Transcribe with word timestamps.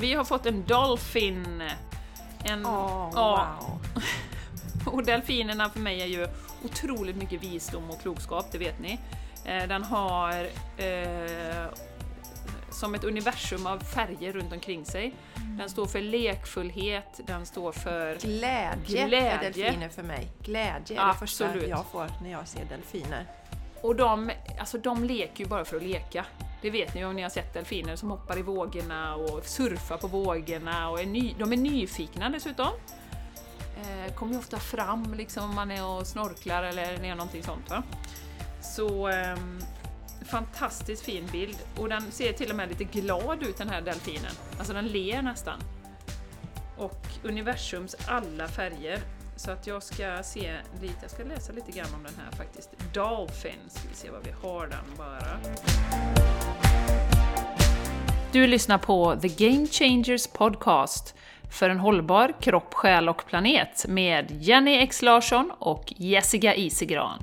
Vi 0.00 0.14
har 0.14 0.24
fått 0.24 0.46
en 0.46 0.64
Dolphin. 0.66 1.62
En, 2.44 2.66
Åh, 2.66 3.10
ja, 3.14 3.58
wow. 3.60 3.80
och 4.94 5.04
delfinerna 5.04 5.70
för 5.70 5.80
mig 5.80 6.02
är 6.02 6.06
ju 6.06 6.28
otroligt 6.64 7.16
mycket 7.16 7.42
visdom 7.42 7.90
och 7.90 8.00
klokskap, 8.02 8.46
det 8.52 8.58
vet 8.58 8.80
ni. 8.80 8.98
Eh, 9.44 9.68
Den 9.68 9.84
har 9.84 10.30
eh, 10.76 11.66
som 12.70 12.94
ett 12.94 13.04
universum 13.04 13.66
av 13.66 13.78
färger 13.78 14.32
runt 14.32 14.52
omkring 14.52 14.84
sig. 14.84 15.14
Den 15.58 15.70
står 15.70 15.86
för 15.86 16.00
lekfullhet, 16.00 17.20
den 17.26 17.46
står 17.46 17.72
för... 17.72 18.16
Glädje, 18.16 19.06
Glädje. 19.06 19.30
är 19.30 19.38
delfiner 19.40 19.88
för 19.88 20.02
mig. 20.02 20.28
Glädje 20.44 21.00
är 21.00 21.08
det 21.08 21.14
första 21.18 21.44
Absolut. 21.44 21.68
jag 21.68 21.86
får 21.92 22.10
när 22.22 22.30
jag 22.30 22.48
ser 22.48 22.64
delfiner. 22.64 23.26
Och 23.82 23.96
de, 23.96 24.30
alltså 24.58 24.78
de 24.78 25.04
leker 25.04 25.44
ju 25.44 25.50
bara 25.50 25.64
för 25.64 25.76
att 25.76 25.82
leka. 25.82 26.26
Det 26.62 26.70
vet 26.70 26.94
ni 26.94 27.04
om 27.04 27.16
ni 27.16 27.22
har 27.22 27.30
sett 27.30 27.54
delfiner 27.54 27.96
som 27.96 28.10
hoppar 28.10 28.38
i 28.38 28.42
vågorna 28.42 29.14
och 29.14 29.44
surfar 29.44 29.96
på 29.96 30.06
vågorna 30.06 30.88
och 30.90 31.00
är 31.00 31.06
ny, 31.06 31.34
de 31.38 31.52
är 31.52 31.56
nyfikna 31.56 32.30
dessutom. 32.30 32.68
Eh, 33.76 34.14
kommer 34.14 34.32
ju 34.32 34.38
ofta 34.38 34.58
fram 34.58 35.14
liksom 35.14 35.44
om 35.44 35.54
man 35.54 35.70
är 35.70 35.86
och 35.86 36.06
snorklar 36.06 36.62
eller 36.62 37.04
är 37.04 37.14
någonting 37.14 37.42
sånt. 37.42 37.70
Va? 37.70 37.82
Så 38.60 39.08
eh, 39.08 39.36
fantastiskt 40.26 41.02
fin 41.02 41.28
bild 41.32 41.58
och 41.76 41.88
den 41.88 42.12
ser 42.12 42.32
till 42.32 42.50
och 42.50 42.56
med 42.56 42.68
lite 42.68 42.84
glad 42.84 43.42
ut 43.42 43.56
den 43.56 43.68
här 43.68 43.80
delfinen. 43.80 44.32
Alltså 44.58 44.72
den 44.72 44.86
ler 44.86 45.22
nästan. 45.22 45.60
Och 46.76 47.06
universums 47.22 47.96
alla 48.06 48.48
färger. 48.48 49.00
Så 49.44 49.50
att 49.50 49.66
jag 49.66 49.82
ska 49.82 50.22
se 50.22 50.52
lite, 50.80 50.94
jag 51.02 51.10
ska 51.10 51.24
läsa 51.24 51.52
lite 51.52 51.72
grann 51.72 51.94
om 51.94 52.02
den 52.02 52.14
här 52.24 52.30
faktiskt. 52.36 52.70
Dolphin, 52.94 53.58
ska 53.68 53.88
vi 53.88 53.94
se 53.94 54.10
vad 54.10 54.24
vi 54.24 54.30
har 54.42 54.66
den 54.66 54.84
bara. 54.96 55.40
Du 58.32 58.46
lyssnar 58.46 58.78
på 58.78 59.16
The 59.22 59.28
Game 59.28 59.66
Changers 59.66 60.26
Podcast 60.26 61.14
för 61.50 61.70
en 61.70 61.78
hållbar 61.78 62.34
kropp, 62.40 62.74
själ 62.74 63.08
och 63.08 63.26
planet 63.26 63.84
med 63.88 64.26
Jenny 64.30 64.76
X 64.76 65.02
Larsson 65.02 65.52
och 65.58 65.92
Jessica 65.96 66.54
Isegran. 66.54 67.22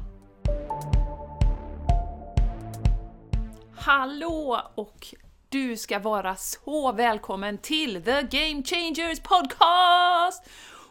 Hallå 3.76 4.62
och 4.76 5.08
du 5.50 5.78
ska 5.78 6.00
vara 6.00 6.36
så 6.36 6.92
välkommen 6.92 7.58
till 7.58 8.04
The 8.04 8.22
Game 8.22 8.64
Changers 8.64 9.20
Podcast! 9.20 10.44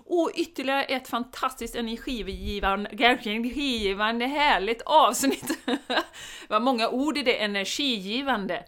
Och 0.09 0.31
ytterligare 0.35 0.85
ett 0.85 1.09
fantastiskt 1.09 1.75
energigivande, 1.75 2.91
energigivande 2.91 4.27
härligt 4.27 4.83
avsnitt. 4.83 5.59
Det 5.67 6.49
var 6.49 6.61
många 6.61 6.89
ord 6.89 7.19
i 7.19 7.23
det, 7.23 7.43
energigivande. 7.43 8.65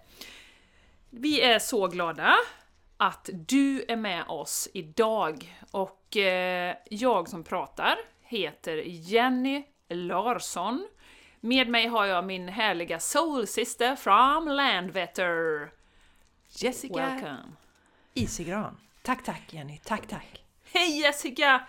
Vi 1.11 1.41
är 1.41 1.59
så 1.59 1.87
glada 1.87 2.37
att 2.97 3.31
du 3.33 3.85
är 3.89 3.97
med 3.97 4.25
oss 4.29 4.69
idag 4.75 5.57
och 5.71 6.17
eh, 6.17 6.77
jag 6.91 7.29
som 7.29 7.45
pratar 7.45 7.99
heter 8.23 8.83
Jenny 8.87 9.65
Larsson. 9.89 10.89
Med 11.41 11.69
mig 11.69 11.87
har 11.87 12.07
jag 12.07 12.25
min 12.25 12.49
härliga 12.49 13.01
soul 13.01 13.47
sister 13.47 13.97
from 13.97 14.49
Landvetter. 14.49 15.71
Jessica 16.49 16.95
Welcome! 16.95 17.53
Isigran. 18.15 18.77
Tack, 19.03 19.25
tack 19.25 19.43
Jenny. 19.53 19.79
Tack, 19.85 20.07
tack. 20.07 20.48
Hej 20.73 21.01
Jessica! 21.01 21.61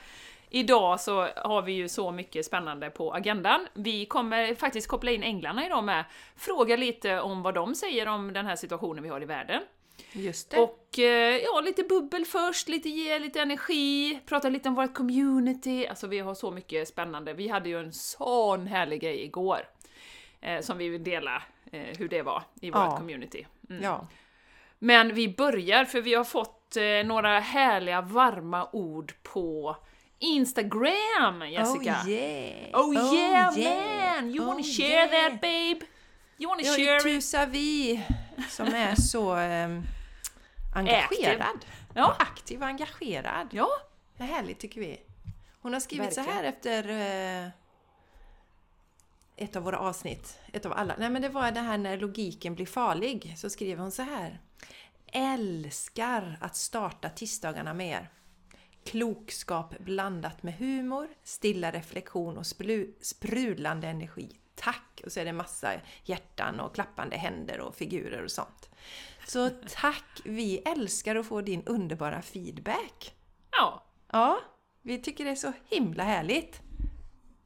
Idag 0.49 0.99
så 0.99 1.27
har 1.35 1.61
vi 1.61 1.71
ju 1.71 1.89
så 1.89 2.11
mycket 2.11 2.45
spännande 2.45 2.89
på 2.89 3.13
agendan. 3.13 3.67
Vi 3.73 4.05
kommer 4.05 4.55
faktiskt 4.55 4.87
koppla 4.87 5.11
in 5.11 5.23
änglarna 5.23 5.65
idag 5.65 5.83
med, 5.83 6.05
fråga 6.35 6.75
lite 6.75 7.19
om 7.19 7.41
vad 7.41 7.53
de 7.53 7.75
säger 7.75 8.07
om 8.07 8.33
den 8.33 8.45
här 8.45 8.55
situationen 8.55 9.03
vi 9.03 9.09
har 9.09 9.21
i 9.21 9.25
världen. 9.25 9.61
Just 10.11 10.51
det. 10.51 10.57
Och 10.57 10.99
eh, 10.99 11.37
ja, 11.37 11.61
lite 11.61 11.83
bubbel 11.83 12.25
först, 12.25 12.67
lite 12.69 12.89
ge 12.89 13.19
lite 13.19 13.41
energi, 13.41 14.19
prata 14.25 14.49
lite 14.49 14.69
om 14.69 14.75
vårt 14.75 14.93
community. 14.93 15.87
Alltså 15.87 16.07
vi 16.07 16.19
har 16.19 16.33
så 16.33 16.51
mycket 16.51 16.87
spännande. 16.87 17.33
Vi 17.33 17.47
hade 17.47 17.69
ju 17.69 17.79
en 17.79 17.93
sån 17.93 18.67
härlig 18.67 19.01
grej 19.01 19.23
igår. 19.23 19.59
Eh, 20.41 20.61
som 20.61 20.77
vi 20.77 20.89
vill 20.89 21.03
dela 21.03 21.43
eh, 21.71 21.97
hur 21.97 22.09
det 22.09 22.21
var 22.21 22.43
i 22.61 22.71
vårt 22.71 22.81
Ja. 22.85 22.97
community. 22.97 23.45
Mm. 23.69 23.83
Ja. 23.83 24.07
Men 24.79 25.13
vi 25.13 25.27
börjar, 25.35 25.85
för 25.85 26.01
vi 26.01 26.13
har 26.13 26.23
fått 26.23 26.58
eh, 26.77 27.05
några 27.05 27.39
härliga 27.39 28.01
varma 28.01 28.69
ord 28.71 29.13
på 29.23 29.75
Instagram, 30.19 31.41
Jessica. 31.49 32.01
Oh 32.03 32.09
yeah! 32.09 32.79
Oh, 32.79 32.93
yeah, 33.15 33.59
yeah. 33.59 34.15
man! 34.21 34.29
You 34.35 34.45
wanna 34.45 34.59
Oh, 34.59 34.63
share 34.63 34.87
yeah. 34.89 35.09
that 35.31 35.41
babe? 35.41 35.85
You 36.37 36.49
wanna 36.49 36.61
Jag 36.63 36.75
share 36.75 36.91
är 36.91 36.97
it? 36.97 37.03
Tusa 37.03 37.45
Vi 37.45 38.03
som 38.49 38.67
är 38.67 38.95
så 39.01 39.33
ehm, 39.35 39.83
engagerad. 40.75 41.65
Ja. 41.93 42.07
Och 42.07 42.21
aktiv 42.21 42.61
och 42.61 42.67
engagerad. 42.67 43.47
Ja, 43.51 43.67
Det 44.17 44.23
är 44.23 44.27
härligt 44.27 44.59
tycker 44.59 44.81
vi. 44.81 44.97
Hon 45.61 45.73
har 45.73 45.79
skrivit 45.79 46.13
så 46.13 46.21
Verkligen. 46.21 46.37
här 46.43 46.49
efter 46.49 46.89
eh, 47.45 47.49
ett 49.37 49.55
av 49.55 49.63
våra 49.63 49.79
avsnitt. 49.79 50.39
Ett 50.53 50.65
av 50.65 50.73
alla. 50.73 50.95
Nej 50.97 51.09
men 51.09 51.21
det 51.21 51.29
var 51.29 51.51
det 51.51 51.59
här 51.59 51.77
när 51.77 51.97
logiken 51.97 52.55
blir 52.55 52.65
farlig. 52.65 53.33
Så 53.37 53.49
skriver 53.49 53.81
hon 53.81 53.91
så 53.91 54.01
här. 54.01 54.39
Älskar 55.13 56.37
att 56.41 56.55
starta 56.55 57.09
tisdagarna 57.09 57.73
med 57.73 57.87
er. 57.87 58.09
Klokskap 58.83 59.79
blandat 59.79 60.43
med 60.43 60.53
humor, 60.53 61.07
stilla 61.23 61.71
reflektion 61.71 62.37
och 62.37 62.45
sprudlande 63.01 63.87
energi. 63.87 64.39
Tack! 64.55 65.01
Och 65.05 65.11
så 65.11 65.19
är 65.19 65.25
det 65.25 65.33
massa 65.33 65.73
hjärtan 66.03 66.59
och 66.59 66.75
klappande 66.75 67.17
händer 67.17 67.59
och 67.59 67.75
figurer 67.75 68.23
och 68.23 68.31
sånt. 68.31 68.69
Så 69.27 69.49
tack! 69.49 70.21
Vi 70.25 70.57
älskar 70.57 71.15
att 71.15 71.27
få 71.27 71.41
din 71.41 71.63
underbara 71.65 72.21
feedback. 72.21 73.15
ja. 73.51 73.85
Ja, 74.11 74.39
vi 74.81 75.01
tycker 75.01 75.25
det 75.25 75.31
är 75.31 75.35
så 75.35 75.53
himla 75.65 76.03
härligt. 76.03 76.61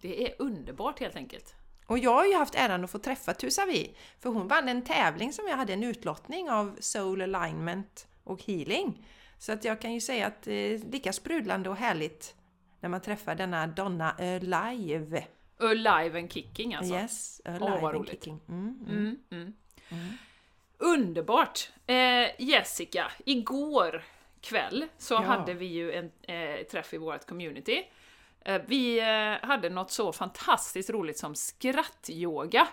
Det 0.01 0.27
är 0.27 0.35
underbart 0.39 0.99
helt 0.99 1.15
enkelt. 1.15 1.55
Och 1.85 1.99
jag 1.99 2.13
har 2.13 2.25
ju 2.25 2.33
haft 2.33 2.55
äran 2.55 2.83
att 2.83 2.91
få 2.91 2.99
träffa 2.99 3.33
Tusavi, 3.33 3.95
för 4.19 4.29
hon 4.29 4.47
vann 4.47 4.69
en 4.69 4.81
tävling 4.81 5.33
som 5.33 5.47
jag 5.47 5.57
hade 5.57 5.73
en 5.73 5.83
utlottning 5.83 6.49
av 6.49 6.77
Soul 6.79 7.21
Alignment 7.21 8.07
och 8.23 8.43
Healing. 8.43 9.07
Så 9.37 9.51
att 9.51 9.63
jag 9.65 9.81
kan 9.81 9.93
ju 9.93 10.01
säga 10.01 10.27
att 10.27 10.41
det 10.41 10.53
är 10.53 10.77
lika 10.79 11.13
sprudlande 11.13 11.69
och 11.69 11.75
härligt 11.75 12.35
när 12.79 12.89
man 12.89 13.01
träffar 13.01 13.35
denna 13.35 13.67
Donna 13.67 14.11
Alive. 14.19 15.23
Alive 15.59 16.19
and 16.19 16.31
kicking 16.33 16.73
alltså. 16.75 16.93
Yes, 16.93 17.41
Alive 17.45 17.59
vad 17.65 17.83
and 17.83 17.93
roligt. 17.93 18.11
kicking. 18.11 18.39
Mm, 18.49 18.79
mm. 18.89 19.17
Mm, 19.31 19.53
mm. 19.89 20.13
Underbart! 20.77 21.71
Eh, 21.87 22.41
Jessica, 22.41 23.11
igår 23.25 24.03
kväll 24.41 24.85
så 24.97 25.13
Ja. 25.13 25.19
hade 25.21 25.53
vi 25.53 25.65
ju 25.65 25.91
en 25.93 26.11
eh, 26.21 26.63
träff 26.71 26.93
i 26.93 26.97
vårt 26.97 27.25
community. 27.27 27.83
Eh, 28.45 28.61
vi 28.67 28.99
eh, 28.99 29.47
hade 29.47 29.69
något 29.69 29.91
så 29.91 30.13
fantastiskt 30.13 30.89
roligt 30.89 31.17
som 31.17 31.35
skrattyoga. 31.35 32.67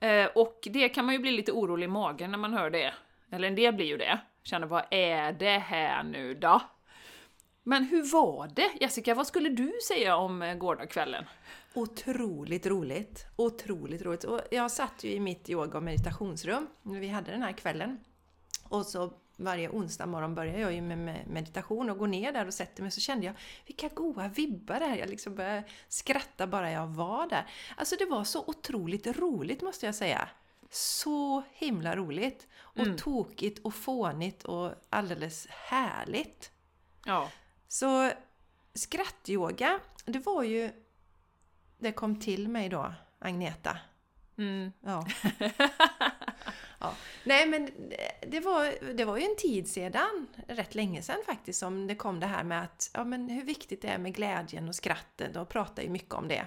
Eh, 0.00 0.26
och 0.34 0.60
det 0.62 0.88
kan 0.88 1.04
man 1.04 1.14
ju 1.14 1.20
bli 1.20 1.30
lite 1.30 1.52
orolig 1.52 1.84
i 1.84 1.88
magen 1.88 2.30
när 2.30 2.38
man 2.38 2.54
hör 2.54 2.70
det. 2.70 2.94
Eller 3.30 3.48
en 3.48 3.54
del 3.54 3.74
blir 3.74 3.86
ju 3.86 3.96
det. 3.96 4.20
Känner, 4.42 4.66
vad 4.66 4.84
är 4.90 5.32
det 5.32 5.58
här 5.58 6.02
nu 6.02 6.34
då? 6.34 6.60
Men 7.62 7.84
hur 7.84 8.12
var 8.12 8.50
det? 8.54 8.70
Jessica, 8.80 9.14
vad 9.14 9.26
skulle 9.26 9.48
du 9.48 9.72
säga 9.88 10.16
om 10.16 10.56
gårdagskvällen? 10.58 11.24
Otroligt 11.74 12.66
roligt. 12.66 13.26
Otroligt 13.36 14.02
roligt. 14.02 14.24
Och 14.24 14.40
jag 14.50 14.70
satt 14.70 15.04
ju 15.04 15.10
i 15.10 15.20
mitt 15.20 15.50
yoga 15.50 15.78
och 15.78 15.84
meditationsrum 15.84 16.66
när 16.82 17.00
vi 17.00 17.08
hade 17.08 17.30
den 17.30 17.42
här 17.42 17.52
kvällen. 17.52 18.00
Och 18.68 18.86
så 18.86 19.12
varje 19.38 19.68
onsdag 19.68 20.06
morgon 20.06 20.34
börjar 20.34 20.58
jag 20.58 20.72
ju 20.72 20.80
med 20.82 20.98
med 20.98 21.26
meditation 21.26 21.90
och 21.90 21.98
går 21.98 22.06
ner 22.06 22.32
där 22.32 22.46
och 22.46 22.54
sätter 22.54 22.82
mig 22.82 22.90
så 22.92 23.00
kände 23.00 23.26
jag 23.26 23.34
vilka 23.66 23.88
goa 23.88 24.28
vibbar 24.28 24.80
det 24.80 24.86
här. 24.86 24.96
Jag 24.96 25.08
liksom 25.08 25.34
började 25.34 25.64
skratta 25.88 26.46
bara 26.46 26.70
jag 26.70 26.86
var 26.86 27.28
där. 27.28 27.46
Alltså 27.76 27.96
det 27.98 28.06
var 28.06 28.24
så 28.24 28.44
otroligt 28.46 29.06
roligt 29.06 29.62
måste 29.62 29.86
jag 29.86 29.94
säga. 29.94 30.28
Så 30.70 31.42
himla 31.52 31.96
roligt. 31.96 32.46
Och 32.56 32.78
Mm. 32.86 32.96
tokigt 32.96 33.58
och 33.58 33.74
fånigt 33.74 34.44
och 34.44 34.72
alldeles 34.90 35.46
härligt. 35.50 36.52
Ja. 37.06 37.30
Så 37.68 38.10
skrattyoga, 38.74 39.80
det 40.04 40.18
var 40.18 40.42
ju... 40.42 40.70
Det 41.78 41.92
kom 41.92 42.20
till 42.20 42.48
mig 42.48 42.68
då, 42.68 42.94
Agneta. 43.18 43.78
Mm. 44.38 44.72
Ja. 44.80 45.06
ja. 46.78 46.94
Nej 47.24 47.46
men 47.46 47.70
det 48.26 48.40
var, 48.40 48.92
det 48.94 49.04
var 49.04 49.16
ju 49.16 49.22
en 49.24 49.36
tid 49.36 49.68
sedan, 49.68 50.26
rätt 50.48 50.74
länge 50.74 51.02
sedan 51.02 51.18
faktiskt, 51.26 51.58
som 51.58 51.86
det 51.86 51.94
kom 51.94 52.20
det 52.20 52.26
här 52.26 52.44
med 52.44 52.62
att 52.62 52.90
ja, 52.94 53.04
men 53.04 53.28
hur 53.28 53.44
viktigt 53.44 53.82
det 53.82 53.88
är 53.88 53.98
med 53.98 54.14
glädjen 54.14 54.68
och 54.68 54.74
skrattet. 54.74 55.36
Och 55.36 55.48
pratar 55.48 55.82
ju 55.82 55.88
mycket 55.88 56.14
om 56.14 56.28
det. 56.28 56.46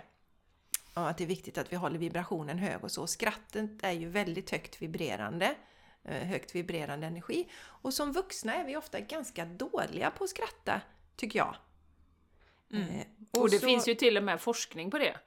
Och 0.93 1.09
att 1.09 1.17
det 1.17 1.23
är 1.23 1.27
viktigt 1.27 1.57
att 1.57 1.71
vi 1.71 1.75
håller 1.75 1.99
vibrationen 1.99 2.57
hög 2.59 2.83
och 2.83 2.91
så. 2.91 3.07
Skrattet 3.07 3.83
är 3.83 3.91
ju 3.91 4.09
väldigt 4.09 4.51
högt 4.51 4.81
vibrerande. 4.81 5.55
eh, 6.03 6.27
Högt 6.27 6.55
vibrerande 6.55 7.07
energi. 7.07 7.49
Och 7.57 7.93
som 7.93 8.11
vuxna 8.11 8.55
är 8.55 8.63
vi 8.65 8.77
ofta 8.77 8.99
ganska 8.99 9.45
dåliga 9.45 10.11
på 10.11 10.23
att 10.23 10.29
skratta, 10.29 10.81
tycker 11.15 11.39
jag. 11.39 11.55
Mm. 12.73 12.89
Eh, 12.89 13.05
Och 13.41 13.49
det 13.49 13.59
så- 13.59 13.65
finns 13.65 13.87
ju 13.87 13.95
till 13.95 14.17
och 14.17 14.23
med 14.23 14.41
forskning 14.41 14.91
på 14.91 14.97
det. 14.97 15.17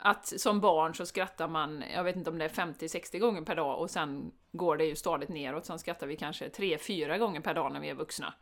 Att 0.00 0.40
som 0.40 0.60
barn 0.60 0.94
så 0.94 1.06
skrattar 1.06 1.48
man, 1.48 1.84
jag 1.94 2.04
vet 2.04 2.16
inte 2.16 2.30
om 2.30 2.38
det 2.38 2.44
är 2.44 2.48
50-60 2.48 3.18
gånger 3.18 3.42
per 3.42 3.56
dag 3.56 3.78
och 3.78 3.90
sen 3.90 4.32
går 4.52 4.76
det 4.76 4.84
ju 4.84 4.96
stadigt 4.96 5.28
neråt, 5.28 5.66
sen 5.66 5.78
skrattar 5.78 6.06
vi 6.06 6.16
kanske 6.16 6.48
3-4 6.48 7.18
gånger 7.18 7.40
per 7.40 7.54
dag 7.54 7.72
när 7.72 7.80
vi 7.80 7.88
är 7.88 7.94
vuxna. 7.94 8.34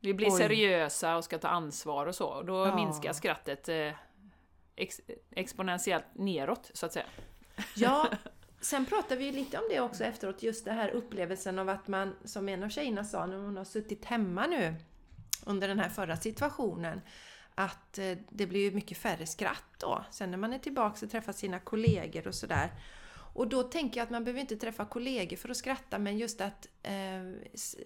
Vi 0.00 0.14
blir 0.14 0.26
Oj. 0.30 0.38
seriösa 0.38 1.16
och 1.16 1.24
ska 1.24 1.38
ta 1.38 1.48
ansvar 1.48 2.06
och 2.06 2.14
så, 2.14 2.26
och 2.26 2.44
då 2.44 2.66
Ja. 2.66 2.74
minskar 2.76 3.12
skrattet 3.12 3.68
eh, 3.68 3.92
ex, 4.76 5.00
exponentiellt 5.30 6.04
neråt, 6.12 6.70
så 6.74 6.86
att 6.86 6.92
säga. 6.92 7.06
Ja, 7.76 8.08
sen 8.60 8.86
pratade 8.86 9.16
vi 9.16 9.24
ju 9.24 9.32
lite 9.32 9.58
om 9.58 9.64
det 9.70 9.80
också 9.80 10.04
efteråt, 10.04 10.42
just 10.42 10.64
det 10.64 10.72
här 10.72 10.88
upplevelsen 10.90 11.58
av 11.58 11.68
att 11.68 11.88
man, 11.88 12.14
som 12.24 12.48
en 12.48 12.62
av 12.62 12.68
tjejerna 12.68 13.04
sa 13.04 13.26
när 13.26 13.36
hon 13.36 13.56
har 13.56 13.64
suttit 13.64 14.04
hemma 14.04 14.46
nu 14.46 14.74
under 15.46 15.68
den 15.68 15.78
här 15.78 15.88
förra 15.88 16.16
situationen, 16.16 17.00
att 17.58 17.98
eh, 17.98 18.12
det 18.30 18.46
blir 18.46 18.60
ju 18.60 18.70
mycket 18.70 18.98
färre 18.98 19.26
skratt 19.26 19.64
då. 19.78 20.04
Sen 20.10 20.30
när 20.30 20.38
man 20.38 20.52
är 20.52 20.58
tillbaka 20.58 21.06
och 21.06 21.10
träffar 21.12 21.32
sina 21.32 21.58
kollegor 21.58 22.28
och 22.28 22.34
sådär. 22.34 22.70
Och 23.34 23.48
då 23.48 23.62
tänker 23.62 23.96
jag 24.00 24.04
att 24.04 24.10
man 24.10 24.24
behöver 24.24 24.40
inte 24.40 24.56
träffa 24.56 24.84
kollegor 24.84 25.36
för 25.36 25.48
att 25.48 25.56
skratta, 25.56 25.98
men 25.98 26.18
just 26.18 26.40
att 26.40 26.66
eh, 26.82 27.16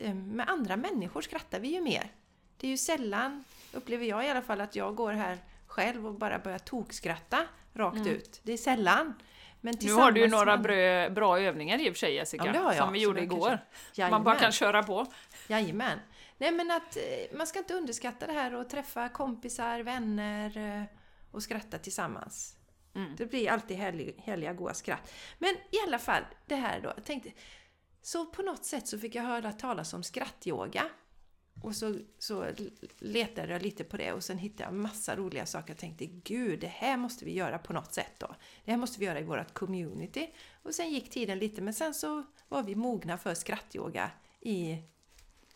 eh, 0.01 0.15
med 0.15 0.49
andra 0.49 0.77
människor 0.77 1.21
skrattar 1.23 1.61
vi 1.61 1.69
ju 1.75 1.81
mer. 1.81 2.13
Det 2.57 2.67
är 2.67 2.71
ju 2.71 2.77
sällan, 2.77 3.45
upplever 3.73 4.07
jag 4.07 4.27
i 4.27 4.29
alla 4.29 4.43
fall, 4.43 4.61
att 4.61 4.77
jag 4.77 4.95
går 4.95 5.13
här 5.13 5.39
själv 5.67 6.07
och 6.07 6.15
bara 6.15 6.39
börjar 6.39 6.59
tokskratta 6.59 7.47
rakt 7.75 8.07
ut. 8.07 8.41
Det 8.43 8.53
är 8.53 8.57
sällan. 8.57 9.15
Men 9.61 9.75
Nu 9.81 9.93
har 9.93 10.11
du 10.13 10.21
ju 10.21 10.29
några 10.29 10.57
brö, 10.57 11.11
bra 11.11 11.41
övningar 11.41 11.79
i 11.79 11.89
och 11.91 11.93
för 11.95 11.99
sig 11.99 12.15
Jessica, 12.15 12.47
Ja, 12.47 12.53
jag, 12.55 12.77
som 12.77 12.93
vi 12.93 12.99
gjorde 12.99 13.23
igår. 13.23 13.59
kanske- 13.95 14.11
Man 14.11 14.25
bara 14.25 14.35
kan 14.39 14.53
köra 14.53 14.83
på. 14.83 15.07
Jajamän. 15.49 15.99
Nej 16.41 16.53
men 16.53 16.71
att 16.71 16.97
eh, 16.97 17.37
man 17.37 17.47
ska 17.47 17.59
inte 17.59 17.75
underskatta 17.75 18.27
det 18.27 18.33
här 18.33 18.55
och 18.55 18.69
träffa 18.69 19.09
kompisar, 19.09 19.81
vänner 19.81 20.57
eh, 20.57 20.85
och 21.31 21.43
skratta 21.43 21.79
tillsammans. 21.79 22.57
Mm. 22.95 23.17
Det 23.17 23.27
blir 23.27 23.51
alltid 23.51 23.77
härlig, 23.77 24.15
härliga 24.25 24.53
goa 24.53 24.75
skratt. 24.75 25.13
Men 25.39 25.51
i 25.51 25.77
alla 25.87 25.99
fall, 25.99 26.23
det 26.47 26.55
här 26.55 26.81
då. 26.81 26.93
Jag 26.97 27.05
tänkte, 27.05 27.31
så 28.03 28.27
på 28.27 28.43
något 28.43 28.65
sätt 28.65 28.89
så 28.89 28.99
fick 28.99 29.15
jag 29.15 29.23
höra 29.23 29.53
talas 29.53 29.95
om 29.95 30.03
skrattyoga. 30.03 30.85
Och 31.63 31.77
så, 31.77 31.95
så 32.19 32.47
letade 32.99 33.53
jag 33.53 33.63
lite 33.63 33.85
på 33.85 33.97
det 33.97 34.13
och 34.13 34.25
sen 34.25 34.39
hittade 34.39 34.65
jag 34.65 34.75
massa 34.75 35.17
roliga 35.17 35.47
saker. 35.47 35.69
Jag 35.69 35.79
tänkte, 35.79 36.07
gud, 36.07 36.61
det 36.61 36.67
här 36.67 36.97
måste 36.97 37.25
vi 37.25 37.35
göra 37.35 37.59
på 37.59 37.73
något 37.73 37.95
sätt 37.95 38.13
då. 38.19 38.35
Det 38.65 38.71
här 38.71 38.79
måste 38.79 39.01
vi 39.01 39.07
göra 39.07 39.21
i 39.21 39.23
vårt 39.23 39.55
community. 39.55 40.31
Och 40.63 40.75
sen 40.75 40.91
gick 40.91 41.11
tiden 41.11 41.39
lite, 41.39 41.63
men 41.63 41.75
sen 41.75 41.95
så 41.95 42.25
var 42.49 42.63
vi 42.63 42.75
mogna 42.75 43.19
för 43.19 43.35
skrattyoga 43.35 44.11
i 44.41 44.83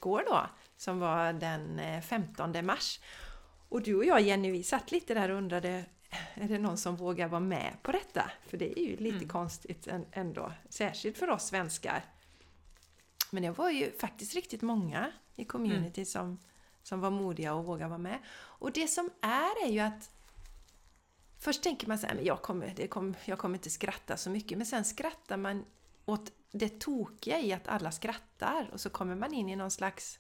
går 0.04 0.24
då, 0.26 0.46
som 0.76 0.98
var 0.98 1.32
den 1.32 1.78
eh, 1.78 2.00
15 2.00 2.66
mars. 2.66 3.00
Och 3.68 3.82
du 3.82 3.94
och 3.94 4.04
jag 4.04 4.20
Jenny, 4.20 4.50
vi 4.50 4.62
satt 4.62 4.92
lite 4.92 5.14
där 5.14 5.28
och 5.28 5.38
undrade, 5.38 5.84
är 6.34 6.48
det 6.48 6.58
någon 6.58 6.78
som 6.78 6.96
vågar 6.96 7.28
vara 7.28 7.40
med 7.40 7.72
på 7.82 7.92
detta? 7.92 8.30
För 8.46 8.56
det 8.56 8.78
är 8.80 8.84
ju 8.84 8.96
lite 8.96 9.24
konstigt 9.24 9.86
än- 9.86 10.06
ändå, 10.12 10.52
särskilt 10.68 11.18
för 11.18 11.30
oss 11.30 11.46
svenskar. 11.46 12.04
Men 13.30 13.42
det 13.42 13.50
var 13.50 13.70
ju 13.70 13.92
faktiskt 13.98 14.34
riktigt 14.34 14.62
många 14.62 15.12
i 15.36 15.44
community 15.44 16.04
som, 16.04 16.38
som 16.82 17.00
var 17.00 17.10
modiga 17.10 17.54
och 17.54 17.64
vågade 17.64 17.88
vara 17.88 17.98
med. 17.98 18.18
Och 18.36 18.72
det 18.72 18.88
som 18.88 19.10
är 19.20 19.66
är 19.66 19.70
ju 19.70 19.80
att 19.80 20.10
Först 21.38 21.62
tänker 21.62 21.88
man 21.88 21.98
så 21.98 22.06
här, 22.06 22.14
men 22.14 22.24
jag 22.24 22.42
kommer, 22.42 22.72
det 22.76 22.86
kommer, 22.88 23.16
jag 23.24 23.38
kommer 23.38 23.58
inte 23.58 23.70
skratta 23.70 24.16
så 24.16 24.30
mycket. 24.30 24.58
Men 24.58 24.66
sen 24.66 24.84
skrattar 24.84 25.36
man 25.36 25.64
åt 26.04 26.32
det 26.50 26.80
tokiga 26.80 27.40
i 27.40 27.52
att 27.52 27.68
alla 27.68 27.92
skrattar. 27.92 28.70
Och 28.72 28.80
så 28.80 28.90
kommer 28.90 29.14
man 29.14 29.34
in 29.34 29.48
i 29.48 29.56
någon 29.56 29.70
slags, 29.70 30.18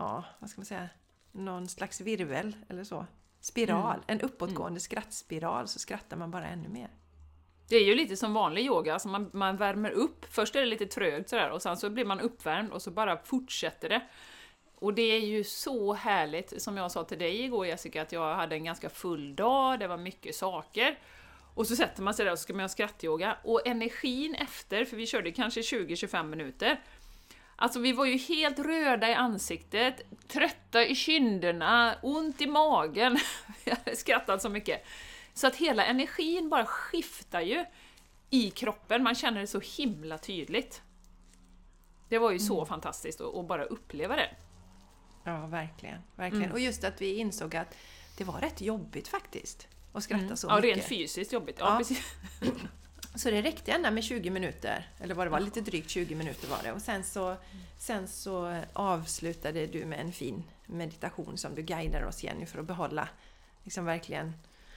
ja, 0.00 0.24
vad 0.38 0.50
ska 0.50 0.60
man 0.60 0.66
säga, 0.66 0.88
någon 1.32 1.68
slags 1.68 2.00
virvel 2.00 2.56
eller 2.68 2.84
så. 2.84 3.06
Spiral, 3.40 4.00
en 4.06 4.20
uppåtgående 4.20 4.80
skrattspiral, 4.80 5.68
så 5.68 5.78
skrattar 5.78 6.16
man 6.16 6.30
bara 6.30 6.46
ännu 6.46 6.68
mer. 6.68 6.90
Det 7.68 7.76
är 7.76 7.84
ju 7.84 7.94
lite 7.94 8.16
som 8.16 8.34
vanlig 8.34 8.66
yoga, 8.66 8.92
alltså 8.92 9.08
man, 9.08 9.30
man 9.32 9.56
värmer 9.56 9.90
upp. 9.90 10.24
Först 10.30 10.56
är 10.56 10.60
det 10.60 10.66
lite 10.66 10.86
trögt 10.86 11.28
sådär 11.28 11.50
och 11.50 11.62
sen 11.62 11.76
så 11.76 11.90
blir 11.90 12.04
man 12.04 12.20
uppvärmd 12.20 12.72
och 12.72 12.82
så 12.82 12.90
bara 12.90 13.16
fortsätter 13.16 13.88
det. 13.88 14.02
Och 14.74 14.94
det 14.94 15.02
är 15.02 15.20
ju 15.20 15.44
så 15.44 15.92
härligt, 15.92 16.62
som 16.62 16.76
jag 16.76 16.90
sa 16.90 17.04
till 17.04 17.18
dig 17.18 17.44
igår 17.44 17.66
Jessica, 17.66 18.02
att 18.02 18.12
jag 18.12 18.34
hade 18.34 18.54
en 18.54 18.64
ganska 18.64 18.88
full 18.88 19.36
dag, 19.36 19.78
det 19.78 19.86
var 19.86 19.96
mycket 19.96 20.34
saker. 20.34 20.98
Och 21.54 21.66
så 21.66 21.76
sätter 21.76 22.02
man 22.02 22.14
sig 22.14 22.24
där 22.24 22.32
och 22.32 22.38
så 22.38 22.42
ska 22.42 22.52
man 22.52 22.60
göra 22.60 22.68
skrattyoga. 22.68 23.36
Och 23.44 23.66
energin 23.66 24.34
efter, 24.34 24.84
för 24.84 24.96
vi 24.96 25.06
körde 25.06 25.32
kanske 25.32 25.60
20-25 25.60 26.24
minuter, 26.24 26.80
Alltså 27.62 27.80
vi 27.80 27.92
var 27.92 28.04
ju 28.04 28.16
helt 28.16 28.58
röda 28.58 29.08
i 29.10 29.14
ansiktet, 29.14 30.00
trötta 30.28 30.86
i 30.86 30.94
kinderna, 30.94 31.94
ont 32.02 32.40
i 32.40 32.46
magen. 32.46 33.18
Vi 33.64 33.70
hade 33.70 33.96
skrattat 33.96 34.42
så 34.42 34.48
mycket. 34.48 34.84
Så 35.34 35.46
att 35.46 35.56
hela 35.56 35.84
energin 35.84 36.48
bara 36.48 36.66
skiftar 36.66 37.40
ju 37.40 37.64
i 38.30 38.50
kroppen, 38.50 39.02
man 39.02 39.14
känner 39.14 39.40
det 39.40 39.46
så 39.46 39.60
himla 39.60 40.18
tydligt. 40.18 40.82
Det 42.08 42.18
var 42.18 42.30
ju 42.30 42.38
så 42.38 42.66
fantastiskt 42.66 43.20
att, 43.20 43.48
bara 43.48 43.64
uppleva 43.64 44.16
det. 44.16 44.30
Ja, 45.24 45.46
verkligen. 45.46 45.98
verkligen. 46.16 46.52
Och 46.52 46.60
just 46.60 46.84
att 46.84 47.00
vi 47.00 47.14
insåg 47.16 47.56
att 47.56 47.76
det 48.18 48.24
var 48.24 48.40
rätt 48.40 48.60
jobbigt 48.60 49.08
faktiskt. 49.08 49.68
Att 49.92 50.02
skratta 50.02 50.36
så 50.36 50.46
Ja, 50.48 50.56
mycket. 50.56 50.76
rent 50.76 50.88
fysiskt 50.88 51.32
jobbigt. 51.32 51.56
Ja, 51.58 51.72
Ja. 51.72 51.78
precis. 51.78 52.04
Så 53.14 53.30
det 53.30 53.42
räckte 53.42 53.72
ända 53.72 53.90
med 53.90 54.04
20 54.04 54.30
minuter, 54.30 54.88
eller 54.98 55.14
vad 55.14 55.26
det 55.26 55.30
var, 55.30 55.40
lite 55.40 55.60
drygt 55.60 55.90
20 55.90 56.14
minuter 56.14 56.48
var 56.48 56.58
det. 56.62 56.72
Och 56.72 56.82
sen 56.82 57.04
så, 57.04 57.36
sen 57.78 58.08
så 58.08 58.62
avslutade 58.72 59.66
du 59.66 59.84
med 59.84 60.00
en 60.00 60.12
fin 60.12 60.44
meditation 60.66 61.38
som 61.38 61.54
du 61.54 61.62
guidar 61.62 62.02
oss 62.02 62.24
Jenny 62.24 62.46
för 62.46 62.58
att 62.58 62.66
behålla, 62.66 63.08
liksom 63.64 63.84
verkligen 63.84 64.34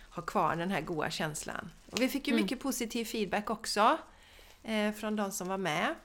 ha 0.09 0.23
kvar 0.23 0.55
den 0.55 0.71
här 0.71 0.81
goa 0.81 1.09
känslan. 1.09 1.71
Och 1.91 2.01
vi 2.01 2.09
fick 2.09 2.27
ju 2.27 2.35
mycket 2.35 2.59
positiv 2.59 3.05
feedback 3.05 3.49
också 3.49 3.97
eh, 4.63 4.91
från 4.91 5.15
de 5.15 5.31
som 5.31 5.47
var 5.47 5.57
med. 5.57 5.95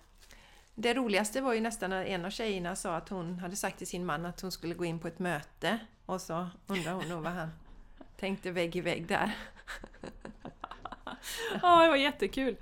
Det 0.75 0.95
roligaste 0.95 1.41
var 1.41 1.55
ju 1.55 1.61
nästan 1.61 1.91
när 1.91 2.05
en 2.05 2.25
av 2.25 2.31
tjejerna 2.31 2.77
sa 2.77 2.97
att 2.97 3.09
hon 3.09 3.39
hade 3.39 3.57
sagt 3.57 3.79
till 3.79 3.87
sin 3.87 4.07
man 4.07 4.27
att 4.27 4.41
hon 4.41 4.53
skulle 4.53 4.75
gå 4.75 4.85
in 4.85 4.99
på 4.99 5.09
ett 5.09 5.19
möte 5.19 5.79
och 6.07 6.21
så 6.21 6.49
undrar 6.67 6.93
hon 6.93 7.09
nog 7.09 7.23
vad 7.23 7.33
han 7.33 7.49
tänkte 8.17 8.51
vägg 8.51 8.77
i 8.77 8.81
vägg 8.81 9.07
där. 9.07 9.37
Ja, 11.63 11.83
det 11.83 11.89
var 11.89 11.97
jättekul. 11.97 12.57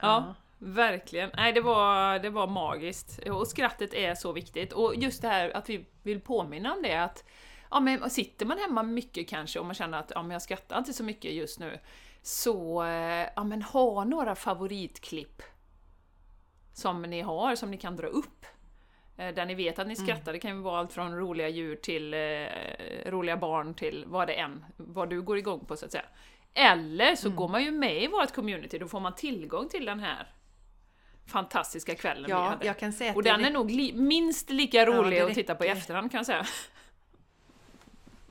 Ja, 0.00 0.34
verkligen. 0.58 1.30
Nej, 1.36 1.52
det 1.52 1.60
var, 1.60 2.18
det 2.18 2.30
var 2.30 2.46
magiskt. 2.46 3.18
Och 3.28 3.46
skrattet 3.48 3.94
är 3.94 4.14
så 4.14 4.32
viktigt. 4.32 4.72
Och 4.72 4.94
just 4.96 5.22
det 5.22 5.28
här 5.28 5.56
att 5.56 5.68
vi 5.70 5.84
vill 6.02 6.20
påminna 6.20 6.72
om 6.72 6.82
det, 6.82 7.02
att 7.02 7.24
ja, 7.70 7.80
men 7.80 8.10
sitter 8.10 8.46
man 8.46 8.58
hemma 8.58 8.82
mycket 8.82 9.28
kanske 9.28 9.58
och 9.58 9.66
man 9.66 9.74
känner 9.74 9.98
att 9.98 10.12
ja, 10.14 10.22
men 10.22 10.30
jag 10.30 10.42
skrattar 10.42 10.78
inte 10.78 10.92
så 10.92 11.04
mycket 11.04 11.32
just 11.32 11.58
nu, 11.60 11.78
så 12.22 12.82
eh, 12.84 13.26
ja, 13.36 13.44
men 13.44 13.62
ha 13.62 14.04
några 14.04 14.34
favoritklipp 14.34 15.42
som 16.72 17.02
ni 17.02 17.20
har, 17.20 17.54
som 17.56 17.70
ni 17.70 17.76
kan 17.76 17.96
dra 17.96 18.06
upp. 18.06 18.46
Eh, 19.16 19.34
Där 19.34 19.46
ni 19.46 19.54
vet 19.54 19.78
att 19.78 19.86
ni 19.86 19.96
skrattar, 19.96 20.32
det 20.32 20.38
kan 20.38 20.56
ju 20.56 20.62
vara 20.62 20.78
allt 20.78 20.92
från 20.92 21.16
roliga 21.18 21.48
djur 21.48 21.76
till 21.76 22.14
eh, 22.14 22.20
roliga 23.10 23.36
barn 23.36 23.74
till 23.74 24.04
vad 24.06 24.26
det 24.28 24.32
än, 24.34 24.64
vad 24.76 25.10
du 25.10 25.22
går 25.22 25.38
igång 25.38 25.64
på 25.64 25.76
så 25.76 25.84
att 25.86 25.92
säga. 25.92 26.04
Eller 26.54 27.16
så 27.16 27.30
går 27.30 27.48
man 27.48 27.64
ju 27.64 27.70
med 27.70 28.02
i 28.02 28.06
vårt 28.06 28.34
community, 28.34 28.78
då 28.78 28.88
får 28.88 29.00
man 29.00 29.14
tillgång 29.14 29.68
till 29.68 29.84
den 29.84 30.00
här 30.00 30.26
fantastiska 31.26 31.94
kvällen 31.94 32.24
vi 32.24 32.30
Ja, 32.30 32.48
hade. 32.48 32.66
jag 32.66 32.78
kan 32.78 32.92
säga 32.92 33.10
att 33.10 33.16
Och 33.16 33.22
den 33.22 33.44
är 33.44 33.50
nog 33.50 33.70
li- 33.70 33.92
minst 33.92 34.50
lika 34.50 34.86
rolig 34.86 35.18
det 35.20 35.26
att 35.26 35.34
titta 35.34 35.54
på 35.54 35.64
i 35.64 35.68
efterhand 35.68 36.10
kan 36.10 36.18
jag 36.18 36.26
säga. 36.26 36.46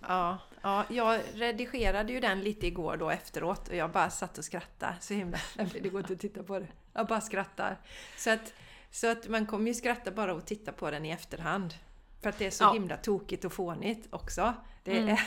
Ja, 0.08 0.38
ja, 0.62 0.86
jag 0.90 1.20
redigerade 1.34 2.14
ju 2.14 2.20
den 2.20 2.42
lite 2.42 2.68
igår 2.68 2.98
då 2.98 3.10
efteråt 3.10 3.68
och 3.70 3.76
jag 3.76 3.92
bara 3.92 4.10
satt 4.10 4.38
och 4.38 4.46
skrattade. 4.46 4.96
Så 5.00 5.14
himla 5.14 5.38
Det 5.82 5.90
går 5.90 6.02
inte 6.02 6.14
att 6.14 6.20
titta 6.20 6.44
på 6.44 6.60
det. 6.60 6.68
Jag 6.94 7.08
bara 7.08 7.22
skrattar. 7.22 7.78
Så 8.18 8.30
att, 8.30 8.54
så 8.92 9.08
att 9.12 9.28
man 9.28 9.46
kommer 9.46 9.68
ju 9.68 9.74
skratta 9.74 10.12
bara 10.12 10.32
att 10.32 10.48
titta 10.48 10.72
på 10.72 10.92
den 10.92 11.06
i 11.06 11.10
efterhand. 11.12 11.74
För 12.22 12.30
att 12.30 12.38
det 12.38 12.46
är 12.46 12.52
så 12.52 12.64
Ja. 12.64 12.74
himla 12.74 12.98
tokigt 12.98 13.46
och 13.46 13.54
fånigt 13.54 14.08
också. 14.10 14.54
Det 14.84 14.98
Mm. 14.98 15.10
är... 15.10 15.22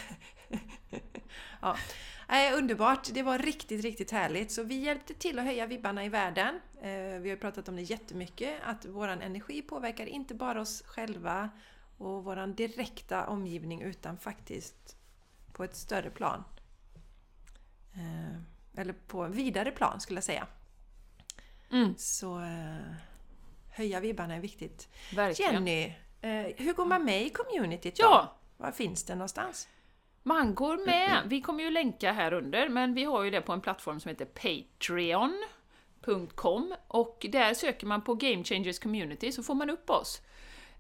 ja. 1.63 1.77
Nej, 2.29 2.53
underbart! 2.55 3.09
Det 3.15 3.23
var 3.23 3.39
riktigt, 3.39 3.83
riktigt 3.85 4.11
härligt. 4.11 4.53
Så 4.53 4.63
vi 4.63 4.75
hjälpte 4.75 5.15
till 5.15 5.39
att 5.39 5.45
höja 5.45 5.67
vibbarna 5.67 6.05
i 6.05 6.09
världen. 6.09 6.61
Eh, 6.83 7.21
Vi 7.21 7.31
har 7.31 7.37
pratat 7.37 7.69
om 7.69 7.77
det 7.77 7.83
jättemycket, 7.83 8.61
att 8.65 8.85
våran 8.87 9.23
energi 9.23 9.63
påverkar 9.63 10.07
inte 10.07 10.35
bara 10.35 10.61
oss 10.61 10.83
själva 10.87 11.51
och 11.99 12.25
våran 12.25 12.55
direkta 12.55 13.27
omgivning 13.27 13.83
utan 13.83 14.19
faktiskt 14.19 14.97
på 15.53 15.65
ett 15.65 15.77
större 15.77 16.11
plan. 16.11 16.45
Eh, 17.95 18.81
Eller 18.81 18.93
på 18.93 19.23
en 19.23 19.33
vidare 19.33 19.71
plan 19.71 20.01
skulle 20.01 20.17
jag 20.17 20.25
säga. 20.25 20.47
Mm, 21.71 21.95
Så 21.99 22.41
eh, 22.41 22.95
höja 23.71 24.01
vibbarna 24.01 24.35
är 24.35 24.41
viktigt. 24.41 24.89
verkligen. 25.15 25.53
Jenny, 25.55 25.95
eh, 26.21 26.55
hur 26.57 26.73
går 26.73 26.85
man 26.85 27.05
med 27.05 27.23
i 27.23 27.31
communityt 27.31 27.97
då? 27.97 28.03
Ja, 28.03 28.37
Var 28.57 28.73
finns 28.73 29.05
det 29.05 29.15
någonstans? 29.15 29.69
Man 30.27 30.55
går 30.55 30.87
med. 30.87 31.23
Vi 31.27 31.41
kommer 31.41 31.65
ju 31.65 31.71
länka 31.71 32.13
här 32.13 32.33
under, 32.33 32.69
men 32.69 32.95
vi 32.95 33.05
har 33.05 33.23
ju 33.23 33.31
det 33.31 33.41
på 33.41 33.53
en 33.53 33.61
plattform 33.61 34.01
som 34.01 34.09
heter 34.09 34.25
Patreon.com 34.25 35.45
och 36.89 37.27
där 37.29 37.55
söker 37.55 37.87
man 37.87 38.03
på 38.03 38.15
Game 38.15 38.45
Changers 38.45 38.79
Community 38.79 39.33
så 39.33 39.43
får 39.43 39.55
man 39.55 39.71
upp 39.71 39.91
oss. 39.91 40.21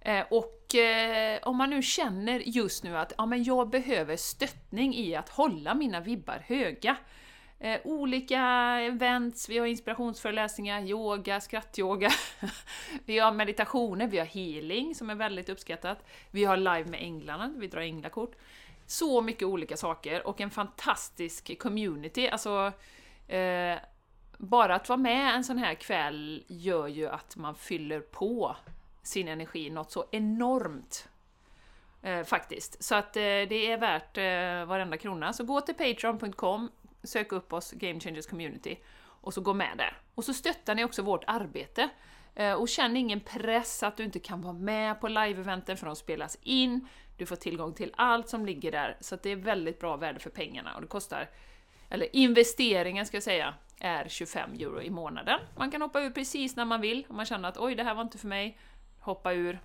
Eh, 0.00 0.24
och 0.30 0.74
eh, 0.74 1.38
om 1.42 1.56
man 1.56 1.70
nu 1.70 1.82
känner 1.82 2.38
just 2.40 2.84
nu 2.84 2.96
att 2.96 3.12
ja, 3.18 3.26
men 3.26 3.44
jag 3.44 3.70
behöver 3.70 4.16
stöttning 4.16 4.94
i 4.94 5.14
att 5.14 5.28
hålla 5.28 5.74
mina 5.74 6.00
vibbar 6.00 6.42
höga. 6.46 6.96
Eh, 7.58 7.80
olika 7.84 8.40
events, 8.80 9.48
vi 9.48 9.58
har 9.58 9.66
inspirationsföreläsningar, 9.66 10.82
yoga, 10.82 11.40
skrattyoga, 11.40 12.10
vi 13.04 13.18
har 13.18 13.32
meditationer, 13.32 14.06
vi 14.06 14.18
har 14.18 14.26
healing 14.26 14.94
som 14.94 15.10
är 15.10 15.14
väldigt 15.14 15.48
uppskattat, 15.48 16.04
vi 16.30 16.44
har 16.44 16.56
live 16.56 16.84
med 16.84 17.02
änglarna, 17.02 17.54
vi 17.56 17.66
drar 17.66 17.80
änglakort. 17.80 18.36
Så 18.87 19.21
mycket 19.21 19.49
olika 19.49 19.76
saker 19.76 20.26
och 20.26 20.41
en 20.41 20.50
fantastisk 20.50 21.59
community. 21.59 22.29
Alltså, 22.29 22.73
eh, 23.29 23.79
bara 24.38 24.75
att 24.75 24.88
vara 24.88 24.97
med 24.97 25.35
en 25.35 25.45
sån 25.45 25.59
här 25.59 25.75
kväll 25.75 26.45
gör 26.47 26.88
ju 26.88 27.09
att 27.09 27.37
man 27.37 27.55
fyller 27.55 28.00
på 28.00 28.57
sin 29.03 29.29
energi 29.29 29.71
något 29.71 29.91
så 29.91 30.05
enormt. 30.11 31.09
Eh, 32.03 32.25
faktiskt. 32.25 32.83
Så 32.83 32.95
att 32.95 33.17
eh, 33.17 33.21
det 33.23 33.71
är 33.73 33.79
värt 33.79 34.19
eh, 34.19 34.69
varenda 34.69 34.97
krona. 34.97 35.33
Så 35.33 35.45
gå 35.45 35.61
till 35.61 35.75
patreon.com, 35.75 36.71
sök 37.03 37.33
upp 37.33 37.53
oss, 37.53 37.73
Game 37.73 38.00
Changers 38.00 38.26
Community, 38.26 38.76
och 39.21 39.35
så 39.35 39.41
gå 39.41 39.55
med 39.55 39.79
där. 39.79 39.97
Och 40.14 40.25
så 40.25 40.35
stöttar 40.35 40.75
ni 40.75 40.85
också 40.85 41.03
vårt 41.03 41.25
arbete. 41.26 41.88
Eh, 42.35 42.53
och 42.53 42.69
känn 42.69 42.97
ingen 42.97 43.21
press 43.21 43.83
att 43.83 43.97
du 43.97 44.05
inte 44.05 44.19
kan 44.19 44.43
vara 44.43 44.53
med 44.53 45.00
på 45.00 45.09
live-eventen 45.09 45.76
för 45.76 45.87
de 45.87 45.97
spelas 45.97 46.38
in. 46.43 46.88
Du 47.16 47.26
får 47.26 47.37
tillgång 47.37 47.75
till 47.75 47.94
allt 47.97 48.28
som 48.28 48.47
ligger 48.47 48.73
där, 48.73 48.97
så 49.00 49.16
det 49.23 49.30
är 49.30 49.37
väldigt 49.37 49.80
bra 49.80 49.97
värde 49.97 50.21
för 50.21 50.30
pengarna 50.30 50.75
och 50.75 50.80
det 50.80 50.87
kostar, 50.87 51.30
eller 51.88 52.16
investeringen 52.16 53.06
ska 53.06 53.16
jag 53.16 53.25
säga, 53.25 53.54
är 53.78 54.09
25 54.09 54.52
euro 54.52 54.83
i 54.83 54.90
månaden. 54.90 55.40
Man 55.56 55.71
kan 55.71 55.83
hoppa 55.83 56.00
ur 56.00 56.11
precis 56.11 56.56
när 56.56 56.64
man 56.64 56.80
vill, 56.80 57.06
om 57.09 57.16
man 57.16 57.26
känner 57.26 57.49
att 57.49 57.59
oj, 57.59 57.75
det 57.75 57.83
här 57.83 57.94
var 57.94 58.02
inte 58.02 58.18
för 58.18 58.28
mig, 58.28 58.59
hoppa 58.99 59.33
ur. 59.33 59.61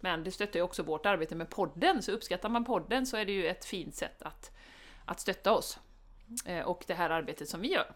Men 0.00 0.24
det 0.24 0.30
stöttar 0.30 0.58
ju 0.58 0.62
också 0.62 0.82
vårt 0.82 1.06
arbete 1.06 1.34
med 1.34 1.50
podden, 1.50 2.02
så 2.02 2.12
uppskattar 2.12 2.48
man 2.48 2.64
podden 2.64 3.06
så 3.06 3.16
är 3.16 3.24
det 3.24 3.32
ju 3.32 3.46
ett 3.46 3.64
fint 3.64 3.94
sätt 3.94 4.22
att, 4.22 4.56
att 5.04 5.20
stötta 5.20 5.52
oss 5.52 5.78
eh, 6.46 6.60
och 6.60 6.84
det 6.86 6.94
här 6.94 7.10
arbetet 7.10 7.48
som 7.48 7.60
vi 7.60 7.72
gör. 7.72 7.94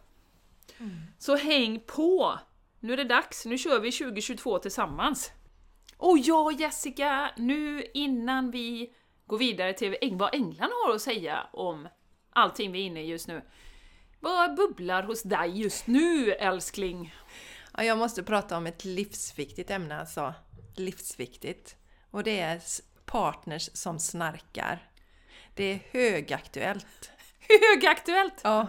Mm. 0.78 0.96
Så 1.18 1.36
häng 1.36 1.80
på! 1.80 2.38
Nu 2.80 2.92
är 2.92 2.96
det 2.96 3.04
dags, 3.04 3.46
nu 3.46 3.58
kör 3.58 3.80
vi 3.80 3.92
2022 3.92 4.58
tillsammans! 4.58 5.32
Och 5.96 6.18
ja, 6.18 6.52
Jessica, 6.52 7.30
nu 7.36 7.86
innan 7.94 8.50
vi 8.50 8.92
går 9.26 9.38
vidare 9.38 9.72
till 9.72 9.96
vad 10.12 10.34
änglarna 10.34 10.72
har 10.86 10.94
att 10.94 11.02
säga 11.02 11.46
om 11.52 11.88
allting 12.30 12.72
vi 12.72 12.80
är 12.80 12.86
inne 12.86 13.02
i 13.02 13.06
just 13.06 13.28
nu. 13.28 13.42
Vad 14.20 14.56
bubblar 14.56 15.02
hos 15.02 15.22
dig 15.22 15.60
just 15.60 15.86
nu, 15.86 16.32
älskling? 16.32 17.14
Ja, 17.76 17.84
jag 17.84 17.98
måste 17.98 18.22
prata 18.22 18.56
om 18.56 18.66
ett 18.66 18.84
livsviktigt 18.84 19.70
ämne 19.70 20.00
alltså. 20.00 20.34
Livsviktigt. 20.74 21.76
Och 22.10 22.22
det 22.22 22.40
är 22.40 22.60
partners 23.04 23.70
som 23.72 23.98
snarkar. 23.98 24.90
Det 25.54 25.64
är 25.64 25.80
högaktuellt. 25.90 27.10
Högaktuellt! 27.48 28.40
Ja. 28.42 28.66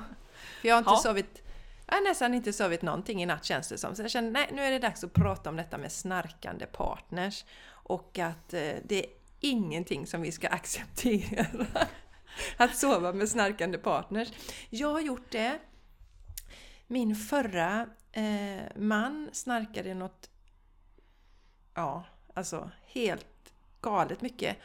För 0.62 0.68
jag 0.68 0.76
har 0.76 0.80
inte 0.80 0.92
ja. 0.92 0.98
sovit 0.98 1.47
Äh, 1.88 1.96
jag 1.96 1.96
har 1.96 2.02
nästan 2.02 2.34
inte 2.34 2.54
sovit 2.54 2.82
någonting 2.82 3.24
i 3.24 3.26
natt 3.26 3.46
känns 3.46 3.70
det 3.70 3.78
som. 3.78 3.96
Så 3.96 4.02
jag 4.02 4.12
känner 4.12 4.32
nej, 4.32 4.50
nu 4.54 4.62
är 4.62 4.72
det 4.72 4.80
dags 4.80 5.04
att 5.04 5.14
prata 5.14 5.50
om 5.50 5.56
detta 5.56 5.78
med 5.78 5.92
snarkande 5.92 6.66
partners. 6.66 7.46
Och 7.70 8.20
att 8.20 8.54
eh, 8.54 8.74
det 8.84 9.06
är 9.06 9.12
ingenting 9.40 10.08
som 10.08 10.22
vi 10.22 10.32
ska 10.32 10.48
acceptera. 10.52 11.66
att 12.58 12.78
sova 12.78 13.14
med 13.14 13.30
snarkande 13.30 13.78
partners. 13.78 14.34
Jag 14.70 14.92
har 14.92 15.02
gjort 15.02 15.32
det. 15.32 15.60
Min 16.88 17.16
förra 17.16 17.90
eh, 18.12 18.64
man 18.76 19.30
snarkade 19.34 19.94
något, 19.94 20.30
ja, 21.74 22.04
alltså 22.34 22.72
helt 22.86 23.54
galet 23.82 24.22
mycket. 24.22 24.58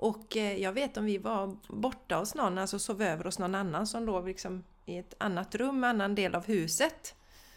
Och 0.00 0.36
eh, 0.36 0.56
jag 0.56 0.72
vet 0.72 0.96
om 0.96 1.04
vi 1.04 1.18
var 1.18 1.56
borta 1.68 2.16
hos 2.16 2.34
någon, 2.34 2.58
alltså 2.58 2.78
sov 2.78 3.02
över 3.02 3.24
hos 3.24 3.38
någon 3.38 3.54
annan 3.54 3.86
som 3.86 4.06
då 4.06 4.20
liksom 4.20 4.64
i 4.90 4.98
ett 4.98 5.14
annat 5.18 5.54
rum, 5.54 5.84
annan 5.84 6.14
del 6.14 6.34
av 6.34 6.46
huset. 6.46 7.14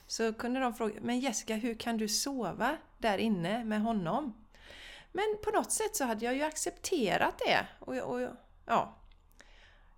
Så 0.07 0.33
kunde 0.33 0.59
de 0.59 0.73
fråga, 0.73 0.93
men 1.01 1.19
Jessica 1.19 1.55
hur 1.55 1.75
kan 1.75 1.97
du 1.97 2.07
sova 2.07 2.77
där 2.97 3.17
inne 3.17 3.63
med 3.63 3.81
honom? 3.81 4.33
Men 5.11 5.37
på 5.43 5.51
något 5.51 5.71
sätt 5.71 5.95
så 5.95 6.05
hade 6.05 6.25
jag 6.25 6.35
ju 6.35 6.43
accepterat 6.43 7.41
det 7.45 7.67
och, 7.79 7.95
och 7.97 8.29
ja, 8.65 8.95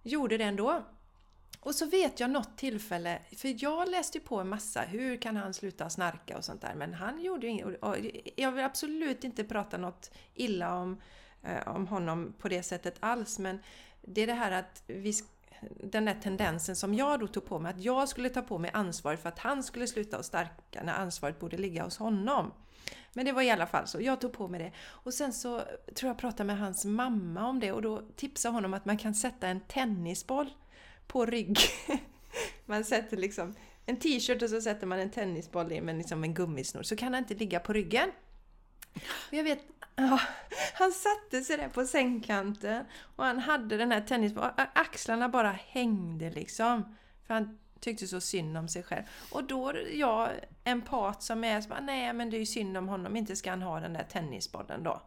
gjorde 0.03 0.37
det 0.37 0.43
ändå. 0.43 0.83
Och 1.59 1.75
så 1.75 1.85
vet 1.85 2.19
jag 2.19 2.29
något 2.29 2.57
tillfälle, 2.57 3.19
för 3.37 3.63
jag 3.63 3.89
läste 3.89 4.19
på 4.19 4.39
en 4.39 4.49
massa, 4.49 4.81
hur 4.81 5.17
kan 5.17 5.35
han 5.35 5.53
sluta 5.53 5.89
snarka 5.89 6.37
och 6.37 6.45
sånt 6.45 6.61
där, 6.61 6.75
men 6.75 6.93
han 6.93 7.21
gjorde 7.21 7.47
ju 7.47 7.51
inget. 7.51 7.67
Jag 8.35 8.51
vill 8.51 8.63
absolut 8.63 9.23
inte 9.23 9.43
prata 9.43 9.77
något 9.77 10.11
illa 10.33 10.75
om, 10.75 11.01
eh, 11.43 11.67
om 11.67 11.87
honom 11.87 12.33
på 12.39 12.49
det 12.49 12.63
sättet 12.63 12.97
alls, 12.99 13.39
men 13.39 13.59
det 14.01 14.21
är 14.21 14.27
det 14.27 14.33
här 14.33 14.51
att 14.51 14.83
vi 14.87 15.13
den 15.83 16.05
där 16.05 16.17
tendensen 16.23 16.75
som 16.75 16.93
jag 16.93 17.19
då 17.19 17.27
tog 17.27 17.45
på 17.45 17.59
mig, 17.59 17.69
att 17.69 17.81
jag 17.83 18.09
skulle 18.09 18.29
ta 18.29 18.41
på 18.41 18.57
mig 18.57 18.71
ansvaret 18.73 19.21
för 19.21 19.29
att 19.29 19.39
han 19.39 19.63
skulle 19.63 19.87
sluta 19.87 20.17
att 20.17 20.25
starka 20.25 20.83
när 20.83 20.93
ansvaret 20.93 21.39
borde 21.39 21.57
ligga 21.57 21.83
hos 21.83 21.97
honom. 21.97 22.51
Men 23.13 23.25
det 23.25 23.31
var 23.31 23.41
i 23.41 23.51
alla 23.51 23.67
fall 23.67 23.87
så, 23.87 24.01
jag 24.01 24.21
tog 24.21 24.33
på 24.33 24.47
mig 24.47 24.59
det. 24.59 24.71
Och 24.87 25.13
sen 25.13 25.33
så 25.33 25.61
tror 25.95 26.09
jag 26.09 26.17
pratade 26.17 26.47
med 26.47 26.59
hans 26.59 26.85
mamma 26.85 27.47
om 27.47 27.59
det 27.59 27.71
och 27.71 27.81
då 27.81 28.01
tipsade 28.15 28.53
honom 28.53 28.73
att 28.73 28.85
man 28.85 28.97
kan 28.97 29.15
sätta 29.15 29.47
en 29.47 29.59
tennisboll 29.59 30.49
på 31.07 31.25
rygg. 31.25 31.57
man 32.65 32.83
sätter 32.83 33.17
liksom 33.17 33.55
en 33.85 33.97
t-shirt 33.97 34.41
och 34.41 34.49
så 34.49 34.61
sätter 34.61 34.87
man 34.87 34.99
en 34.99 35.09
tennisboll 35.09 35.71
i 35.71 35.81
med 35.81 35.97
liksom 35.97 36.23
en 36.23 36.33
gummisnor 36.33 36.83
så 36.83 36.95
kan 36.95 37.13
han 37.13 37.23
inte 37.23 37.33
ligga 37.33 37.59
på 37.59 37.73
ryggen. 37.73 38.11
Och 39.27 39.33
jag 39.33 39.43
vet, 39.43 39.59
ja, 39.95 40.19
han 40.73 40.91
satte 40.91 41.41
sig 41.41 41.57
där 41.57 41.69
på 41.69 41.85
sängkanten 41.85 42.85
och 43.15 43.25
han 43.25 43.39
hade 43.39 43.77
den 43.77 43.91
här 43.91 44.01
tennisbollen, 44.01 44.51
axlarna 44.73 45.29
bara 45.29 45.51
hängde 45.51 46.29
liksom. 46.29 46.95
För 47.27 47.33
han 47.33 47.59
tyckte 47.79 48.07
så 48.07 48.21
synd 48.21 48.57
om 48.57 48.67
sig 48.67 48.83
själv. 48.83 49.03
Och 49.31 49.43
då 49.43 49.73
jag, 49.93 50.29
en 50.63 50.81
part 50.81 51.21
som 51.21 51.43
är 51.43 51.61
så 51.61 51.69
bara, 51.69 51.79
nej 51.79 52.13
men 52.13 52.29
det 52.29 52.37
är 52.37 52.39
ju 52.39 52.45
synd 52.45 52.77
om 52.77 52.87
honom, 52.87 53.15
inte 53.15 53.35
ska 53.35 53.49
han 53.49 53.61
ha 53.61 53.79
den 53.79 53.93
där 53.93 54.03
tennisbollen 54.03 54.83
då. 54.83 55.01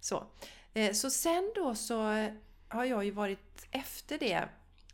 Så, 0.00 0.26
eh, 0.74 0.92
så 0.92 1.10
sen 1.10 1.52
då 1.54 1.74
så 1.74 2.10
eh, 2.10 2.32
har 2.68 2.84
jag 2.84 3.04
ju 3.04 3.10
varit 3.10 3.66
efter 3.70 4.18
det 4.18 4.48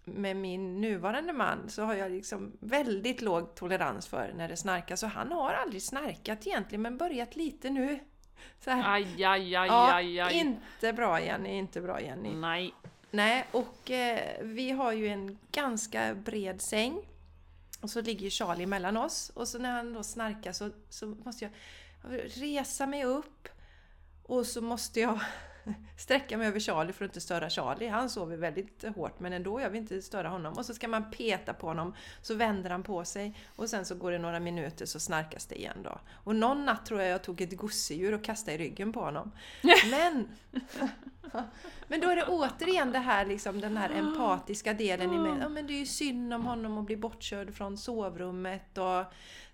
med 0.04 0.36
min 0.36 0.80
nuvarande 0.80 1.32
man 1.32 1.68
så 1.68 1.82
har 1.82 1.94
jag 1.94 2.10
liksom 2.10 2.52
väldigt 2.60 3.20
låg 3.20 3.54
tolerans 3.54 4.06
för 4.06 4.32
när 4.36 4.48
det 4.48 4.56
snarkas. 4.56 5.00
Så 5.00 5.06
han 5.06 5.32
har 5.32 5.52
aldrig 5.52 5.82
snarkat 5.82 6.46
egentligen 6.46 6.82
men 6.82 6.98
börjat 6.98 7.36
lite 7.36 7.70
nu. 7.70 7.98
Så 8.60 8.70
här. 8.70 8.94
Aj, 8.94 9.24
aj, 9.24 9.56
aj, 9.56 9.68
ja, 9.68 9.94
aj, 9.94 10.20
aj. 10.20 10.34
Inte 10.34 10.92
bra 10.92 11.20
Jenny, 11.20 11.58
inte 11.58 11.80
bra 11.80 12.00
Jenny. 12.00 12.34
Nej. 12.34 12.74
Nej, 13.10 13.46
och 13.52 13.90
eh, 13.90 14.36
vi 14.42 14.70
har 14.70 14.92
ju 14.92 15.08
en 15.08 15.38
ganska 15.52 16.14
bred 16.14 16.60
säng. 16.60 17.02
Och 17.80 17.90
så 17.90 18.00
ligger 18.00 18.30
Charlie 18.30 18.66
mellan 18.66 18.96
oss. 18.96 19.30
Och 19.34 19.48
så 19.48 19.58
när 19.58 19.72
han 19.72 19.92
då 19.92 20.02
snarkar 20.02 20.52
så, 20.52 20.70
så 20.88 21.06
måste 21.06 21.44
jag 21.44 21.52
resa 22.26 22.86
mig 22.86 23.04
upp. 23.04 23.48
Och 24.22 24.46
så 24.46 24.60
måste 24.60 25.00
jag 25.00 25.20
sträcka 25.96 26.38
mig 26.38 26.46
över 26.48 26.60
Charlie 26.60 26.92
för 26.92 27.04
att 27.04 27.08
inte 27.08 27.20
störa 27.20 27.50
Charlie. 27.50 27.88
Han 27.88 28.10
sover 28.10 28.36
väldigt 28.36 28.84
hårt 28.94 29.20
men 29.20 29.32
ändå, 29.32 29.60
jag 29.60 29.70
vill 29.70 29.80
inte 29.80 30.02
störa 30.02 30.28
honom. 30.28 30.54
Och 30.54 30.66
så 30.66 30.74
ska 30.74 30.88
man 30.88 31.10
peta 31.10 31.54
på 31.54 31.66
honom, 31.66 31.94
så 32.22 32.34
vänder 32.34 32.70
han 32.70 32.82
på 32.82 33.04
sig 33.04 33.36
och 33.56 33.70
sen 33.70 33.84
så 33.84 33.94
går 33.94 34.12
det 34.12 34.18
några 34.18 34.40
minuter 34.40 34.86
så 34.86 35.00
snarkas 35.00 35.46
det 35.46 35.58
igen 35.58 35.78
då. 35.84 35.98
Och 36.12 36.36
någon 36.36 36.64
natt 36.64 36.86
tror 36.86 37.00
jag 37.00 37.10
jag 37.10 37.22
tog 37.22 37.40
ett 37.40 37.56
gosedjur 37.56 38.14
och 38.14 38.24
kastade 38.24 38.54
i 38.54 38.58
ryggen 38.58 38.92
på 38.92 39.00
honom. 39.00 39.32
Men, 39.90 40.28
men 41.88 42.00
då 42.00 42.08
är 42.08 42.16
det 42.16 42.24
återigen 42.24 42.92
det 42.92 42.98
här, 42.98 43.26
liksom, 43.26 43.60
den 43.60 43.76
här 43.76 43.90
empatiska 43.90 44.74
delen 44.74 45.14
i 45.14 45.18
mig. 45.18 45.38
Ja, 45.40 45.48
men 45.48 45.66
det 45.66 45.72
är 45.72 45.78
ju 45.78 45.86
synd 45.86 46.34
om 46.34 46.46
honom 46.46 46.78
att 46.78 46.86
bli 46.86 46.96
bortkörd 46.96 47.54
från 47.54 47.76
sovrummet 47.76 48.78
och 48.78 49.04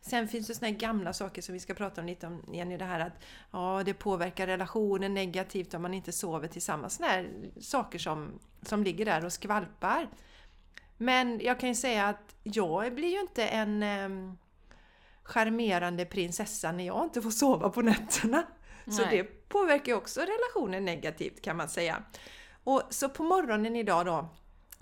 Sen 0.05 0.29
finns 0.29 0.47
det 0.47 0.55
såna 0.55 0.67
här 0.67 0.75
gamla 0.75 1.13
saker 1.13 1.43
som 1.43 1.53
vi 1.53 1.61
ska 1.61 1.75
prata 1.75 2.01
om 2.01 2.07
lite 2.07 2.27
om 2.27 2.55
igen 2.55 2.73
i 2.73 2.77
det 2.77 2.85
här 2.85 3.01
att 3.01 3.13
ja, 3.51 3.83
det 3.85 3.95
påverkar 3.95 4.47
relationen 4.47 5.15
negativt 5.15 5.75
om 5.75 5.83
man 5.83 5.95
inte 5.95 6.13
sover 6.13 6.49
tillsammans. 6.49 6.95
Såna 6.95 7.09
här 7.09 7.31
saker 7.61 7.99
som, 7.99 8.41
som 8.63 8.85
ligger 8.85 9.05
där 9.05 9.25
och 9.25 9.33
skvalpar. 9.33 10.09
Men 10.97 11.41
jag 11.41 11.61
kan 11.61 11.69
ju 11.69 11.75
säga 11.75 12.09
att 12.09 12.37
jag 12.43 12.95
blir 12.95 13.09
ju 13.09 13.21
inte 13.21 13.47
en 13.47 13.83
eh, 13.83 14.35
charmerande 15.23 16.05
prinsessa 16.05 16.73
när 16.73 16.85
jag 16.85 17.05
inte 17.05 17.23
får 17.23 17.31
sova 17.31 17.71
på 17.71 17.83
nätterna. 17.83 18.43
Nej. 18.85 18.97
Så 18.97 19.05
det 19.11 19.25
påverkar 19.49 19.93
ju 19.93 19.99
också 19.99 20.21
relationen 20.21 20.85
negativt 20.85 21.43
kan 21.43 21.57
man 21.57 21.69
säga. 21.69 22.03
Och 22.65 22.83
så 22.91 23.09
på 23.09 23.23
morgonen 23.23 23.77
idag 23.77 24.07
då 24.07 24.29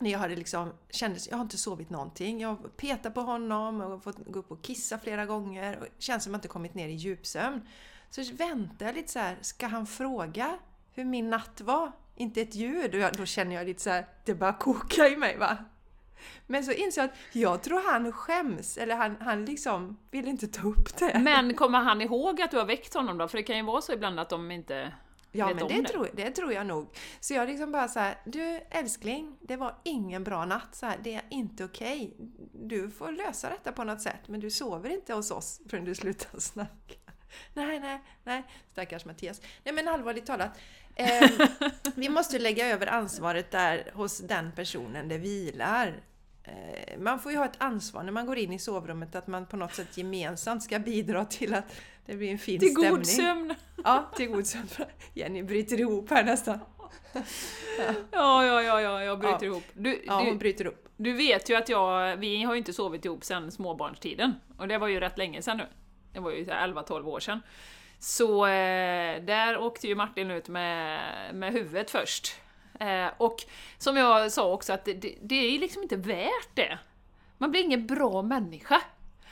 när 0.01 0.11
jag 0.11 0.19
hade 0.19 0.37
liksom, 0.37 0.73
kändes, 0.91 1.29
jag 1.29 1.37
har 1.37 1.43
inte 1.43 1.59
sovit 1.59 1.91
någonting. 1.91 2.41
Jag 2.41 2.49
har 2.49 2.57
petat 2.57 3.15
på 3.15 3.21
honom 3.21 3.81
och 3.81 4.03
fått 4.03 4.17
gå 4.27 4.39
upp 4.39 4.51
och 4.51 4.63
kissa 4.63 4.99
flera 4.99 5.27
gånger. 5.27 5.79
Och 5.79 5.87
känns 5.99 6.25
som 6.25 6.33
att 6.33 6.35
jag 6.35 6.39
inte 6.39 6.49
kommit 6.49 6.75
ner 6.75 6.89
i 6.89 6.95
djupsömn. 6.95 7.61
Så 8.11 8.23
väntar 8.33 8.87
jag 8.87 8.95
lite 8.95 9.13
så 9.13 9.19
här, 9.19 9.37
ska 9.41 9.67
han 9.67 9.87
fråga 9.87 10.59
hur 10.93 11.05
min 11.05 11.31
natt 11.31 11.61
var? 11.61 11.93
Inte 12.17 12.41
ett 12.41 12.55
ljud. 12.55 12.95
Och 12.95 13.01
jag, 13.01 13.13
då 13.13 13.27
känner 13.27 13.57
jag 13.57 13.67
lite 13.67 13.83
så 13.83 13.91
här, 13.91 14.07
det 14.25 14.35
bara 14.35 14.53
koka 14.53 15.09
i 15.09 15.17
mig 15.17 15.37
va. 15.39 15.57
Men 16.47 16.65
så 16.65 16.73
inser 16.73 17.01
jag 17.01 17.11
att 17.11 17.17
jag 17.33 17.63
tror 17.63 17.93
han 17.93 18.13
skäms, 18.13 18.77
eller 18.77 18.97
han, 18.97 19.17
han 19.21 19.45
liksom 19.45 19.97
vill 20.11 20.29
inte 20.29 20.47
ta 20.47 20.69
upp 20.69 20.97
det. 20.99 21.19
Men 21.19 21.55
kommer 21.55 21.79
han 21.79 22.01
ihåg 22.01 22.43
att 22.43 22.51
du 22.51 22.57
har 22.57 22.67
väckt 22.67 22.95
honom 22.95 23.19
då? 23.19 23.29
För 23.29 23.37
det 23.37 23.43
kan 23.43 23.57
ju 23.57 23.63
vara 23.63 23.81
så 23.81 23.93
ibland 23.93 24.21
att 24.21 24.29
de 24.29 24.51
inte 24.51 24.93
Ja, 25.33 25.47
vet 25.47 25.55
men 25.55 25.65
om 25.65 25.83
det, 25.83 25.89
Tror, 25.89 26.11
det 26.13 26.31
tror 26.31 26.53
jag 26.53 26.67
nog. 26.67 26.89
Så 27.21 27.35
jag 27.35 27.49
liksom 27.49 27.73
bara 27.73 27.89
så 27.89 28.01
här, 28.01 28.19
du 28.25 28.61
älskling, 28.71 29.37
det 29.41 29.57
var 29.57 29.75
ingen 29.85 30.25
bra 30.25 30.45
natt. 30.45 30.75
Så 30.75 30.87
här, 30.87 30.99
det 31.03 31.15
är 31.15 31.23
inte 31.31 31.65
okej. 31.65 32.17
Du 32.53 32.91
får 32.91 33.13
lösa 33.13 33.51
detta 33.51 33.73
på 33.73 33.85
något 33.85 34.03
sätt, 34.03 34.29
men 34.29 34.41
du 34.41 34.51
sover 34.51 34.91
inte 34.91 35.15
hos 35.15 35.31
oss 35.31 35.61
förrän 35.71 35.85
du 35.85 35.95
slutar 35.95 36.39
snacka. 36.39 36.95
Nej, 37.55 37.81
nej, 37.81 38.01
nej. 38.25 38.43
Stackars 38.73 39.05
Mattias. 39.05 39.41
Nej, 39.65 39.75
men 39.75 39.89
allvarligt 39.89 40.27
talat. 40.27 40.51
Eh, 40.95 41.31
vi 41.95 42.09
måste 42.09 42.39
lägga 42.39 42.67
över 42.67 42.87
ansvaret 42.87 43.51
där 43.51 43.91
hos 43.95 44.19
den 44.19 44.53
personen 44.53 45.09
det 45.09 45.19
vilar. 45.19 46.03
Eh, 46.45 46.99
man 46.99 47.21
får 47.21 47.33
ju 47.33 47.39
ha 47.39 47.45
ett 47.45 47.57
ansvar 47.59 48.03
när 48.03 48.13
man 48.13 48.27
går 48.27 48.39
in 48.39 48.53
i 48.53 48.59
sovrummet 48.59 49.15
att 49.15 49.27
man 49.27 49.47
på 49.47 49.57
något 49.57 49.75
sätt 49.75 49.97
gemensamt 49.99 50.63
ska 50.63 50.79
bidra 50.79 51.25
till 51.25 51.55
att 51.55 51.65
det 52.07 52.17
blir 52.17 52.31
en 52.31 52.39
fin 52.39 52.61
Till 52.61 52.71
stämning. 52.71 52.91
god 52.91 53.07
sömn! 53.07 53.55
Ja, 53.85 54.11
till 54.17 54.29
god 54.29 54.47
sömn. 54.47 54.67
Jenny 55.15 55.43
bryter 55.43 55.81
ihop 55.81 56.11
här 56.11 56.25
nästan. 56.25 56.59
Ja, 58.11 58.47
ja, 58.47 58.63
ja, 58.63 58.81
ja 58.81 59.05
jag 59.05 59.19
bryter 59.19 59.39
Ja. 59.41 59.45
ihop. 59.47 59.65
Du, 59.73 60.03
Ja, 60.07 60.15
hon 60.19 60.27
du, 60.33 60.37
bryter 60.39 60.65
upp. 60.67 60.89
du 60.97 61.13
vet 61.13 61.51
ju 61.51 61.57
att 61.57 61.69
jag, 61.69 62.17
vi 62.17 62.43
har 62.43 62.55
ju 62.55 62.59
inte 62.59 62.73
sovit 62.73 63.05
ihop 63.05 63.25
sedan 63.25 63.51
småbarnstiden. 63.51 64.35
Och 64.59 64.69
det 64.69 64.79
var 64.79 64.89
ju 64.89 65.01
rätt 65.01 65.19
länge 65.19 65.43
sedan 65.43 65.57
nu. 65.57 65.67
Det 66.13 66.21
var 66.21 66.31
ju 66.31 66.45
så 66.45 66.51
här 66.51 66.69
11-12 66.69 67.05
år 67.07 67.21
sedan. 67.21 67.41
Så 67.99 68.47
eh, 68.47 69.23
där 69.23 69.59
åkte 69.59 69.89
ju 69.89 69.95
Martin 69.95 70.31
ut 70.31 70.49
med, 70.49 71.01
med 71.35 71.53
huvudet 71.53 71.91
först. 71.91 72.35
Eh, 72.81 73.11
och 73.17 73.37
som 73.79 73.97
jag 73.97 74.33
sa 74.33 74.53
också, 74.53 74.73
att 74.73 74.85
det, 74.85 74.95
det, 74.95 75.15
det 75.23 75.35
är 75.35 75.59
liksom 75.59 75.83
inte 75.83 75.97
värt 75.97 76.55
det. 76.55 76.79
Man 77.39 77.51
blir 77.51 77.65
ingen 77.65 77.87
bra 77.87 78.23
människa. 78.23 78.81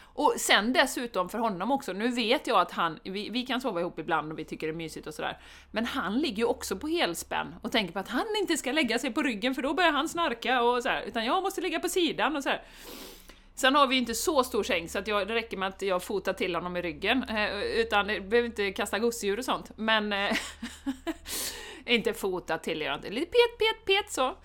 Och 0.00 0.35
sen 0.38 0.73
dessutom 0.73 1.28
för 1.28 1.38
honom 1.38 1.71
också, 1.71 1.93
nu 1.93 2.09
vet 2.09 2.47
jag 2.47 2.61
att 2.61 2.73
han, 2.73 2.99
vi, 3.02 3.28
vi 3.31 3.47
kan 3.47 3.61
sova 3.61 3.81
ihop 3.81 3.99
ibland 3.99 4.33
och 4.33 4.38
vi 4.38 4.45
tycker 4.45 4.67
det 4.67 4.73
är 4.73 4.76
mysigt 4.76 5.07
och 5.07 5.14
sådär, 5.14 5.38
men 5.71 5.85
han 5.85 6.19
ligger 6.19 6.37
ju 6.37 6.45
också 6.45 6.76
på 6.76 6.88
helspänn 6.88 7.55
och 7.62 7.73
tänker 7.73 7.93
på 7.93 7.99
att 7.99 8.09
han 8.09 8.26
inte 8.40 8.57
ska 8.57 8.73
lägga 8.73 8.99
sig 8.99 9.12
på 9.12 9.23
ryggen 9.23 9.55
för 9.55 9.62
då 9.62 9.75
börjar 9.75 9.93
han 9.93 10.09
snarka 10.09 10.62
och 10.62 10.83
sådär, 10.83 11.02
utan 11.07 11.25
jag 11.25 11.43
måste 11.43 11.61
ligga 11.61 11.81
på 11.81 11.88
sidan 11.88 12.37
och 12.37 12.43
sådär. 12.43 12.62
Sen 13.55 13.75
har 13.75 13.87
vi 13.87 13.95
ju 13.95 14.00
inte 14.00 14.14
så 14.14 14.45
stor 14.45 14.62
säng 14.62 14.88
så 14.88 14.99
att 14.99 15.07
jag, 15.07 15.28
det 15.28 15.35
räcker 15.35 15.57
med 15.57 15.69
att 15.69 15.83
jag 15.83 16.02
fotar 16.02 16.33
till 16.33 16.55
honom 16.55 16.76
i 16.76 16.83
ryggen, 16.83 17.23
eh, 17.23 17.61
utan 17.61 18.07
behöver 18.07 18.45
inte 18.45 18.73
kasta 18.73 18.99
gosedjur 18.99 19.38
och 19.38 19.45
sånt, 19.45 19.71
men... 19.76 20.12
eh, 20.12 20.37
inte 21.88 22.14
fota 22.14 22.59
till 22.59 22.83
er, 22.83 23.11
lite 23.11 23.26
pet, 23.26 23.59
pet, 23.59 23.85
pet 23.85 24.12
så. 24.12 24.37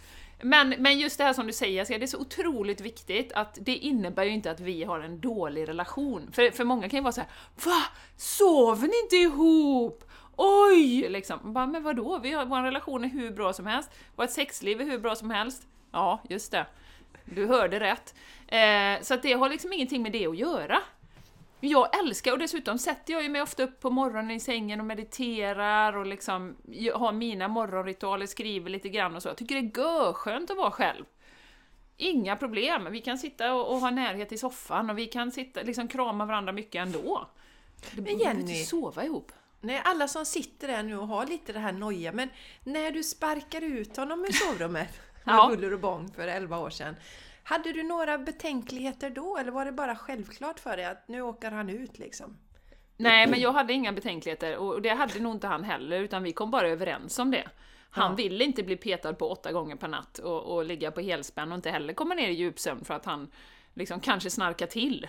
Men, 0.44 0.70
men 0.70 1.00
just 1.00 1.18
det 1.18 1.24
här 1.24 1.34
som 1.34 1.48
du 1.48 1.54
säger, 1.54 1.74
Jessica, 1.74 2.00
det 2.00 2.06
är 2.06 2.08
så 2.08 2.20
otroligt 2.20 2.82
viktigt 2.82 3.32
att 3.34 3.58
det 3.62 3.76
innebär 3.76 4.24
ju 4.24 4.30
inte 4.30 4.52
att 4.52 4.60
vi 4.60 4.84
har 4.84 5.00
en 5.00 5.20
dålig 5.20 5.68
relation. 5.68 6.32
För, 6.32 6.52
för 6.52 6.64
många 6.64 6.90
kan 6.90 6.98
ju 6.98 7.04
vara 7.04 7.12
så 7.12 7.22
här: 7.22 7.30
Va? 7.66 7.84
Sover 8.18 8.88
ni 8.88 8.94
inte 9.04 9.16
ihop? 9.16 10.04
Oj! 10.36 11.10
Liksom. 11.10 11.54
Bara, 11.54 11.68
men 11.68 11.84
vadå? 11.84 12.20
Vi 12.24 12.32
har, 12.32 12.46
vår 12.46 12.62
relation 12.62 13.04
är 13.04 13.10
hur 13.10 13.32
bra 13.32 13.54
som 13.54 13.66
helst. 13.66 13.92
Vårt 14.16 14.30
sexliv 14.30 14.82
är 14.82 14.86
hur 14.86 15.00
bra 15.00 15.16
som 15.16 15.32
helst. 15.32 15.68
Ja, 15.92 16.22
just 16.30 16.52
det. 16.52 16.66
Du 17.26 17.46
hörde 17.46 17.80
rätt. 17.80 18.16
Eh, 18.48 19.02
så 19.02 19.14
att 19.14 19.24
det 19.24 19.34
har 19.34 19.50
liksom 19.50 19.74
ingenting 19.74 20.02
med 20.02 20.12
det 20.12 20.28
att 20.28 20.38
göra. 20.38 20.80
Jag 21.66 22.00
älskar, 22.00 22.32
och 22.32 22.40
dessutom 22.40 22.78
sätter 22.78 23.14
jag 23.14 23.32
mig 23.32 23.42
ofta 23.42 23.64
upp 23.64 23.80
på 23.80 23.90
morgonen 23.90 24.32
i 24.32 24.40
sängen 24.40 24.80
och 24.80 24.86
mediterar 24.86 25.98
och 25.98 26.06
liksom 26.06 26.56
har 26.96 27.12
mina 27.12 27.48
morgonritualer, 27.48 28.26
skriver 28.26 28.70
lite 28.70 28.90
grann 28.90 29.16
och 29.16 29.22
så. 29.22 29.30
Jag 29.30 29.38
tycker 29.38 29.56
det 29.62 29.80
är 29.82 29.84
görskönt 29.86 30.52
att 30.52 30.58
vara 30.58 30.72
själv. 30.72 31.06
Inga 31.98 32.36
problem, 32.36 32.88
vi 32.92 33.02
kan 33.02 33.18
sitta 33.18 33.54
och, 33.54 33.72
och 33.72 33.78
ha 33.80 33.90
närhet 33.90 34.32
i 34.32 34.38
soffan 34.38 34.90
och 34.90 34.98
vi 34.98 35.06
kan 35.06 35.32
sitta, 35.32 35.62
liksom 35.62 35.88
krama 35.88 36.26
varandra 36.26 36.52
mycket 36.54 36.82
ändå. 36.82 37.28
Det 37.92 37.96
Men 37.96 38.04
behöver 38.04 38.40
inte 38.40 38.52
Jenny- 38.54 38.66
sova 38.66 39.04
ihop. 39.04 39.32
Nej, 39.62 39.82
alla 39.86 40.08
som 40.08 40.26
sitter 40.26 40.68
där 40.68 40.84
nu 40.84 40.98
och 40.98 41.08
har 41.08 41.26
lite 41.26 41.54
det 41.54 41.60
här 41.60 41.72
noja, 41.72 42.12
men 42.12 42.30
när 42.64 42.92
du 42.92 43.04
sparkar 43.04 43.62
ut 43.62 43.98
honom 43.98 44.26
ur 44.26 44.32
sovrummet 44.32 44.90
med 45.24 45.36
Ja. 45.36 45.48
buller 45.50 45.74
och 45.74 45.80
bång 45.80 46.12
för 46.16 46.28
11 46.28 46.58
år 46.60 46.70
sedan. 46.70 46.96
Hade 47.44 47.72
du 47.74 47.84
några 47.84 48.18
betänkligheter 48.18 49.10
då, 49.10 49.38
eller 49.38 49.52
var 49.52 49.66
det 49.66 49.72
bara 49.72 49.96
självklart 49.96 50.60
för 50.60 50.78
dig 50.78 50.86
att 50.86 51.08
nu 51.08 51.22
åker 51.22 51.52
han 51.52 51.70
ut 51.70 52.00
liksom? 52.00 52.38
Nej, 52.98 53.28
men 53.28 53.40
jag 53.42 53.52
hade 53.54 53.74
inga 53.74 53.92
betänkligheter 53.92 54.58
och 54.58 54.82
det 54.82 54.90
hade 54.90 55.20
nog 55.20 55.36
inte 55.36 55.48
han 55.48 55.64
heller, 55.64 56.00
utan 56.00 56.24
vi 56.24 56.34
kom 56.34 56.52
bara 56.52 56.68
överens 56.70 57.20
om 57.20 57.32
det. 57.32 57.48
Han 57.90 58.12
Ja. 58.12 58.16
ville 58.16 58.44
inte 58.44 58.64
bli 58.64 58.76
petad 58.78 59.14
på 59.14 59.30
åtta 59.32 59.52
gånger 59.52 59.76
per 59.76 59.88
natt 59.88 60.18
och, 60.20 60.42
och 60.56 60.66
ligga 60.66 60.92
på 60.92 61.02
helspänn 61.02 61.52
och 61.52 61.56
inte 61.56 61.70
heller 61.72 61.94
komma 61.94 62.14
ner 62.14 62.28
i 62.30 62.34
djupsömn 62.34 62.86
för 62.86 62.94
att 62.94 63.06
han 63.06 63.32
liksom 63.74 64.00
kanske 64.00 64.30
snarkar 64.30 64.68
till. 64.68 65.08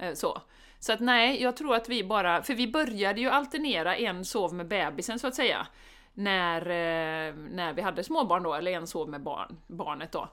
Eh, 0.00 0.14
Så. 0.14 0.42
Så 0.78 0.92
att 0.92 1.00
nej, 1.00 1.42
jag 1.42 1.56
tror 1.56 1.74
att 1.74 1.88
vi 1.88 2.04
bara, 2.04 2.42
för 2.42 2.54
vi 2.54 2.68
började 2.68 3.20
ju 3.20 3.28
alternera, 3.30 3.96
en 3.96 4.24
sov 4.24 4.54
med 4.54 4.68
bebisen 4.68 5.18
så 5.18 5.26
att 5.26 5.34
säga, 5.34 5.66
när, 6.14 6.60
eh, 6.62 7.34
när 7.34 7.72
vi 7.72 7.82
hade 7.82 8.04
småbarn 8.04 8.42
då, 8.42 8.54
eller 8.54 8.72
en 8.72 8.86
sov 8.86 9.08
med 9.08 9.20
barn, 9.22 9.56
barnet 9.66 10.12
då. 10.12 10.28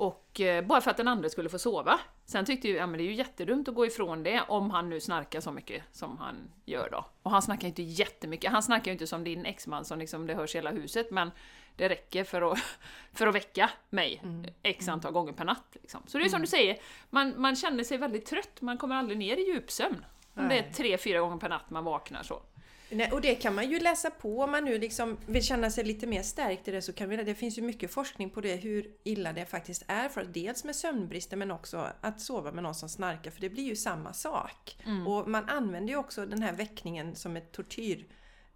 Och 0.00 0.40
eh, 0.40 0.64
bara 0.64 0.80
för 0.80 0.90
att 0.90 0.96
den 0.96 1.08
andra 1.08 1.28
skulle 1.28 1.48
få 1.48 1.58
sova. 1.58 2.00
Sen 2.24 2.44
tyckte 2.44 2.68
ju, 2.68 2.74
ja 2.74 2.86
men 2.86 2.98
det 2.98 3.04
är 3.04 3.06
ju 3.06 3.14
jättedumt 3.14 3.68
att 3.68 3.74
gå 3.74 3.86
ifrån 3.86 4.22
det 4.22 4.42
om 4.48 4.70
han 4.70 4.90
nu 4.90 5.00
snarkar 5.00 5.40
så 5.40 5.52
mycket 5.52 5.82
som 5.92 6.18
han 6.18 6.50
gör 6.64 6.88
då. 6.90 7.04
Och 7.22 7.30
han 7.30 7.42
snackar 7.42 7.62
ju 7.62 7.68
inte 7.68 7.82
jättemycket, 7.82 8.52
han 8.52 8.62
snackar 8.62 8.86
ju 8.86 8.92
inte 8.92 9.06
som 9.06 9.24
din 9.24 9.46
exman 9.46 9.84
som 9.84 9.98
liksom 9.98 10.26
det 10.26 10.34
hörs 10.34 10.54
i 10.54 10.58
hela 10.58 10.70
huset, 10.70 11.10
men 11.10 11.30
det 11.76 11.88
räcker 11.88 12.24
för 12.24 12.52
att, 12.52 12.58
för 13.12 13.26
att 13.26 13.34
väcka 13.34 13.70
mig 13.90 14.22
x 14.62 14.88
antal 14.88 15.12
gånger 15.12 15.32
per 15.32 15.44
natt. 15.44 15.76
Liksom. 15.82 16.02
Så 16.06 16.18
det 16.18 16.24
är 16.24 16.28
som 16.28 16.40
du 16.40 16.46
säger, 16.46 16.78
man, 17.10 17.40
man 17.40 17.56
känner 17.56 17.84
sig 17.84 17.98
väldigt 17.98 18.26
trött, 18.26 18.60
man 18.60 18.78
kommer 18.78 18.96
aldrig 18.96 19.18
ner 19.18 19.36
i 19.36 19.42
djupsömn. 19.42 20.04
Om 20.34 20.48
det 20.48 20.58
är 20.58 20.72
tre, 20.72 20.98
fyra 20.98 21.20
gånger 21.20 21.36
per 21.36 21.48
natt 21.48 21.70
man 21.70 21.84
vaknar 21.84 22.22
så. 22.22 22.42
Nej, 22.90 23.12
och 23.12 23.20
det 23.20 23.34
kan 23.34 23.54
man 23.54 23.70
ju 23.70 23.78
läsa 23.78 24.10
på 24.10 24.42
om 24.42 24.50
man 24.50 24.64
nu 24.64 24.78
liksom 24.78 25.16
vill 25.26 25.42
känna 25.42 25.70
sig 25.70 25.84
lite 25.84 26.06
mer 26.06 26.22
stärkt 26.22 26.68
i 26.68 26.70
det. 26.70 26.82
Så 26.82 26.92
kan 26.92 27.08
vi, 27.08 27.16
det 27.16 27.34
finns 27.34 27.58
ju 27.58 27.62
mycket 27.62 27.90
forskning 27.90 28.30
på 28.30 28.40
det, 28.40 28.56
hur 28.56 28.86
illa 29.04 29.32
det 29.32 29.46
faktiskt 29.46 29.84
är. 29.88 30.08
För 30.08 30.24
dels 30.24 30.64
med 30.64 30.76
sömnbrister 30.76 31.36
men 31.36 31.50
också 31.50 31.86
att 32.00 32.20
sova 32.20 32.52
med 32.52 32.62
någon 32.62 32.74
som 32.74 32.88
snarkar. 32.88 33.30
För 33.30 33.40
det 33.40 33.50
blir 33.50 33.64
ju 33.64 33.76
samma 33.76 34.12
sak. 34.12 34.78
Och 35.06 35.28
man 35.28 35.48
använder 35.48 35.92
ju 35.92 35.98
också 35.98 36.26
den 36.26 36.42
här 36.42 36.52
väckningen 36.52 37.16
som 37.16 37.36
ett 37.36 37.52
tortyr 37.52 38.06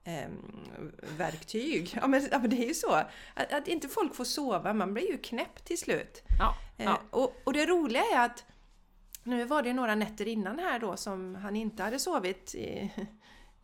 ehm, 0.05 0.61
verktyg. 1.16 1.99
Ja 2.01 2.07
men, 2.07 2.29
ja 2.31 2.38
men 2.38 2.51
det 2.51 2.64
är 2.64 2.68
ju 2.68 2.75
så. 2.75 2.92
Att, 3.35 3.53
att 3.53 3.68
inte 3.68 3.88
folk 3.88 4.14
får 4.14 4.25
sova, 4.25 4.73
man 4.73 4.94
blir 4.94 5.11
ju 5.11 5.18
knäpp 5.18 5.64
till 5.64 5.79
slut. 5.79 6.23
Ja, 6.38 6.55
Eh, 6.77 6.85
ja. 6.85 7.01
och, 7.11 7.37
och 7.44 7.53
det 7.53 7.66
roliga 7.66 8.03
är 8.14 8.25
att 8.25 8.44
nu 9.23 9.44
var 9.44 9.62
det 9.62 9.73
några 9.73 9.94
nätter 9.94 10.29
innan 10.29 10.59
här 10.59 10.79
då 10.79 10.97
som 10.97 11.35
han 11.35 11.57
inte 11.57 11.83
hade 11.83 11.99
sovit 11.99 12.55
i, 12.55 12.90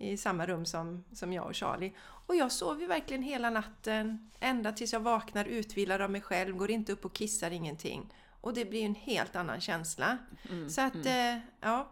i 0.00 0.16
samma 0.16 0.46
rum 0.46 0.66
som, 0.66 1.04
som 1.12 1.32
jag 1.32 1.46
och 1.46 1.56
Charlie. 1.56 1.92
Och 2.26 2.36
jag 2.36 2.52
sov 2.52 2.80
ju 2.80 2.86
verkligen 2.86 3.22
hela 3.22 3.50
natten, 3.50 4.30
ända 4.40 4.72
tills 4.72 4.92
jag 4.92 5.00
vaknar 5.00 5.44
utvilad 5.44 6.00
av 6.02 6.10
mig 6.10 6.20
själv, 6.20 6.56
går 6.56 6.70
inte 6.70 6.92
upp 6.92 7.04
och 7.04 7.12
kissar 7.12 7.50
ingenting. 7.50 8.14
Och 8.40 8.54
det 8.54 8.64
blir 8.64 8.80
ju 8.80 8.86
en 8.86 8.94
helt 8.94 9.36
annan 9.36 9.60
känsla. 9.60 10.18
Mm, 10.50 10.70
Så 10.70 10.80
att, 10.80 11.06
eh, 11.06 11.36
ja. 11.60 11.88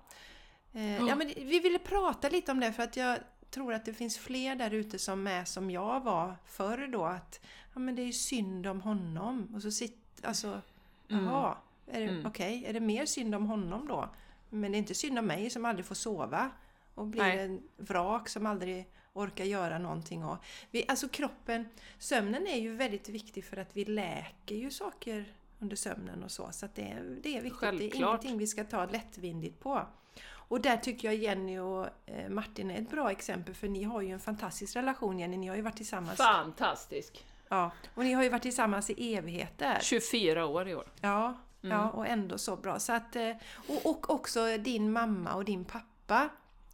Eh, 0.73 0.97
ja 1.07 1.15
men 1.15 1.27
vi 1.37 1.59
ville 1.61 1.79
prata 1.79 2.29
lite 2.29 2.53
om 2.53 2.61
det 2.61 2.73
för 2.73 2.83
att 2.83 2.97
jag 2.97 3.19
tror 3.51 3.73
att 3.75 3.85
det 3.85 3.95
finns 3.95 4.19
fler 4.19 4.55
där 4.55 4.71
ute 4.71 4.99
som 4.99 5.27
är 5.27 5.45
som 5.45 5.71
jag 5.71 6.01
var 6.05 6.37
förr 6.47 6.87
då. 6.93 7.05
Att 7.05 7.41
ja, 7.75 7.79
men 7.81 7.95
det 7.95 8.03
är 8.03 8.07
ju 8.07 8.13
synd 8.13 8.67
om 8.67 8.81
honom. 8.81 9.49
Och 9.55 9.63
så 9.63 9.71
sitter, 9.71 10.27
alltså, 10.29 10.61
jaha, 11.09 11.57
är 11.87 12.01
det, 12.01 12.07
Mm. 12.07 12.27
okej, 12.27 12.65
är 12.67 12.73
det 12.73 12.81
mer 12.81 13.07
synd 13.07 13.35
om 13.35 13.47
honom 13.47 13.89
då? 13.89 14.09
Men 14.51 14.73
det 14.73 14.77
är 14.77 14.81
inte 14.81 14.95
synd 14.95 15.19
om 15.19 15.27
mig 15.27 15.51
som 15.51 15.65
aldrig 15.65 15.87
får 15.87 15.95
sova. 15.95 16.51
Och 16.99 17.07
blir 17.07 17.23
Nej. 17.23 17.39
en 17.39 17.63
vrak 17.77 18.29
som 18.29 18.47
aldrig 18.47 18.89
orkar 19.13 19.45
göra 19.45 19.79
någonting. 19.79 20.25
Och 20.25 20.37
vi, 20.71 20.85
alltså 20.89 21.09
kroppen, 21.09 21.69
sömnen 21.99 22.47
är 22.47 22.59
ju 22.61 22.77
väldigt 22.77 23.09
viktig 23.09 23.45
för 23.45 23.57
att 23.57 23.77
vi 23.77 23.85
läker 23.85 24.55
ju 24.55 24.71
saker 24.71 25.25
under 25.59 25.77
sömnen 25.77 26.25
och 26.25 26.31
så. 26.31 26.49
Så 26.53 26.67
att 26.67 26.75
det, 26.75 26.83
är- 26.83 27.19
det 27.23 27.37
är 27.37 27.43
viktigt. 27.43 27.61
Det 27.61 27.67
är 27.67 27.71
Självklart. 27.71 27.91
ingenting 28.25 28.39
vi 28.39 28.47
ska 28.47 28.65
ta 28.65 28.87
lättvindigt 28.87 29.61
på. 29.61 29.87
Och 30.31 30.61
där 30.61 30.77
tycker 30.77 31.09
jag 31.09 31.15
Jenny 31.15 31.59
och 31.59 31.87
eh, 32.07 32.29
Martin 32.29 32.71
är 32.71 32.79
ett 32.79 32.91
bra 32.91 33.11
exempel 33.11 33.55
för 33.55 33.69
ni 33.69 33.83
har 33.83 34.01
ju 34.01 34.11
en 34.13 34.21
fantastisk 34.21 34.77
relation 34.77 35.19
Jenny. 35.19 35.37
Ni 35.37 35.47
har 35.49 35.57
ju 35.57 35.63
varit 35.63 35.77
tillsammans. 35.77 36.17
Fantastisk! 36.19 37.25
Ja, 37.49 37.71
och 37.95 38.05
ni 38.05 38.13
har 38.13 38.23
ju 38.23 38.29
varit 38.29 38.43
tillsammans 38.43 38.91
i 38.91 39.15
evigheter. 39.15 39.79
24 39.83 40.47
år 40.47 40.69
i 40.69 40.75
år. 40.75 40.85
Ja, 41.01 41.37
Mm. 41.63 41.77
ja 41.79 41.91
och 41.91 42.07
ändå 42.07 42.39
så 42.39 42.57
bra. 42.57 42.79
Så 42.79 42.93
att, 42.93 43.17
eh, 43.17 43.31
och, 43.69 43.87
och 43.87 44.11
också 44.11 44.59
din 44.59 44.93
mamma 44.93 45.35
och 45.35 45.45
din 45.45 45.65
pappa. 45.65 46.29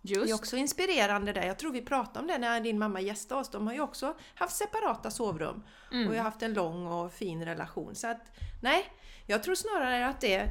Det 0.07 0.15
är 0.15 0.19
Just. 0.19 0.35
också 0.35 0.57
inspirerande 0.57 1.33
där. 1.33 1.47
Jag 1.47 1.59
tror 1.59 1.73
vi 1.73 1.83
pratade 1.83 2.21
om 2.21 2.27
det 2.27 2.39
när 2.39 2.61
din 2.61 2.79
mamma 2.79 3.01
gästade 3.01 3.41
oss. 3.41 3.51
De 3.51 3.67
har 3.67 3.75
ju 3.75 3.81
också 3.81 4.17
haft 4.35 4.57
separata 4.57 5.11
sovrum. 5.11 5.63
Mm. 5.93 6.07
Och 6.07 6.13
vi 6.13 6.19
har 6.19 6.25
haft 6.25 6.43
en 6.43 6.55
lång 6.55 6.87
och 6.87 7.13
fin 7.13 7.45
relation. 7.45 7.95
Så 7.95 8.07
att, 8.07 8.33
nej, 8.63 8.85
jag 9.27 9.43
tror 9.43 9.55
snarare 9.55 10.07
att 10.07 10.21
det 10.21 10.51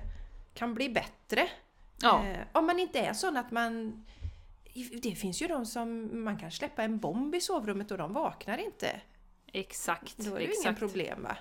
kan 0.54 0.74
bli 0.74 0.90
bättre. 0.90 1.48
Ja. 2.02 2.26
Eh, 2.26 2.40
om 2.52 2.66
man 2.66 2.80
inte 2.80 3.00
är 3.00 3.14
sån 3.14 3.38
att 3.38 3.52
man... 3.52 4.04
Det 5.02 5.16
finns 5.16 5.42
ju 5.42 5.48
de 5.48 5.66
som 5.66 6.10
man 6.24 6.40
kan 6.40 6.52
släppa 6.52 6.84
en 6.84 7.00
bomb 7.00 7.36
i 7.36 7.42
sovrummet 7.42 7.92
och 7.92 7.98
de 7.98 8.14
vaknar 8.14 8.58
inte. 8.58 9.02
Exakt. 9.52 10.18
Då 10.18 10.36
är 10.36 10.40
det 10.40 10.46
ju 10.46 10.54
inga 10.64 10.74
problem 10.74 11.24
va? 11.24 11.38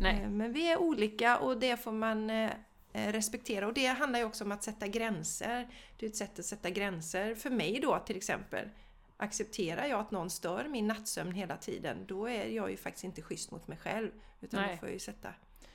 Nej. 0.00 0.22
Eh, 0.22 0.28
Men 0.28 0.52
vi 0.52 0.70
är 0.70 0.80
olika 0.80 1.38
och 1.38 1.58
det 1.58 1.76
får 1.76 1.92
man 1.92 2.30
eh, 2.30 2.50
respektera. 2.92 3.66
Och 3.66 3.74
det 3.74 3.86
handlar 3.86 4.18
ju 4.18 4.24
också 4.24 4.44
om 4.44 4.52
att 4.52 4.62
sätta 4.62 4.86
gränser. 4.86 5.68
Det 5.96 6.06
är 6.06 6.10
ett 6.10 6.16
sätt 6.16 6.38
att 6.38 6.44
sätta 6.44 6.70
gränser. 6.70 7.34
För 7.34 7.50
mig 7.50 7.80
då 7.82 7.98
till 7.98 8.16
exempel. 8.16 8.68
accepterar 9.16 9.86
jag 9.86 10.00
att 10.00 10.10
någon 10.10 10.30
stör 10.30 10.68
min 10.68 10.86
nattsömn 10.86 11.32
hela 11.32 11.56
tiden, 11.56 12.06
då 12.06 12.28
är 12.28 12.46
jag 12.46 12.70
ju 12.70 12.76
faktiskt 12.76 13.04
inte 13.04 13.22
schysst 13.22 13.50
mot 13.50 13.68
mig 13.68 13.78
själv. 13.78 14.10
Utan 14.40 14.60
Nej. 14.60 14.70
då 14.70 14.78
får 14.78 14.88
jag 14.88 14.92
ju 14.92 14.98
sätta, 14.98 15.28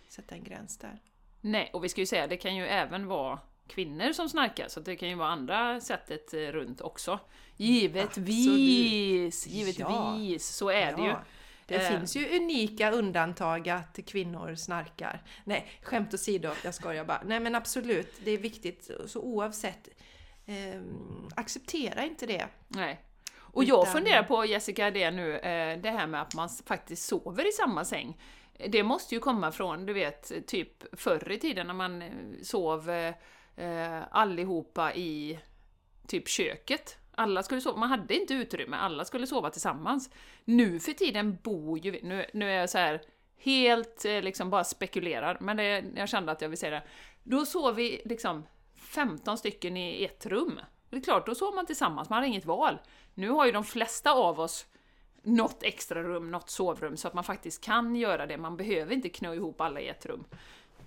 sätta 0.09 0.35
en 0.35 0.43
gräns 0.43 0.77
där. 0.77 0.99
Nej, 1.41 1.69
och 1.73 1.83
vi 1.83 1.89
ska 1.89 2.01
ju 2.01 2.07
säga, 2.07 2.27
det 2.27 2.37
kan 2.37 2.55
ju 2.55 2.65
även 2.65 3.07
vara 3.07 3.39
kvinnor 3.67 4.13
som 4.13 4.29
snarkar, 4.29 4.67
så 4.67 4.79
det 4.79 4.95
kan 4.95 5.09
ju 5.09 5.15
vara 5.15 5.29
andra 5.29 5.81
sättet 5.81 6.33
eh, 6.33 6.39
runt 6.39 6.81
också. 6.81 7.19
Givetvis! 7.57 9.47
Givetvis! 9.47 10.47
Så 10.47 10.69
är 10.69 10.97
det 10.97 11.03
ju. 11.03 11.13
Det 11.67 11.75
Eh. 11.75 11.89
finns 11.89 12.15
ju 12.15 12.35
unika 12.37 12.91
undantag 12.91 13.69
att 13.69 13.99
kvinnor 14.07 14.55
snarkar. 14.55 15.23
Nej, 15.43 15.67
skämt 15.81 16.13
åsido, 16.13 16.51
jag 16.63 16.73
skojar 16.73 17.05
bara. 17.05 17.21
Nej 17.25 17.39
men 17.39 17.55
absolut, 17.55 18.13
det 18.23 18.31
är 18.31 18.37
viktigt. 18.37 18.89
Så 19.05 19.21
oavsett, 19.21 19.89
eh, 20.45 20.81
acceptera 21.35 22.03
inte 22.05 22.25
det. 22.25 22.47
Nej. 22.67 23.01
Och 23.37 23.63
jag 23.63 23.81
Utan- 23.81 23.93
funderar 23.93 24.23
på, 24.23 24.45
Jessica, 24.45 24.91
det 24.91 25.11
nu, 25.11 25.37
eh, 25.37 25.79
det 25.79 25.89
här 25.89 26.07
med 26.07 26.21
att 26.21 26.35
man 26.35 26.49
faktiskt 26.65 27.05
sover 27.07 27.47
i 27.49 27.51
samma 27.51 27.85
säng. 27.85 28.17
Det 28.69 28.83
måste 28.83 29.15
ju 29.15 29.21
komma 29.21 29.51
från, 29.51 29.85
du 29.85 29.93
vet, 29.93 30.47
typ 30.47 30.99
förr 30.99 31.31
i 31.31 31.39
tiden 31.39 31.67
när 31.67 31.73
man 31.73 32.01
eh, 32.01 32.09
sov 32.43 32.89
eh, 32.89 33.13
eh, 33.55 34.01
allihopa 34.11 34.93
i 34.93 35.39
typ 36.07 36.27
köket. 36.29 36.97
Alla 37.17 37.43
skulle 37.43 37.61
sova, 37.61 37.77
man 37.77 37.89
hade 37.89 38.15
inte 38.15 38.33
utrymme, 38.33 38.77
alla 38.77 39.05
skulle 39.05 39.27
sova 39.27 39.49
tillsammans. 39.49 40.09
Nu 40.45 40.79
för 40.79 40.91
tiden 40.91 41.37
bor 41.43 41.79
ju 41.79 41.91
vi, 41.91 42.01
nu, 42.03 42.25
nu 42.33 42.51
är 42.51 42.59
jag 42.59 42.69
så 42.69 42.77
här 42.77 43.01
helt 43.37 44.05
eh, 44.05 44.21
liksom 44.21 44.49
bara 44.49 44.63
spekulerar, 44.63 45.37
men 45.39 45.57
det, 45.57 45.83
jag 45.95 46.09
kände 46.09 46.31
att 46.31 46.41
jag 46.41 46.49
vill 46.49 46.57
säga 46.57 46.71
det. 46.71 46.83
Då 47.23 47.45
sov 47.45 47.75
vi 47.75 48.01
liksom 48.05 48.43
15 48.75 49.37
stycken 49.37 49.77
i 49.77 50.03
ett 50.03 50.25
rum. 50.25 50.59
Det 50.89 50.97
är 50.97 51.01
klart, 51.01 51.25
då 51.25 51.35
sov 51.35 51.55
man 51.55 51.65
tillsammans, 51.65 52.09
man 52.09 52.15
hade 52.15 52.27
inget 52.27 52.45
val. 52.45 52.77
Nu 53.13 53.29
har 53.29 53.45
ju 53.45 53.51
de 53.51 53.63
flesta 53.63 54.11
av 54.11 54.39
oss 54.39 54.65
något 55.23 55.63
extra 55.63 56.03
rum, 56.03 56.31
något 56.31 56.49
sovrum, 56.49 56.97
så 56.97 57.07
att 57.07 57.13
man 57.13 57.23
faktiskt 57.23 57.63
kan 57.63 57.95
göra 57.95 58.25
det. 58.25 58.37
Man 58.37 58.57
behöver 58.57 58.93
inte 58.93 59.09
knö 59.09 59.33
ihop 59.33 59.61
alla 59.61 59.79
i 59.79 59.87
ett 59.87 60.05
rum. 60.05 60.25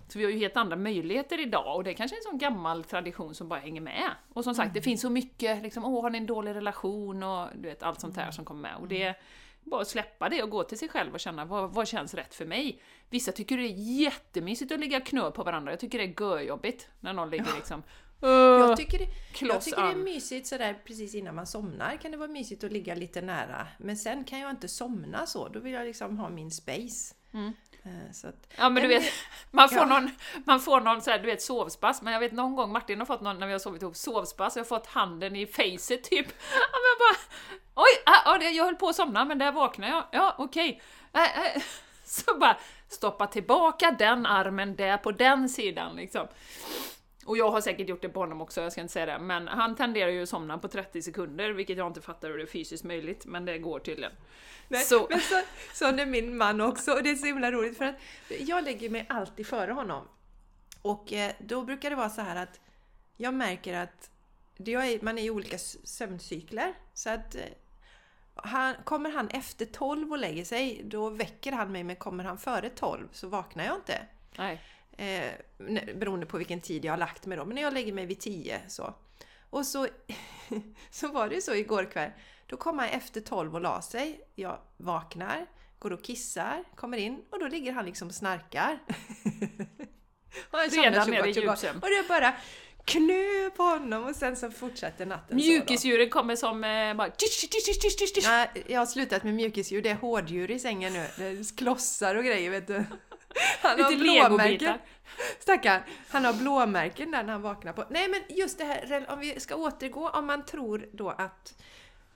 Så 0.09 0.18
vi 0.18 0.25
har 0.25 0.33
ju 0.33 0.38
helt 0.38 0.57
andra 0.57 0.77
möjligheter 0.77 1.40
idag 1.40 1.77
och 1.77 1.85
det 1.85 1.90
är 1.90 1.94
kanske 1.94 2.16
är 2.16 2.18
en 2.18 2.23
sån 2.23 2.38
gammal 2.38 2.85
tradition 2.85 3.35
som 3.35 3.49
bara 3.49 3.61
hänger 3.61 3.81
med. 3.81 4.11
Och 4.33 4.44
som 4.44 4.55
sagt, 4.55 4.75
det 4.75 4.83
finns 4.83 5.01
så 5.01 5.11
mycket, 5.11 5.62
liksom, 5.62 5.85
åh, 5.85 6.03
har 6.03 6.11
ni 6.11 6.18
en 6.18 6.27
dålig 6.27 6.55
relation 6.55 7.23
och 7.23 7.49
du 7.55 7.68
vet, 7.68 7.83
allt 7.83 8.01
sånt 8.01 8.16
här 8.16 8.31
som 8.31 8.44
kommer 8.44 8.61
med. 8.62 8.77
Och 8.77 8.88
det 8.88 9.03
är 9.03 9.18
bara 9.64 9.81
att 9.81 9.88
släppa 9.88 10.29
det 10.29 10.42
och 10.42 10.51
gå 10.51 10.64
till 10.64 10.79
sig 10.79 10.88
själv 10.88 11.12
och 11.12 11.21
känna 11.21 11.44
vad, 11.44 11.71
vad 11.71 11.88
känns 11.88 12.14
rätt 12.14 12.35
för 12.35 12.47
mig. 12.47 12.83
Vissa 13.11 13.33
tycker 13.33 13.57
det 13.57 13.62
är 13.62 14.01
jättemysigt 14.01 14.73
att 14.73 14.81
ligga 14.81 15.01
knö 15.01 15.31
på 15.31 15.42
varandra, 15.42 15.73
jag 15.73 15.81
tycker 15.81 15.99
det 15.99 16.05
är 16.05 16.21
görjobbigt 16.21 16.88
när 17.01 17.12
någon 17.12 17.31
ligger 17.31 17.57
liksom 17.57 17.83
Jag 18.21 18.77
tycker, 18.77 18.99
det, 18.99 19.07
jag 19.40 19.62
tycker 19.62 19.83
det 19.83 19.90
är 19.92 19.97
mysigt 19.97 20.47
sådär 20.47 20.79
precis 20.85 21.14
innan 21.14 21.35
man 21.35 21.47
somnar 21.47 21.97
kan 21.97 22.11
det 22.11 22.16
vara 22.16 22.29
mysigt 22.29 22.64
att 22.64 22.73
ligga 22.73 22.94
lite 22.94 23.21
nära. 23.21 23.66
Men 23.79 23.97
sen 23.97 24.25
kan 24.25 24.38
jag 24.38 24.51
inte 24.51 24.68
somna 24.68 25.27
så, 25.27 25.49
då 25.49 25.61
vill 25.61 25.73
jag 25.73 25.87
liksom 25.87 26.18
ha 26.18 26.29
min 26.29 26.51
space. 26.51 27.14
Mm. 27.33 27.53
Eh, 27.88 28.12
Så 28.12 28.29
att, 28.29 28.46
Ja 28.57 28.68
men 28.68 28.83
du 28.83 28.88
vet, 28.88 29.12
man 29.51 29.68
får 29.68 29.79
ja. 29.79 29.85
någon, 29.85 30.11
man 30.46 30.61
får 30.61 30.81
någon 30.81 31.03
så 31.03 31.11
här, 31.11 31.18
du 31.18 31.27
vet 31.27 31.42
sovspass, 31.42 32.03
men 32.03 32.12
jag 32.12 32.20
vet 32.20 32.33
någon 32.33 32.57
gång 32.57 32.72
Martin 32.72 32.98
har 32.98 33.07
fått 33.07 33.20
någon 33.20 33.38
när 33.38 33.46
vi 33.46 33.53
har 33.53 33.59
sovit 33.61 33.83
ihop 33.83 33.96
sovspass, 33.96 34.57
jag 34.57 34.61
har 34.64 34.68
fått 34.68 34.87
handen 34.87 35.37
i 35.37 35.46
facet 35.46 36.05
typ. 36.05 36.27
Ja, 36.53 36.68
men 36.72 36.88
jag 36.90 36.98
bara, 36.98 37.18
oj, 37.74 38.03
ah, 38.24 38.38
det- 38.38 38.51
jag 38.51 38.64
höll 38.64 38.74
på 38.77 38.88
att 38.88 38.96
somna 38.96 39.24
men 39.24 39.38
där 39.38 39.53
vaknade 39.53 39.92
jag, 39.92 40.05
ja 40.12 40.35
okej. 40.38 40.83
Äh, 41.12 41.22
äh. 41.57 41.62
Så 42.05 42.38
bara 42.38 42.57
stoppa 42.88 43.27
tillbaka 43.27 43.90
den 43.98 44.27
armen 44.27 44.77
där 44.77 44.96
på 44.96 45.12
den 45.12 45.48
sidan 45.48 45.96
liksom. 45.96 46.27
Och 47.29 47.37
jag 47.37 47.51
har 47.51 47.61
säkert 47.61 47.88
gjort 47.88 48.03
det 48.03 48.09
på 48.09 48.21
honom 48.21 48.41
också, 48.41 48.61
jag 48.61 48.73
ska 48.73 48.81
inte 48.81 48.93
säga 48.93 49.07
det, 49.07 49.19
men 49.19 49.49
han 49.49 49.77
tenderar 49.77 50.11
ju 50.11 50.23
att 50.23 50.29
somna 50.29 50.59
på 50.59 50.69
30 50.69 51.03
sekunder, 51.03 51.51
vilket 51.51 51.77
jag 51.79 51.87
inte 51.87 52.01
fattar 52.01 52.29
hur 52.31 52.37
det 52.37 52.43
är 52.45 52.47
fysiskt 52.47 52.85
möjligt, 52.85 53.27
men 53.27 53.45
det 53.45 53.59
går 53.59 53.79
tydligen. 53.79 54.12
Nej, 54.69 54.85
Så- 54.85 55.07
Men 55.11 55.21
så, 55.21 55.35
sån 55.75 55.99
är 55.99 56.07
min 56.07 56.37
man 56.37 56.61
också 56.61 56.93
och 56.93 57.03
det 57.03 57.11
är 57.11 57.14
så 57.14 57.27
himla 57.27 57.53
roligt 57.53 57.79
för 57.79 57.85
att 57.85 57.95
jag 58.41 58.64
lägger 58.64 58.91
mig 58.91 59.07
alltid 59.09 59.47
före 59.47 59.73
honom. 59.73 60.09
Och 60.83 61.12
eh, 61.12 61.33
då 61.38 61.62
brukar 61.62 61.91
det 61.91 61.97
vara 61.97 62.09
så 62.11 62.21
här 62.21 62.37
att 62.43 62.61
jag 63.17 63.35
märker 63.35 63.75
att 63.75 64.11
är, 64.67 65.05
man 65.05 65.19
är 65.19 65.23
i 65.23 65.31
olika 65.31 65.59
sömncykler. 65.85 66.75
Så 66.95 67.11
att 67.11 67.35
eh, 67.35 67.41
han, 68.35 68.75
kommer 68.85 69.11
han 69.11 69.29
efter 69.29 69.67
12 69.67 70.12
och 70.12 70.19
lägger 70.19 70.45
sig, 70.45 70.83
då 70.85 71.11
väcker 71.11 71.53
han 71.53 71.73
mig. 71.73 71.85
Men 71.85 71.97
kommer 71.97 72.25
han 72.25 72.38
före 72.38 72.69
12 72.69 73.09
så 73.12 73.29
vaknar 73.29 73.64
jag 73.64 73.75
inte. 73.77 73.99
Nej. 74.37 74.61
Eh, 74.99 75.33
beroende 75.95 76.27
på 76.27 76.39
vilken 76.39 76.61
tid 76.61 76.85
jag 76.85 76.93
har 76.93 76.99
lagt 76.99 77.27
mig 77.27 77.39
då. 77.39 77.45
Men 77.45 77.55
när 77.55 77.63
jag 77.63 77.75
lägger 77.75 77.93
mig 77.93 78.07
vid 78.07 78.21
10 78.21 78.61
så. 78.69 78.95
Och 79.51 79.67
så, 79.67 79.87
så 80.91 81.09
var 81.09 81.29
det 81.29 81.43
så 81.43 81.55
igår 81.55 81.85
kväll. 81.85 82.11
Då 82.47 82.57
kom 82.57 82.79
han 82.79 82.89
efter 82.89 83.21
12 83.21 83.55
och 83.55 83.61
la 83.61 83.83
sig. 83.83 84.21
Jag 84.35 84.59
vaknar, 84.77 85.47
går 85.79 85.93
och 85.93 86.03
kissar, 86.05 86.65
kommer 86.75 86.99
in 86.99 87.25
och 87.31 87.41
då 87.41 87.49
ligger 87.49 87.73
han 87.73 87.85
liksom 87.85 88.09
och 88.09 88.15
snarkar. 88.15 88.79
och 90.51 90.59
han 90.59 90.69
Redan 90.69 91.11
nere 91.11 91.29
i 91.29 91.33
djupsömn. 91.33 91.79
Och 91.83 91.89
det 91.89 91.97
är 91.97 92.09
bara 92.09 92.35
knö 92.85 93.51
på 93.57 93.63
honom 93.63 94.05
och 94.05 94.17
sen 94.17 94.37
så 94.37 94.51
fortsätter 94.51 95.07
natten. 95.07 95.37
Mjukisdjuret 95.37 96.11
kommer 96.11 96.37
som 96.37 96.65
eh, 96.65 96.95
bara 96.95 97.11
tisch, 97.11 97.51
tisch, 97.51 97.81
tisch, 97.81 98.15
tisch. 98.15 98.25
Nej, 98.27 98.49
jag 98.67 98.79
har 98.79 98.87
slutat 98.87 99.25
med 99.25 99.35
mjukisdjur. 99.35 99.83
Det 99.83 99.91
är 99.91 99.95
hårddjur 99.95 100.51
i 100.51 100.59
sängen 100.59 100.93
nu. 100.93 101.07
Det 101.17 101.25
är 101.25 101.57
klossar 101.57 102.15
och 102.15 102.25
grejer 102.25 102.51
vet 102.51 102.67
du. 102.67 102.85
Han 103.62 103.81
har 103.81 103.90
Lite 103.90 104.03
blåmärken. 104.03 104.79
Stackarn, 105.38 105.83
han 106.09 106.24
har 106.24 106.33
blåmärken 106.33 107.11
där 107.11 107.22
när 107.22 107.33
han 107.33 107.42
vaknar 107.42 107.72
på. 107.72 107.85
Nej 107.90 108.09
men 108.09 108.37
just 108.37 108.59
det 108.59 108.64
här, 108.64 109.07
om 109.09 109.20
vi 109.20 109.40
ska 109.40 109.57
återgå, 109.57 110.09
om 110.09 110.27
man 110.27 110.46
tror 110.46 110.88
då 110.92 111.11
att 111.11 111.62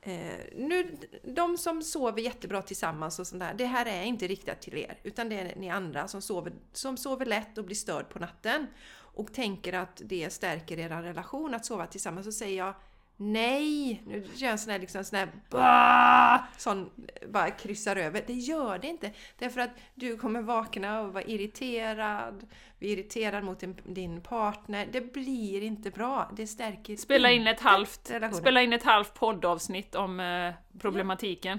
eh, 0.02 0.12
nu, 0.56 0.98
de 1.22 1.58
som 1.58 1.82
sover 1.82 2.22
jättebra 2.22 2.62
tillsammans 2.62 3.18
och 3.18 3.26
sånt 3.26 3.40
där, 3.40 3.54
det 3.54 3.66
här 3.66 3.86
är 3.86 4.02
inte 4.02 4.26
riktat 4.26 4.60
till 4.60 4.76
er. 4.76 4.98
Utan 5.02 5.28
det 5.28 5.40
är 5.40 5.56
ni 5.56 5.70
andra 5.70 6.08
som 6.08 6.22
sover, 6.22 6.52
som 6.72 6.96
sover 6.96 7.26
lätt 7.26 7.58
och 7.58 7.64
blir 7.64 7.76
störd 7.76 8.08
på 8.08 8.18
natten. 8.18 8.66
Och 9.14 9.32
tänker 9.32 9.72
att 9.72 10.02
det 10.04 10.32
stärker 10.32 10.78
er 10.78 10.88
relation 10.88 11.54
att 11.54 11.66
sova 11.66 11.86
tillsammans. 11.86 12.26
Så 12.26 12.32
säger 12.32 12.58
jag 12.58 12.74
Nej! 13.22 14.02
Nu 14.06 14.16
gör 14.18 14.46
jag 14.46 14.52
en 14.52 14.58
sån 14.58 14.72
här, 14.72 14.78
liksom, 14.78 15.04
sån 15.04 15.18
här 15.18 15.28
bah! 15.50 16.40
sån, 16.58 16.90
bara 17.28 17.50
kryssar 17.50 17.96
över. 17.96 18.24
Det 18.26 18.32
gör 18.32 18.78
det 18.78 18.86
inte. 18.86 19.10
Därför 19.38 19.60
att 19.60 19.70
du 19.94 20.16
kommer 20.16 20.42
vakna 20.42 21.00
och 21.00 21.12
vara 21.12 21.24
irriterad, 21.24 22.46
bli 22.78 22.92
irriterad 22.92 23.44
mot 23.44 23.60
din, 23.60 23.76
din 23.84 24.20
partner. 24.20 24.88
Det 24.92 25.12
blir 25.12 25.62
inte 25.62 25.90
bra. 25.90 26.30
Det 26.36 26.46
stärker 26.46 26.96
Spela 26.96 27.30
in 27.30 27.46
ett 27.46 27.60
halvt, 27.60 28.10
relationen. 28.10 28.40
spela 28.40 28.62
in 28.62 28.72
ett 28.72 28.82
halvt 28.82 29.14
poddavsnitt 29.14 29.94
om 29.94 30.20
eh, 30.20 30.52
problematiken. 30.80 31.58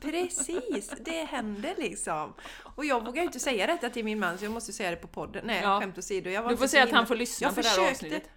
Precis, 0.00 0.92
det 1.00 1.24
händer 1.24 1.74
liksom. 1.78 2.34
Och 2.62 2.84
jag 2.84 3.04
vågar 3.04 3.22
ju 3.22 3.26
inte 3.26 3.40
säga 3.40 3.66
detta 3.66 3.90
till 3.90 4.04
min 4.04 4.18
man 4.18 4.38
så 4.38 4.44
jag 4.44 4.52
måste 4.52 4.72
säga 4.72 4.90
det 4.90 4.96
på 4.96 5.08
podden. 5.08 5.42
Nej, 5.46 5.60
Ja. 5.62 5.80
skämt 5.80 5.98
åsido. 5.98 6.30
Jag 6.30 6.42
var 6.42 6.50
Du 6.50 6.56
får 6.56 6.66
säga 6.66 6.84
att 6.84 6.90
han 6.92 7.06
får 7.06 7.14
lyssna 7.16 7.46
Jag 7.46 7.54
på 7.54 7.60
det 7.60 7.68
här 7.68 7.90
avsnittet. 7.90 8.30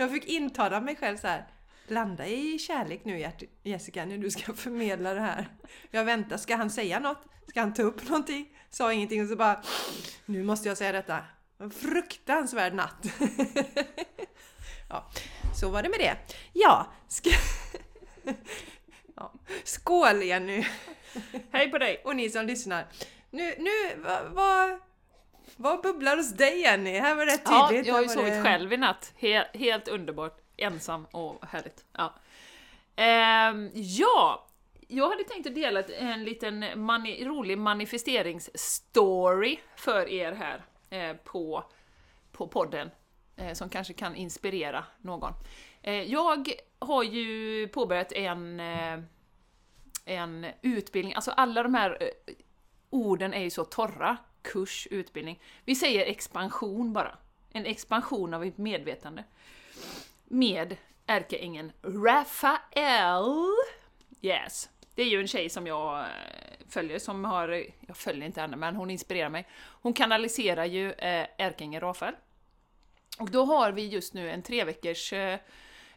Jag 0.00 0.10
fick 0.10 0.26
intala 0.26 0.80
mig 0.80 0.96
själv 0.96 1.16
så 1.16 1.26
här. 1.26 1.46
Landa 1.88 2.26
i 2.26 2.58
kärlek 2.58 3.04
nu 3.04 3.32
Jessica, 3.62 4.04
när 4.04 4.18
du 4.18 4.30
ska 4.30 4.52
förmedla 4.54 5.14
det 5.14 5.20
här. 5.20 5.48
Jag 5.90 6.04
väntar, 6.04 6.36
ska 6.36 6.56
han 6.56 6.70
säga 6.70 6.98
något? 7.00 7.22
Ska 7.46 7.60
han 7.60 7.74
ta 7.74 7.82
upp 7.82 8.08
någonting? 8.08 8.48
Sa 8.70 8.92
ingenting 8.92 9.22
och 9.22 9.28
så 9.28 9.36
bara... 9.36 9.62
Nu 10.26 10.42
måste 10.42 10.68
jag 10.68 10.78
säga 10.78 10.92
detta. 10.92 11.24
En 11.58 11.70
fruktansvärd 11.70 12.74
natt. 12.74 13.06
Ja, 14.88 15.10
så 15.60 15.70
var 15.70 15.82
det 15.82 15.88
med 15.88 15.98
det. 15.98 16.16
Ja, 16.52 16.92
ska... 17.08 17.30
Ja. 19.16 19.32
Skål 19.64 20.22
Jenny! 20.22 20.66
Hej 21.50 21.70
på 21.70 21.78
dig! 21.78 22.02
Och 22.04 22.16
ni 22.16 22.30
som 22.30 22.46
lyssnar. 22.46 22.86
Nu, 23.30 23.54
nu, 23.58 24.02
vad... 24.02 24.32
vad 24.32 24.80
vad 25.62 25.82
bubblar 25.82 26.16
hos 26.16 26.32
dig 26.32 26.60
Jenny? 26.60 26.98
Här 26.98 27.14
var 27.14 27.26
det 27.26 27.32
rätt 27.32 27.42
Ja, 27.44 27.66
tydligt. 27.68 27.86
jag 27.86 27.94
har 27.94 28.02
ju 28.02 28.08
sovit 28.08 28.32
det- 28.34 28.42
själv 28.42 28.72
i 28.72 28.76
natt. 28.76 29.12
He 29.16 29.46
helt 29.54 29.88
underbart. 29.88 30.40
Ensam 30.56 31.06
och 31.10 31.44
härligt. 31.46 31.84
Ja. 31.92 32.14
Ehm, 32.96 33.70
ja, 33.74 34.46
jag 34.88 35.10
hade 35.10 35.24
tänkt 35.24 35.46
att 35.46 35.54
dela 35.54 35.82
en 35.82 36.24
liten 36.24 36.84
mani 36.84 37.24
rolig 37.24 37.58
manifesteringsstory 37.58 39.58
för 39.76 40.08
er 40.08 40.32
här 40.32 40.62
eh, 40.90 41.16
på, 41.16 41.64
på 42.32 42.48
podden, 42.48 42.90
eh, 43.36 43.52
som 43.52 43.68
kanske 43.68 43.92
kan 43.92 44.16
inspirera 44.16 44.84
någon. 44.98 45.32
Eh, 45.82 46.02
jag 46.02 46.48
har 46.78 47.02
ju 47.02 47.68
påbörjat 47.68 48.12
en, 48.12 48.60
eh, 48.60 48.98
en 50.04 50.46
utbildning, 50.62 51.14
alltså 51.14 51.30
alla 51.30 51.62
de 51.62 51.74
här 51.74 51.98
eh, 52.00 52.08
orden 52.90 53.34
är 53.34 53.42
ju 53.42 53.50
så 53.50 53.64
torra. 53.64 54.16
Kurs, 54.42 54.88
utbildning. 54.90 55.40
Vi 55.64 55.74
säger 55.74 56.06
expansion 56.06 56.92
bara. 56.92 57.18
En 57.52 57.66
expansion 57.66 58.34
av 58.34 58.40
mitt 58.40 58.58
medvetande. 58.58 59.24
Med 60.24 60.76
ärkeängeln 61.06 61.72
Rafael. 61.82 63.48
Yes. 64.22 64.70
Det 64.94 65.02
är 65.02 65.06
ju 65.06 65.20
en 65.20 65.28
tjej 65.28 65.48
som 65.48 65.66
jag 65.66 65.98
eh, 65.98 66.06
följer, 66.68 66.98
som 66.98 67.24
har... 67.24 67.66
Jag 67.86 67.96
följer 67.96 68.26
inte 68.26 68.40
henne, 68.40 68.56
men 68.56 68.76
hon 68.76 68.90
inspirerar 68.90 69.28
mig. 69.28 69.48
Hon 69.82 69.92
kanaliserar 69.92 70.64
ju 70.64 70.92
eh, 70.92 71.26
ärkeängeln 71.38 71.80
Rafael. 71.80 72.14
Och 73.18 73.30
då 73.30 73.44
har 73.44 73.72
vi 73.72 73.86
just 73.86 74.14
nu 74.14 74.30
en 74.30 74.42
tre 74.42 74.64
veckors 74.64 75.12
eh, 75.12 75.38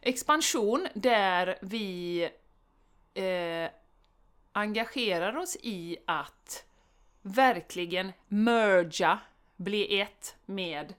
expansion 0.00 0.88
där 0.94 1.58
vi 1.62 2.22
eh, 3.14 3.70
engagerar 4.52 5.36
oss 5.36 5.56
i 5.62 5.96
att 6.06 6.64
verkligen 7.24 8.12
merga, 8.28 9.18
bli 9.56 10.00
ett 10.00 10.36
med 10.44 10.94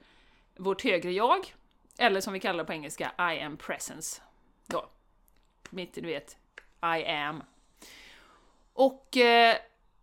vårt 0.55 0.83
högre 0.83 1.11
jag, 1.11 1.53
eller 1.97 2.21
som 2.21 2.33
vi 2.33 2.39
kallar 2.39 2.63
det 2.63 2.67
på 2.67 2.73
engelska, 2.73 3.11
I 3.19 3.41
am 3.41 3.57
presence. 3.57 4.21
Då. 4.65 4.89
Mitt, 5.69 5.93
du 5.93 6.01
vet, 6.01 6.37
I 6.81 7.05
am. 7.05 7.43
Och 8.73 9.17
eh, 9.17 9.57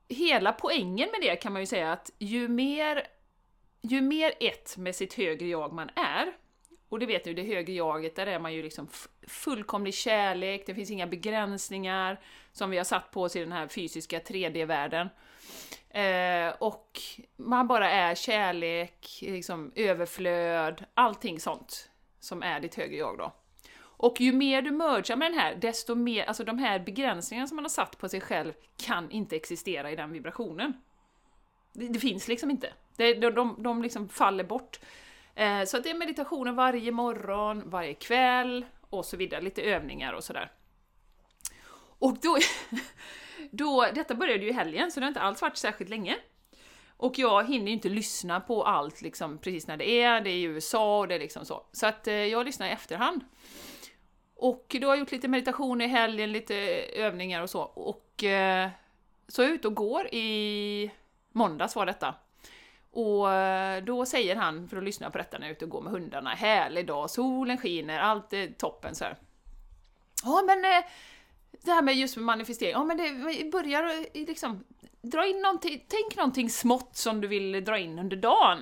hela 0.08 0.52
poängen 0.52 1.08
med 1.12 1.20
det 1.20 1.36
kan 1.36 1.52
man 1.52 1.62
ju 1.62 1.66
säga 1.66 1.92
att 1.92 2.10
ju 2.18 2.48
mer, 2.48 3.06
ju 3.80 4.00
mer 4.00 4.32
ett 4.40 4.76
med 4.76 4.94
sitt 4.94 5.14
högre 5.14 5.46
jag 5.46 5.72
man 5.72 5.90
är, 5.96 6.32
och 6.88 6.98
det 6.98 7.06
vet 7.06 7.24
ni, 7.24 7.34
det 7.34 7.42
högre 7.42 7.72
jaget, 7.72 8.16
där 8.16 8.26
är 8.26 8.38
man 8.38 8.54
ju 8.54 8.62
liksom 8.62 8.88
fullkomlig 9.26 9.94
kärlek, 9.94 10.66
det 10.66 10.74
finns 10.74 10.90
inga 10.90 11.06
begränsningar 11.06 12.20
som 12.52 12.70
vi 12.70 12.76
har 12.76 12.84
satt 12.84 13.10
på 13.10 13.22
oss 13.22 13.36
i 13.36 13.40
den 13.40 13.52
här 13.52 13.68
fysiska 13.68 14.18
3D-världen. 14.18 15.08
Eh, 15.94 16.54
och 16.58 17.00
man 17.36 17.68
bara 17.68 17.90
är 17.90 18.14
kärlek, 18.14 19.18
liksom 19.20 19.72
överflöd, 19.74 20.84
allting 20.94 21.40
sånt 21.40 21.90
som 22.20 22.42
är 22.42 22.60
ditt 22.60 22.74
högre 22.74 22.96
jag 22.96 23.18
då. 23.18 23.32
Och 24.02 24.20
ju 24.20 24.32
mer 24.32 24.62
du 24.62 24.70
mergar 24.70 25.16
med 25.16 25.32
den 25.32 25.38
här, 25.38 25.54
desto 25.54 25.94
mer, 25.94 26.24
alltså 26.24 26.44
de 26.44 26.58
här 26.58 26.78
begränsningarna 26.78 27.46
som 27.46 27.56
man 27.56 27.64
har 27.64 27.70
satt 27.70 27.98
på 27.98 28.08
sig 28.08 28.20
själv 28.20 28.52
kan 28.76 29.10
inte 29.10 29.36
existera 29.36 29.90
i 29.90 29.96
den 29.96 30.12
vibrationen. 30.12 30.72
Det, 31.72 31.88
det 31.88 31.98
finns 31.98 32.28
liksom 32.28 32.50
inte. 32.50 32.72
Det, 32.96 33.14
de, 33.14 33.30
de, 33.30 33.62
de 33.62 33.82
liksom 33.82 34.08
faller 34.08 34.44
bort. 34.44 34.80
Eh, 35.34 35.64
så 35.64 35.78
det 35.78 35.90
är 35.90 35.94
meditationer 35.94 36.52
varje 36.52 36.92
morgon, 36.92 37.70
varje 37.70 37.94
kväll 37.94 38.66
och 38.80 39.04
så 39.04 39.16
vidare, 39.16 39.40
lite 39.40 39.62
övningar 39.62 40.12
och 40.12 40.24
sådär. 40.24 40.52
Och 41.98 42.18
då, 42.22 42.36
då, 43.50 43.86
detta 43.94 44.14
började 44.14 44.44
ju 44.44 44.50
i 44.50 44.52
helgen, 44.52 44.92
så 44.92 45.00
det 45.00 45.06
har 45.06 45.08
inte 45.08 45.20
alls 45.20 45.42
varit 45.42 45.56
särskilt 45.56 45.90
länge. 45.90 46.16
Och 46.96 47.18
jag 47.18 47.48
hinner 47.48 47.66
ju 47.66 47.72
inte 47.72 47.88
lyssna 47.88 48.40
på 48.40 48.64
allt 48.64 49.02
liksom 49.02 49.38
precis 49.38 49.66
när 49.66 49.76
det 49.76 49.90
är, 49.90 50.20
det 50.20 50.30
är 50.30 50.34
i 50.34 50.42
USA 50.42 50.98
och 50.98 51.08
det 51.08 51.14
är 51.14 51.18
liksom 51.18 51.44
så. 51.44 51.66
Så 51.72 51.86
att 51.86 52.06
eh, 52.06 52.14
jag 52.14 52.46
lyssnar 52.46 52.66
i 52.66 52.70
efterhand. 52.70 53.24
Och 54.34 54.76
då 54.80 54.86
har 54.86 54.94
jag 54.94 54.98
gjort 54.98 55.12
lite 55.12 55.28
meditation 55.28 55.80
i 55.80 55.86
helgen, 55.86 56.32
lite 56.32 56.54
övningar 56.84 57.42
och 57.42 57.50
så. 57.50 57.62
Och 57.62 58.24
eh, 58.24 58.70
så 59.28 59.42
är 59.42 59.46
jag 59.46 59.54
ute 59.54 59.68
och 59.68 59.74
går 59.74 60.06
i 60.14 60.90
måndags 61.32 61.76
var 61.76 61.86
detta. 61.86 62.14
Och 62.90 63.32
eh, 63.32 63.84
då 63.84 64.06
säger 64.06 64.36
han, 64.36 64.68
för 64.68 64.76
att 64.76 64.84
lyssna 64.84 65.10
på 65.10 65.18
detta 65.18 65.38
när 65.38 65.46
jag 65.46 65.50
är 65.50 65.56
ute 65.56 65.64
och 65.64 65.70
går 65.70 65.82
med 65.82 65.92
hundarna, 65.92 66.30
härlig 66.30 66.86
dag, 66.86 67.10
solen 67.10 67.58
skiner, 67.58 67.98
allt 67.98 68.32
är 68.32 68.46
toppen 68.46 68.94
så 68.94 69.04
här. 69.04 69.16
Ja 70.24 70.42
men 70.46 70.64
eh, 70.64 70.84
det 71.64 71.72
här 71.72 71.82
med 71.82 71.94
just 71.94 72.16
med 72.16 72.24
manifestering, 72.24 72.72
ja 72.72 72.84
men 72.84 72.96
det 72.96 73.50
börjar 73.50 74.06
liksom, 74.26 74.64
dra 75.02 75.26
in 75.26 75.42
någonting, 75.42 75.84
tänk 75.88 76.16
någonting 76.16 76.50
smått 76.50 76.96
som 76.96 77.20
du 77.20 77.28
vill 77.28 77.64
dra 77.64 77.78
in 77.78 77.98
under 77.98 78.16
dagen. 78.16 78.58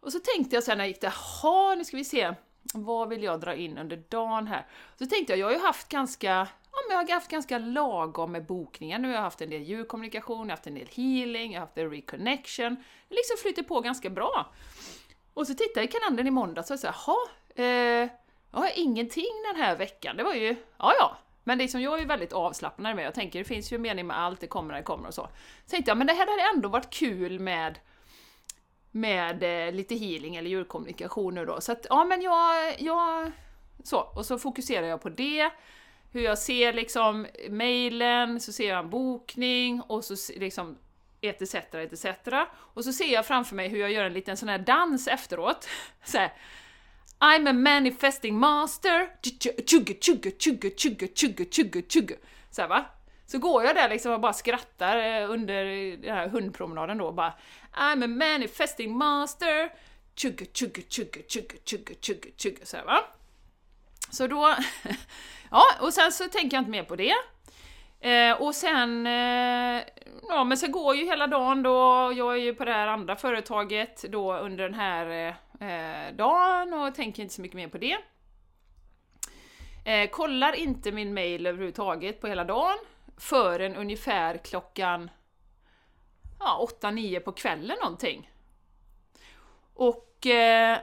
Och 0.00 0.12
så 0.12 0.18
tänkte 0.18 0.56
jag 0.56 0.64
sen 0.64 0.78
när 0.78 0.84
jag 0.84 0.88
gick 0.88 1.00
där, 1.00 1.14
jaha, 1.42 1.74
nu 1.74 1.84
ska 1.84 1.96
vi 1.96 2.04
se, 2.04 2.34
vad 2.74 3.08
vill 3.08 3.22
jag 3.22 3.40
dra 3.40 3.54
in 3.54 3.78
under 3.78 3.96
dagen 3.96 4.46
här? 4.46 4.66
Så 4.98 5.06
tänkte 5.06 5.32
jag, 5.32 5.38
jag 5.38 5.46
har 5.46 5.52
ju 5.52 5.58
haft 5.58 5.88
ganska, 5.88 6.28
ja 6.72 6.78
men 6.88 6.96
jag 6.96 7.06
har 7.06 7.14
haft 7.14 7.30
ganska 7.30 7.58
lagom 7.58 8.32
med 8.32 8.46
bokningar 8.46 8.98
nu. 8.98 9.08
Jag 9.08 9.16
har 9.16 9.22
haft 9.22 9.40
en 9.40 9.50
del 9.50 9.62
djurkommunikation, 9.62 10.38
jag 10.38 10.44
har 10.44 10.50
haft 10.50 10.66
en 10.66 10.74
del 10.74 10.88
healing, 10.90 11.52
jag 11.52 11.60
har 11.60 11.66
haft 11.66 11.78
en 11.78 11.90
reconnection. 11.90 12.76
Det 13.08 13.14
liksom 13.14 13.36
flyter 13.42 13.62
på 13.62 13.80
ganska 13.80 14.10
bra. 14.10 14.52
Och 15.34 15.46
så 15.46 15.54
tittade 15.54 15.80
jag 15.80 15.84
i 15.84 15.92
kalendern 15.92 16.26
i 16.26 16.30
måndags 16.30 16.70
och 16.70 16.78
så 16.78 16.86
jaha, 16.86 17.16
eh, 17.54 18.10
jag 18.50 18.58
har 18.58 18.70
ingenting 18.76 19.42
den 19.52 19.62
här 19.62 19.76
veckan. 19.76 20.16
Det 20.16 20.24
var 20.24 20.34
ju, 20.34 20.56
ja 20.78 20.94
ja. 20.98 21.16
Men 21.44 21.58
liksom, 21.58 21.80
jag 21.80 21.94
är 21.94 21.98
ju 21.98 22.06
väldigt 22.06 22.32
avslappnad 22.32 22.96
med 22.96 23.04
Jag 23.04 23.14
tänker, 23.14 23.38
det 23.38 23.44
finns 23.44 23.72
ju 23.72 23.78
mening 23.78 24.06
med 24.06 24.18
allt, 24.18 24.40
det 24.40 24.46
kommer 24.46 24.68
när 24.68 24.76
det 24.80 24.84
kommer 24.84 25.08
och 25.08 25.14
så. 25.14 25.28
Så 25.64 25.70
tänkte 25.70 25.90
jag, 25.90 25.98
men 25.98 26.06
det 26.06 26.12
här 26.12 26.26
hade 26.26 26.56
ändå 26.56 26.68
varit 26.68 26.90
kul 26.90 27.40
med 27.40 27.78
med 28.90 29.66
eh, 29.68 29.74
lite 29.74 29.94
healing 29.94 30.36
eller 30.36 30.50
djurkommunikation 30.50 31.34
nu 31.34 31.44
då. 31.44 31.60
Så 31.60 31.72
att, 31.72 31.86
ja 31.90 32.04
men 32.04 32.22
jag, 32.22 32.80
jag... 32.80 33.32
Så, 33.84 33.98
och 33.98 34.26
så 34.26 34.38
fokuserar 34.38 34.86
jag 34.86 35.02
på 35.02 35.08
det. 35.08 35.50
Hur 36.12 36.20
jag 36.20 36.38
ser 36.38 36.72
liksom 36.72 37.26
mejlen, 37.50 38.40
så 38.40 38.52
ser 38.52 38.68
jag 38.68 38.78
en 38.78 38.90
bokning 38.90 39.80
och 39.80 40.04
så 40.04 40.32
liksom 40.36 40.78
etc, 41.20 41.54
etc. 41.54 42.06
Och 42.48 42.84
så 42.84 42.92
ser 42.92 43.12
jag 43.12 43.26
framför 43.26 43.56
mig 43.56 43.68
hur 43.68 43.78
jag 43.78 43.92
gör 43.92 44.04
en 44.04 44.12
liten 44.12 44.36
sån 44.36 44.48
här 44.48 44.58
dans 44.58 45.08
efteråt. 45.08 45.68
Så 46.04 46.18
här, 46.18 46.32
I'm 47.24 47.46
a 47.46 47.52
manifesting 47.52 48.38
master. 48.38 49.08
Chugga, 49.22 49.64
chugga, 49.66 49.94
chugga, 50.00 50.30
chugga, 50.78 51.08
chugga, 51.16 51.44
chugga, 51.50 51.82
chugga. 51.88 52.16
Så 52.50 52.62
här, 52.62 52.68
va? 52.68 52.84
Så 53.26 53.38
går 53.38 53.64
jag 53.64 53.76
där 53.76 53.88
liksom 53.88 54.12
och 54.12 54.20
bara 54.20 54.32
skrattar 54.32 55.22
under 55.22 55.64
den 55.96 56.14
här 56.14 56.28
hundpromenaden 56.28 56.98
då 56.98 57.06
och 57.06 57.14
bara 57.14 57.34
I'm 57.72 58.04
a 58.04 58.06
manifesting 58.06 58.96
master. 58.96 59.72
Chugga, 60.16 60.46
chugga, 60.54 60.82
chugga, 60.90 61.20
chugga, 61.28 61.56
chugga, 61.64 61.94
chugga, 62.00 62.28
chugga, 62.36 62.64
så 62.64 62.76
här, 62.76 62.84
va. 62.84 63.04
Så 64.10 64.26
då... 64.26 64.54
ja, 65.50 65.64
och 65.80 65.94
sen 65.94 66.12
så 66.12 66.24
tänker 66.24 66.56
jag 66.56 66.60
inte 66.60 66.70
mer 66.70 66.84
på 66.84 66.96
det. 66.96 67.14
Eh, 68.00 68.42
och 68.42 68.54
sen... 68.54 69.06
Eh, 69.06 69.82
ja, 70.28 70.44
men 70.44 70.58
så 70.58 70.68
går 70.68 70.94
ju 70.94 71.04
hela 71.04 71.26
dagen 71.26 71.62
då, 71.62 72.12
jag 72.16 72.32
är 72.32 72.40
ju 72.40 72.54
på 72.54 72.64
det 72.64 72.72
här 72.72 72.86
andra 72.86 73.16
företaget 73.16 74.04
då 74.08 74.36
under 74.36 74.64
den 74.64 74.74
här 74.74 75.28
eh, 75.28 75.34
Eh, 75.60 76.14
dagen 76.14 76.72
och 76.72 76.94
tänker 76.94 77.22
inte 77.22 77.34
så 77.34 77.42
mycket 77.42 77.56
mer 77.56 77.68
på 77.68 77.78
det. 77.78 77.98
Eh, 79.84 80.10
kollar 80.10 80.52
inte 80.52 80.92
min 80.92 81.14
mail 81.14 81.46
överhuvudtaget 81.46 82.20
på 82.20 82.26
hela 82.26 82.44
dagen 82.44 82.78
förrän 83.16 83.76
ungefär 83.76 84.38
klockan 84.38 85.10
ja, 86.40 86.68
8-9 86.80 87.20
på 87.20 87.32
kvällen 87.32 87.76
någonting. 87.82 88.30
Och 89.74 90.26
eh, 90.26 90.78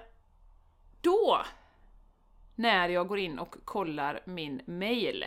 då, 1.01 1.41
när 2.55 2.89
jag 2.89 3.07
går 3.07 3.19
in 3.19 3.39
och 3.39 3.55
kollar 3.65 4.21
min 4.25 4.62
mail, 4.65 5.25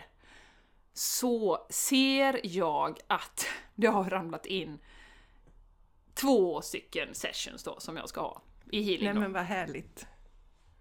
så 0.92 1.66
ser 1.70 2.40
jag 2.42 2.98
att 3.06 3.46
det 3.74 3.86
har 3.86 4.10
ramlat 4.10 4.46
in 4.46 4.78
två 6.14 6.62
stycken 6.62 7.14
sessions 7.14 7.64
då 7.64 7.80
som 7.80 7.96
jag 7.96 8.08
ska 8.08 8.20
ha 8.20 8.42
i 8.72 8.82
healing. 8.82 9.04
Nej 9.04 9.14
men 9.14 9.32
vad 9.32 9.42
härligt! 9.42 10.06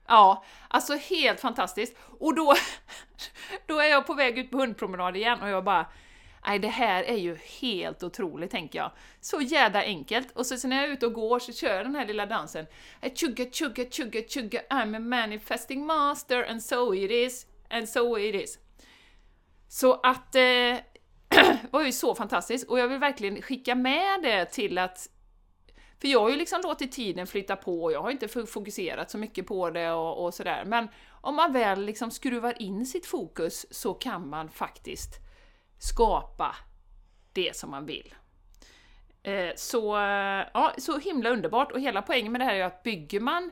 Ja, 0.08 0.43
alltså 0.67 0.93
helt 0.93 1.39
fantastiskt. 1.39 1.98
Och 2.19 2.36
då, 2.36 2.54
då 3.67 3.80
är 3.80 3.89
jag 3.89 4.08
på 4.08 4.13
väg 4.13 4.38
ut 4.38 4.52
på 4.52 4.58
hundpromenad 4.58 5.15
igen 5.15 5.41
och 5.41 5.50
jag 5.50 5.63
bara 5.63 5.86
Nej, 6.46 6.60
det 6.60 6.67
här 6.67 7.04
är 7.04 7.17
ju 7.17 7.38
helt 7.62 8.04
otroligt, 8.04 8.52
tänker 8.52 8.80
jag. 8.80 8.91
Så 9.22 9.41
jädra 9.41 9.82
enkelt. 9.82 10.32
Och 10.32 10.46
så, 10.46 10.58
så 10.58 10.67
när 10.67 10.76
jag 10.76 10.86
är 10.86 10.89
ute 10.89 11.06
och 11.06 11.13
går 11.13 11.39
så 11.39 11.54
kör 11.54 11.76
jag 11.76 11.86
den 11.86 11.96
här 11.96 12.06
lilla 12.06 12.26
dansen. 12.26 12.65
Chugga, 13.15 13.46
chugga, 13.52 13.86
chugga, 13.91 14.22
chugga, 14.28 14.62
I'm 14.69 14.96
a 14.96 15.00
manifesting 15.00 15.86
master 15.86 16.43
and 16.43 16.63
so 16.63 16.96
it 16.96 17.12
is, 17.12 17.46
and 17.69 17.89
so 17.89 18.17
it 18.19 18.36
is. 18.36 18.60
Så 19.67 19.93
att 19.93 20.36
eh, 20.36 20.78
var 21.72 21.84
ju 21.84 21.91
så 21.91 22.15
fantastiskt 22.15 22.69
och 22.69 22.80
jag 22.80 22.88
vill 22.88 23.00
verkligen 23.00 23.41
skicka 23.41 23.76
med 23.76 24.22
det 24.22 24.46
till 24.46 24.78
att 24.78 25.10
för 26.04 26.08
jag 26.08 26.20
har 26.20 26.30
ju 26.30 26.36
liksom 26.36 26.62
låtit 26.62 26.92
tiden 26.92 27.28
flytta 27.28 27.56
på 27.56 27.84
och 27.84 27.92
jag 27.92 28.02
har 28.02 28.12
inte 28.12 28.28
fokuserat 28.28 29.12
så 29.12 29.18
mycket 29.18 29.48
på 29.48 29.70
det 29.70 29.92
och, 29.92 30.26
och 30.26 30.34
sådär. 30.34 30.66
Men 30.66 30.88
om 31.22 31.36
man 31.36 31.54
väl 31.54 31.86
liksom 31.86 32.12
skruvar 32.12 32.62
in 32.62 32.86
sitt 32.86 33.06
fokus 33.06 33.66
så 33.72 33.94
kan 33.94 34.30
man 34.30 34.50
faktiskt 34.50 35.16
skapa 35.78 36.56
det 37.34 37.56
som 37.56 37.72
man 37.72 37.86
vill. 37.86 38.16
Eh, 39.24 39.50
så, 39.56 39.96
eh, 39.96 40.48
ja, 40.54 40.74
så 40.78 40.98
himla 40.98 41.30
underbart 41.30 41.72
och 41.72 41.80
hela 41.80 42.02
poängen 42.02 42.32
med 42.32 42.42
det 42.42 42.46
här 42.46 42.56
är 42.56 42.63
att 42.63 42.84
bygger 42.84 43.20
man 43.20 43.52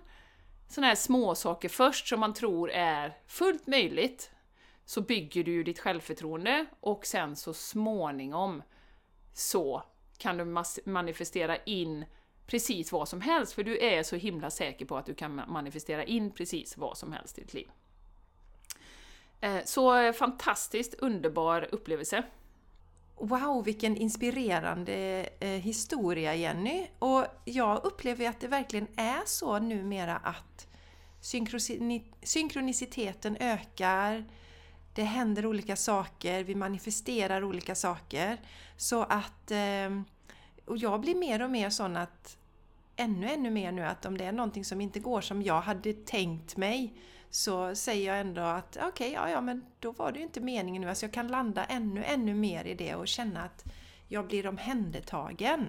sådana 0.67 0.87
här 0.87 0.95
små 0.95 1.35
saker 1.35 1.69
först 1.69 2.07
som 2.07 2.19
man 2.19 2.33
tror 2.33 2.71
är 2.71 3.17
fullt 3.27 3.67
möjligt 3.67 4.31
så 4.85 5.01
bygger 5.01 5.43
du 5.43 5.51
ju 5.51 5.63
ditt 5.63 5.79
självförtroende 5.79 6.65
och 6.79 7.05
sen 7.05 7.35
så 7.35 7.53
småningom 7.53 8.63
så 9.33 9.83
kan 10.17 10.37
du 10.37 10.45
manifestera 10.85 11.57
in 11.57 12.05
precis 12.51 12.91
vad 12.91 13.07
som 13.07 13.21
helst, 13.21 13.53
för 13.53 13.63
du 13.63 13.77
är 13.77 14.03
så 14.03 14.15
himla 14.15 14.49
säker 14.49 14.85
på 14.85 14.97
att 14.97 15.05
du 15.05 15.13
kan 15.13 15.41
manifestera 15.47 16.03
in 16.03 16.31
precis 16.31 16.77
vad 16.77 16.97
som 16.97 17.13
helst 17.13 17.37
i 17.37 17.41
ditt 17.41 17.53
liv. 17.53 17.71
Eh, 19.41 19.59
så 19.65 19.97
eh, 19.97 20.13
fantastiskt 20.13 20.93
underbar 20.93 21.69
upplevelse. 21.71 22.23
Wow, 23.15 23.63
vilken 23.65 23.97
inspirerande 23.97 25.29
eh, 25.39 25.49
historia 25.49 26.35
Jenny! 26.35 26.87
Och 26.99 27.25
jag 27.45 27.85
upplever 27.85 28.29
att 28.29 28.39
det 28.39 28.47
verkligen 28.47 28.87
är 28.95 29.21
så 29.25 29.59
numera 29.59 30.17
att 30.17 30.67
synkroniciteten 32.23 33.37
ökar, 33.39 34.25
det 34.93 35.03
händer 35.03 35.45
olika 35.45 35.75
saker, 35.75 36.43
vi 36.43 36.55
manifesterar 36.55 37.43
olika 37.43 37.75
saker. 37.75 38.37
Så 38.77 39.03
att... 39.03 39.51
Och 40.65 40.77
jag 40.77 41.01
blir 41.01 41.15
mer 41.15 41.41
och 41.41 41.49
mer 41.51 41.69
sån 41.69 41.97
att 41.97 42.37
ännu, 43.01 43.29
ännu 43.29 43.49
mer 43.49 43.71
nu 43.71 43.81
att 43.85 44.05
om 44.05 44.17
det 44.17 44.25
är 44.25 44.31
någonting 44.31 44.65
som 44.65 44.81
inte 44.81 44.99
går 44.99 45.21
som 45.21 45.41
jag 45.41 45.61
hade 45.61 45.93
tänkt 45.93 46.57
mig 46.57 46.93
så 47.29 47.75
säger 47.75 48.07
jag 48.07 48.19
ändå 48.19 48.41
att 48.41 48.77
okej, 48.77 48.87
okay, 48.89 49.11
ja, 49.11 49.29
ja 49.29 49.41
men 49.41 49.65
då 49.79 49.91
var 49.91 50.11
det 50.11 50.19
ju 50.19 50.25
inte 50.25 50.41
meningen 50.41 50.81
nu. 50.81 50.89
Alltså 50.89 51.05
jag 51.05 51.13
kan 51.13 51.27
landa 51.27 51.65
ännu, 51.65 52.03
ännu 52.03 52.33
mer 52.33 52.65
i 52.65 52.73
det 52.75 52.95
och 52.95 53.07
känna 53.07 53.43
att 53.43 53.65
jag 54.07 54.27
blir 54.27 54.47
omhändertagen. 54.47 55.67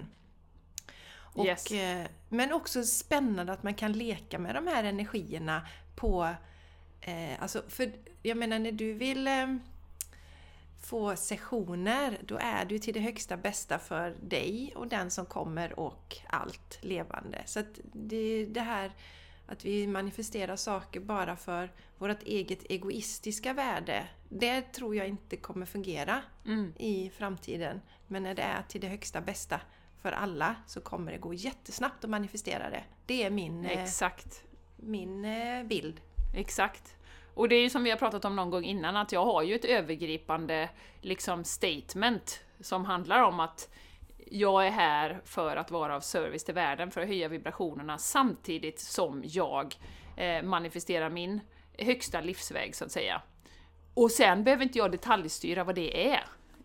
Och, 1.34 1.46
Yes. 1.46 1.70
eh, 1.72 2.06
Men 2.28 2.52
också 2.52 2.82
spännande 2.84 3.52
att 3.52 3.62
man 3.62 3.74
kan 3.74 3.92
leka 3.92 4.38
med 4.38 4.54
de 4.54 4.66
här 4.66 4.84
energierna 4.84 5.66
på... 5.96 6.28
Eh, 7.00 7.42
alltså 7.42 7.62
för 7.68 7.92
jag 8.22 8.36
menar 8.36 8.58
när 8.58 8.72
du 8.72 8.92
vill 8.92 9.28
eh, 9.28 9.56
få 10.82 11.16
sessioner, 11.16 12.18
då 12.26 12.38
är 12.40 12.66
ju 12.70 12.78
till 12.78 12.94
det 12.94 13.00
högsta 13.00 13.36
bästa 13.36 13.78
för 13.78 14.16
dig 14.22 14.72
och 14.76 14.88
den 14.88 15.10
som 15.10 15.26
kommer 15.26 15.78
och 15.78 16.16
allt 16.26 16.78
levande. 16.80 17.42
Så 17.46 17.60
att 17.60 17.80
det, 17.92 18.46
det 18.46 18.60
här 18.60 18.92
att 19.46 19.64
vi 19.64 19.86
manifesterar 19.86 20.56
saker 20.56 21.00
bara 21.00 21.36
för 21.36 21.72
vårt 21.98 22.22
eget 22.22 22.62
egoistiska 22.70 23.52
värde, 23.52 24.08
det 24.28 24.62
tror 24.62 24.96
jag 24.96 25.08
inte 25.08 25.36
kommer 25.36 25.66
fungera 25.66 26.22
Mm. 26.46 26.72
i 26.78 27.10
framtiden. 27.10 27.80
Men 28.06 28.22
när 28.22 28.34
det 28.34 28.42
är 28.42 28.62
till 28.68 28.80
det 28.80 28.88
högsta 28.88 29.20
bästa 29.20 29.60
för 30.02 30.12
alla 30.12 30.54
så 30.66 30.80
kommer 30.80 31.12
det 31.12 31.18
gå 31.18 31.34
jättesnabbt 31.34 32.04
att 32.04 32.10
manifestera 32.10 32.70
det. 32.70 32.84
Det 33.06 33.22
är 33.22 33.30
min, 33.30 33.64
eh, 33.64 33.82
Exakt. 33.82 34.44
min 34.76 35.24
eh, 35.24 35.64
bild. 35.64 36.00
Exakt. 36.34 36.96
Och 37.34 37.48
det 37.48 37.54
är 37.54 37.62
ju 37.62 37.70
som 37.70 37.84
vi 37.84 37.90
har 37.90 37.98
pratat 37.98 38.24
om 38.24 38.36
någon 38.36 38.50
gång 38.50 38.64
innan, 38.64 38.96
att 38.96 39.12
jag 39.12 39.24
har 39.24 39.42
ju 39.42 39.54
ett 39.54 39.64
övergripande 39.64 40.68
liksom 41.00 41.44
statement 41.44 42.44
som 42.60 42.84
handlar 42.84 43.22
om 43.22 43.40
att 43.40 43.68
jag 44.30 44.66
är 44.66 44.70
här 44.70 45.20
för 45.24 45.56
att 45.56 45.70
vara 45.70 45.96
av 45.96 46.00
service 46.00 46.44
till 46.44 46.54
världen, 46.54 46.90
för 46.90 47.00
att 47.00 47.08
höja 47.08 47.28
vibrationerna 47.28 47.98
samtidigt 47.98 48.80
som 48.80 49.22
jag 49.26 49.74
eh, 50.16 50.42
manifesterar 50.42 51.10
min 51.10 51.40
högsta 51.78 52.20
livsväg, 52.20 52.74
så 52.74 52.84
att 52.84 52.92
säga. 52.92 53.22
Och 53.94 54.10
sen 54.10 54.44
behöver 54.44 54.62
inte 54.62 54.78
jag 54.78 54.92
detaljstyra 54.92 55.64
vad 55.64 55.74
det 55.74 56.10
är, 56.10 56.24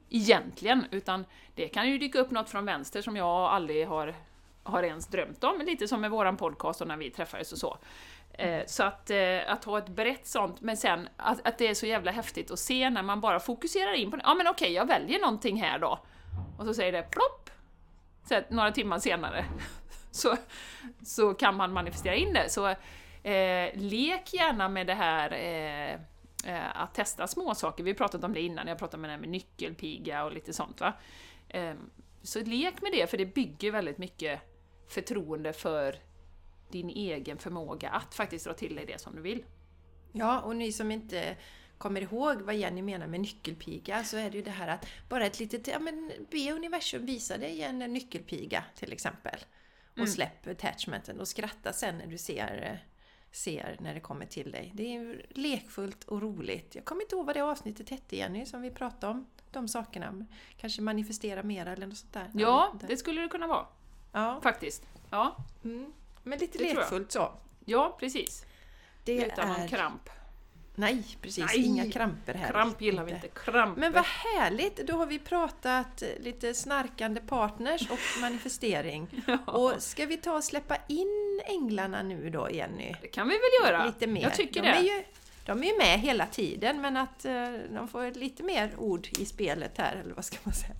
egentligen, 0.09 0.85
utan 0.91 1.25
det 1.55 1.67
kan 1.67 1.89
ju 1.89 1.97
dyka 1.97 2.19
upp 2.19 2.31
något 2.31 2.49
från 2.49 2.65
vänster 2.65 3.01
som 3.01 3.15
jag 3.15 3.27
aldrig 3.27 3.87
har, 3.87 4.15
har 4.63 4.83
ens 4.83 5.07
drömt 5.07 5.43
om, 5.43 5.61
lite 5.65 5.87
som 5.87 6.01
med 6.01 6.11
våran 6.11 6.37
podcast 6.37 6.81
och 6.81 6.87
när 6.87 6.97
vi 6.97 7.09
träffades 7.09 7.51
och 7.51 7.57
så. 7.57 7.77
Eh, 8.37 8.65
Så 8.65 8.83
att, 8.83 9.09
eh, 9.09 9.39
att 9.47 9.63
ha 9.63 9.77
ett 9.77 9.89
brett 9.89 10.27
sånt, 10.27 10.61
men 10.61 10.77
sen 10.77 11.09
att, 11.17 11.47
att 11.47 11.57
det 11.57 11.67
är 11.67 11.73
så 11.73 11.85
jävla 11.85 12.11
häftigt 12.11 12.51
att 12.51 12.59
se 12.59 12.89
när 12.89 13.03
man 13.03 13.21
bara 13.21 13.39
fokuserar 13.39 13.93
in 13.93 14.11
på 14.11 14.17
det. 14.17 14.23
Ja 14.25 14.33
men 14.33 14.47
okej, 14.47 14.71
jag 14.71 14.87
väljer 14.87 15.19
någonting 15.19 15.61
här 15.61 15.79
då. 15.79 15.99
Och 16.57 16.65
så 16.65 16.73
säger 16.73 16.91
det 16.91 17.03
plopp! 17.03 17.49
Så 18.23 18.35
att 18.35 18.49
några 18.49 18.71
timmar 18.71 18.99
senare 18.99 19.45
så, 20.11 20.35
så 21.03 21.33
kan 21.33 21.55
man 21.55 21.73
manifestera 21.73 22.15
in 22.15 22.33
det. 22.33 22.49
Så 22.49 22.67
eh, 23.23 23.71
lek 23.73 24.33
gärna 24.33 24.69
med 24.69 24.87
det 24.87 24.93
här 24.93 25.31
eh, 25.31 25.93
eh 26.53 26.81
att 26.81 26.93
testa 26.93 27.27
små 27.27 27.55
saker. 27.55 27.83
Vi 27.83 27.91
har 27.91 27.95
pratat 27.95 28.23
om 28.23 28.33
det 28.33 28.41
innan, 28.41 28.67
jag 28.67 28.79
pratade 28.79 29.01
med 29.01 29.09
det 29.09 29.13
här 29.13 29.21
med 29.21 29.29
nyckelpiga 29.29 30.23
och 30.23 30.31
lite 30.31 30.53
sånt 30.53 30.81
va. 30.81 30.93
Ehm, 31.49 31.89
så 32.23 32.39
lek 32.39 32.81
med 32.81 32.91
det, 32.91 33.09
för 33.09 33.17
det 33.17 33.25
bygger 33.25 33.71
väldigt 33.71 33.97
mycket 33.97 34.41
förtroende 34.87 35.53
för 35.53 35.95
din 36.69 36.89
egen 36.89 37.37
förmåga 37.37 37.89
att 37.89 38.15
faktiskt 38.15 38.45
dra 38.45 38.53
till 38.53 38.75
dig 38.75 38.85
det 38.85 39.01
som 39.01 39.15
du 39.15 39.21
vill. 39.21 39.45
Ja, 40.11 40.41
och 40.41 40.55
ni 40.55 40.71
som 40.71 40.91
inte 40.91 41.35
kommer 41.77 42.01
ihåg 42.01 42.41
vad 42.41 42.55
Jenny 42.55 42.81
menar 42.81 43.07
med 43.07 43.19
nyckelpiga 43.19 44.03
så 44.03 44.17
är 44.17 44.29
det 44.31 44.37
ju 44.37 44.43
det 44.43 44.51
här 44.51 44.67
att 44.67 44.85
bara 45.09 45.25
ett 45.25 45.39
litet, 45.39 45.67
ja 45.67 45.79
men 45.79 46.11
be 46.31 46.51
universum 46.51 47.05
visa 47.05 47.37
dig 47.37 47.61
en 47.61 47.79
nyckelpiga 47.79 48.63
till 48.75 48.93
exempel. 48.93 49.39
Och 49.91 49.97
Mm. 49.97 50.07
släpp 50.09 50.47
attachmenten 50.47 51.19
och 51.19 51.27
skratta 51.27 51.73
sen 51.73 51.97
när 51.97 52.07
du 52.07 52.17
ser, 52.17 52.83
ser 53.31 53.77
när 53.79 53.93
det 53.93 53.99
kommer 53.99 54.25
till 54.25 54.51
dig. 54.51 54.71
Det 54.75 54.95
är 54.95 55.25
lekfullt 55.29 56.03
och 56.03 56.21
roligt. 56.21 56.75
Jag 56.75 56.85
kommer 56.85 57.01
inte 57.01 57.15
ihåg 57.15 57.25
vad 57.25 57.35
det 57.35 57.41
avsnittet 57.41 57.89
hette 57.89 58.15
Jenny 58.17 58.45
som 58.45 58.61
vi 58.61 58.71
pratade 58.71 59.11
om. 59.13 59.27
De 59.51 59.67
sakerna. 59.67 60.25
Kanske 60.57 60.81
manifestera 60.81 61.43
mera 61.43 61.71
eller 61.73 61.87
något 61.87 61.97
sånt 61.97 62.13
där. 62.13 62.31
Ja, 62.33 62.73
det 62.87 62.97
skulle 62.97 63.21
det 63.21 63.27
kunna 63.27 63.47
vara. 63.47 63.65
ja. 64.11 64.39
Faktiskt. 64.43 64.83
Ja, 65.09 65.35
Mm. 65.63 65.93
Men 66.27 66.39
lite 66.39 66.57
Det 66.57 66.73
lekfullt 66.73 67.11
så. 67.11 67.31
ja 67.65 67.97
precis. 67.99 68.45
Det 69.03 69.25
Utan 69.25 69.47
någon 69.47 69.61
är... 69.61 69.67
kramp. 69.67 70.09
Nej, 70.79 71.03
precis. 71.21 71.45
Nej! 71.45 71.65
Inga 71.65 71.91
kramper 71.91 72.33
här. 72.33 72.51
Kramp 72.51 72.81
gillar 72.81 73.03
vi 73.03 73.11
inte. 73.11 73.27
Kramp. 73.27 73.77
Men 73.77 73.91
vad 73.93 74.05
härligt! 74.05 74.75
Då 74.77 74.93
har 74.97 75.05
vi 75.05 75.19
pratat 75.19 76.03
lite 76.19 76.53
snarkande 76.53 77.21
partners 77.21 77.89
och 77.91 77.99
manifestering. 78.21 79.23
Ja, 79.27 79.37
Och 79.51 79.83
ska 79.83 80.05
vi 80.05 80.17
ta 80.17 80.33
och 80.35 80.43
släppa 80.43 80.77
in 80.87 81.41
änglarna 81.45 82.03
nu 82.03 82.29
då, 82.29 82.49
Jenny? 82.51 82.95
det 83.01 83.07
kan 83.07 83.27
vi 83.27 83.33
väl 83.33 83.71
göra? 83.71 83.85
Lite 83.85 84.07
mer. 84.07 84.21
Jag 84.21 84.33
tycker 84.35 84.61
de 84.61 84.67
det. 84.67 84.77
Är 84.77 84.81
ju, 84.81 85.03
de 85.47 85.63
är 85.63 85.67
ju 85.67 85.77
med 85.77 85.99
hela 85.99 86.25
tiden, 86.25 86.81
men 86.81 86.97
att 86.97 87.25
eh, 87.25 87.33
de 87.69 87.87
får 87.87 88.19
lite 88.19 88.43
mer 88.43 88.71
ord 88.77 89.07
i 89.19 89.25
spelet 89.25 89.77
här, 89.77 89.95
eller 89.95 90.13
vad 90.13 90.25
ska 90.25 90.37
man 90.43 90.53
säga? 90.53 90.75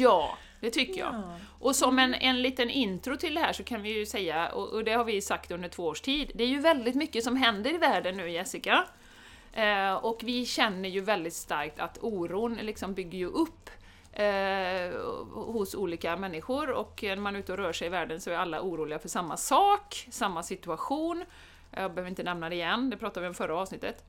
Ja, 0.00 0.38
det 0.60 0.70
tycker 0.70 1.00
jag. 1.00 1.14
Ja. 1.14 1.38
Och 1.58 1.76
som 1.76 1.98
en, 1.98 2.14
en 2.14 2.42
liten 2.42 2.70
intro 2.70 3.16
till 3.16 3.34
det 3.34 3.40
här 3.40 3.52
så 3.52 3.64
kan 3.64 3.82
vi 3.82 3.98
ju 3.98 4.06
säga, 4.06 4.48
och, 4.48 4.68
och 4.68 4.84
det 4.84 4.92
har 4.92 5.04
vi 5.04 5.20
sagt 5.20 5.50
under 5.50 5.68
två 5.68 5.86
års 5.86 6.00
tid, 6.00 6.30
det 6.34 6.44
är 6.44 6.48
ju 6.48 6.58
väldigt 6.58 6.94
mycket 6.94 7.24
som 7.24 7.36
händer 7.36 7.74
i 7.74 7.78
världen 7.78 8.16
nu 8.16 8.30
Jessica. 8.30 8.84
Eh, 9.52 9.94
och 9.94 10.20
vi 10.24 10.46
känner 10.46 10.88
ju 10.88 11.00
väldigt 11.00 11.34
starkt 11.34 11.80
att 11.80 11.98
oron 12.00 12.54
liksom 12.54 12.94
bygger 12.94 13.18
ju 13.18 13.26
upp 13.26 13.70
eh, 14.12 15.00
hos 15.32 15.74
olika 15.74 16.16
människor 16.16 16.70
och 16.70 17.00
när 17.02 17.16
man 17.16 17.34
är 17.34 17.40
ute 17.40 17.52
och 17.52 17.58
rör 17.58 17.72
sig 17.72 17.86
i 17.86 17.90
världen 17.90 18.20
så 18.20 18.30
är 18.30 18.36
alla 18.36 18.62
oroliga 18.62 18.98
för 18.98 19.08
samma 19.08 19.36
sak, 19.36 20.06
samma 20.10 20.42
situation. 20.42 21.24
Jag 21.70 21.94
behöver 21.94 22.08
inte 22.10 22.22
nämna 22.22 22.48
det 22.48 22.54
igen, 22.54 22.90
det 22.90 22.96
pratade 22.96 23.20
vi 23.20 23.28
om 23.28 23.34
förra 23.34 23.56
avsnittet. 23.56 24.04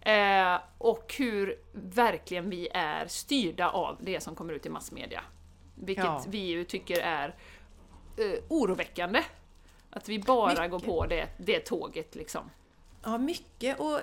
Eh, 0.00 0.56
och 0.78 1.14
hur 1.18 1.58
verkligen 1.72 2.50
vi 2.50 2.68
är 2.74 3.06
styrda 3.06 3.68
av 3.70 3.96
det 4.00 4.20
som 4.20 4.34
kommer 4.34 4.52
ut 4.54 4.66
i 4.66 4.68
massmedia. 4.68 5.20
Vilket 5.74 6.04
Ja. 6.04 6.24
vi 6.28 6.38
ju 6.38 6.64
tycker 6.64 7.00
är 7.00 7.28
eh, 8.16 8.44
oroväckande. 8.48 9.22
Att 9.90 10.08
vi 10.08 10.18
bara 10.18 10.48
Mycket. 10.50 10.70
går 10.70 10.78
på 10.78 11.06
det, 11.06 11.28
det 11.38 11.60
tåget 11.60 12.14
liksom. 12.14 12.50
Ja, 13.06 13.18
mycket. 13.18 13.80
Och 13.80 14.00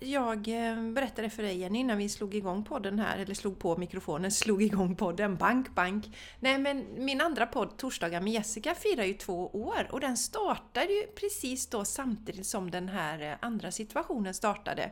jag 0.00 0.48
eh, 0.48 0.82
berättade 0.82 1.30
för 1.30 1.42
dig 1.42 1.58
Jenny 1.58 1.78
innan 1.78 1.98
vi 1.98 2.08
slog 2.08 2.34
igång 2.34 2.64
podden 2.64 2.98
här, 2.98 3.18
eller 3.18 3.34
slog 3.34 3.58
på 3.58 3.76
mikrofonen, 3.76 4.30
slog 4.32 4.62
igång 4.62 4.96
podden, 4.96 5.36
bank, 5.36 5.74
bank. 5.74 6.16
Nej 6.40 6.58
men 6.58 6.86
min 6.96 7.20
andra 7.20 7.46
podd, 7.46 7.76
Torsdagar 7.76 8.20
med 8.20 8.32
Jessica, 8.32 8.74
firar 8.74 9.04
ju 9.04 9.14
två 9.14 9.50
år 9.52 9.88
och 9.90 10.00
den 10.00 10.16
startade 10.16 10.92
ju 10.92 11.06
precis 11.06 11.66
då 11.66 11.84
samtidigt 11.84 12.46
som 12.46 12.70
den 12.70 12.88
här 12.88 13.22
eh, 13.22 13.36
andra 13.40 13.70
situationen 13.70 14.34
startade. 14.34 14.90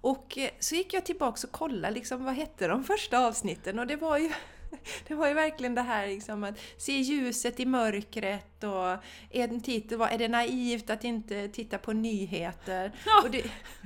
Och 0.00 0.38
eh, 0.38 0.50
så 0.60 0.74
gick 0.74 0.94
jag 0.94 1.06
tillbaks 1.06 1.44
och 1.44 1.52
kollade 1.52 1.94
liksom, 1.94 2.24
vad 2.24 2.34
hette 2.34 2.68
de 2.68 2.84
första 2.84 3.26
avsnitten 3.26 3.78
och 3.78 3.86
det 3.86 3.96
var 3.96 4.18
ju 4.18 4.32
det 5.08 5.14
var 5.14 5.28
ju 5.28 5.34
verkligen 5.34 5.74
det 5.74 5.82
här 5.82 6.06
liksom 6.06 6.44
att 6.44 6.58
se 6.76 6.92
ljuset 6.92 7.60
i 7.60 7.66
mörkret 7.66 8.64
och 8.64 9.04
en 9.30 9.60
titel 9.60 9.98
var 9.98 10.08
Är 10.08 10.18
det 10.18 10.28
naivt 10.28 10.90
att 10.90 11.04
inte 11.04 11.48
titta 11.48 11.78
på 11.78 11.92
nyheter? 11.92 12.92
Ja. 13.06 13.22
Och 13.24 13.30
det, 13.30 13.44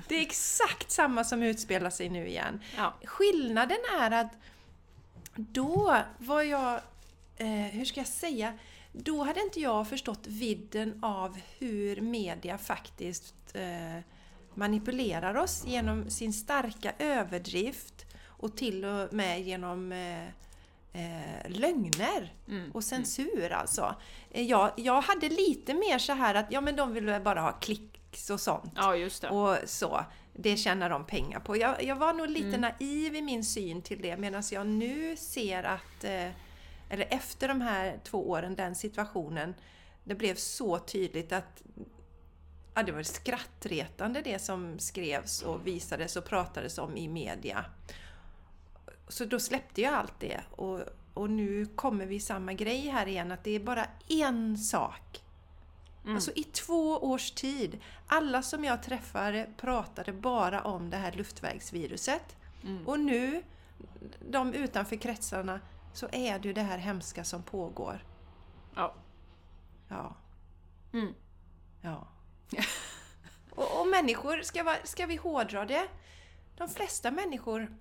det 0.08 0.16
är 0.16 0.22
exakt 0.22 0.90
samma 0.90 1.24
som 1.24 1.42
utspelar 1.42 1.90
sig 1.90 2.08
nu 2.08 2.28
igen. 2.28 2.60
Ja. 2.76 2.94
Skillnaden 3.04 3.78
är 4.00 4.10
att 4.10 4.32
då 5.34 5.96
var 6.18 6.42
jag, 6.42 6.80
eh, 7.36 7.48
hur 7.48 7.84
ska 7.84 8.00
jag 8.00 8.08
säga, 8.08 8.58
då 8.92 9.22
hade 9.22 9.40
inte 9.40 9.60
jag 9.60 9.88
förstått 9.88 10.26
vidden 10.26 10.98
av 11.04 11.38
hur 11.58 12.00
media 12.00 12.58
faktiskt 12.58 13.34
eh, 13.54 14.02
manipulerar 14.54 15.34
oss 15.34 15.64
genom 15.66 16.10
sin 16.10 16.32
starka 16.32 16.92
överdrift 16.98 18.06
och 18.26 18.56
till 18.56 18.84
och 18.84 19.12
med 19.12 19.42
genom 19.42 19.92
eh, 19.92 20.28
eh, 20.92 21.50
lögner 21.50 22.34
Mm. 22.48 22.70
och 22.70 22.84
censur 22.84 23.52
alltså. 23.52 23.94
Eh, 24.30 24.42
Jag, 24.42 24.72
jag 24.76 25.00
hade 25.02 25.28
lite 25.28 25.74
mer 25.74 25.98
så 25.98 26.12
här 26.12 26.34
att 26.34 26.46
ja 26.50 26.60
men 26.60 26.76
de 26.76 26.92
vill 26.94 27.04
väl 27.06 27.22
bara 27.22 27.40
ha 27.40 27.52
klicks 27.52 28.30
och 28.30 28.40
sånt. 28.40 28.72
ja, 28.76 28.96
just 28.96 29.22
det. 29.22 29.28
Och 29.30 29.56
så. 29.64 30.04
Det 30.40 30.56
tjänar 30.56 30.90
de 30.90 31.04
pengar 31.06 31.40
på. 31.40 31.56
Jag, 31.56 31.82
jag 31.82 31.96
var 31.96 32.12
nog 32.12 32.28
lite 32.30 32.46
Mm. 32.48 32.60
naiv 32.60 33.16
i 33.16 33.22
min 33.22 33.44
syn 33.44 33.82
till 33.82 34.02
det 34.02 34.16
medan 34.16 34.42
jag 34.52 34.66
nu 34.66 35.16
ser 35.16 35.62
att, 35.62 36.04
eh, 36.04 36.30
eller 36.90 37.06
efter 37.10 37.48
de 37.48 37.60
här 37.60 38.00
två 38.04 38.30
åren, 38.30 38.54
den 38.54 38.74
situationen, 38.74 39.54
det 40.04 40.14
blev 40.14 40.34
så 40.34 40.78
tydligt 40.78 41.32
att 41.32 41.62
ja, 42.74 42.82
det 42.82 42.92
var 42.92 43.02
skrattretande 43.02 44.20
det 44.22 44.38
som 44.38 44.78
skrevs 44.78 45.42
och 45.42 45.66
visades 45.66 46.16
och 46.16 46.24
pratades 46.24 46.78
om 46.78 46.96
i 46.96 47.08
media. 47.08 47.64
Så 49.08 49.24
då 49.24 49.40
släppte 49.40 49.82
jag 49.82 49.94
allt 49.94 50.20
det 50.20 50.40
och, 50.50 50.80
och 51.14 51.30
nu 51.30 51.66
kommer 51.66 52.06
vi 52.06 52.20
samma 52.20 52.52
grej 52.52 52.88
här 52.88 53.06
igen 53.06 53.32
att 53.32 53.44
det 53.44 53.50
är 53.50 53.60
bara 53.60 53.86
en 54.08 54.58
sak 54.58 55.22
Mm. 56.04 56.16
Alltså 56.16 56.32
i 56.34 56.44
två 56.44 56.98
års 56.98 57.30
tid. 57.30 57.80
Alla 58.06 58.42
som 58.42 58.64
jag 58.64 58.82
träffade 58.82 59.50
pratade 59.56 60.12
bara 60.12 60.62
om 60.62 60.90
det 60.90 60.96
här 60.96 61.12
luftvägsviruset. 61.12 62.36
Mm. 62.64 62.88
Och 62.88 63.00
nu, 63.00 63.42
de 64.30 64.54
utanför 64.54 64.96
kretsarna, 64.96 65.60
så 65.92 66.08
är 66.12 66.38
det 66.38 66.48
ju 66.48 66.54
det 66.54 66.62
här 66.62 66.78
hemska 66.78 67.24
som 67.24 67.42
pågår. 67.42 68.04
Ja. 68.74 68.94
Ja, 69.88 70.14
Mm. 70.92 71.14
ja. 71.80 72.08
Och, 73.50 73.80
och 73.80 73.86
människor, 73.86 74.42
ska, 74.42 74.62
va, 74.62 74.76
ska 74.84 75.06
vi 75.06 75.16
hårdra 75.16 75.64
det? 75.64 75.88
De 76.56 76.68
flesta 76.68 77.10
människor, 77.10 77.76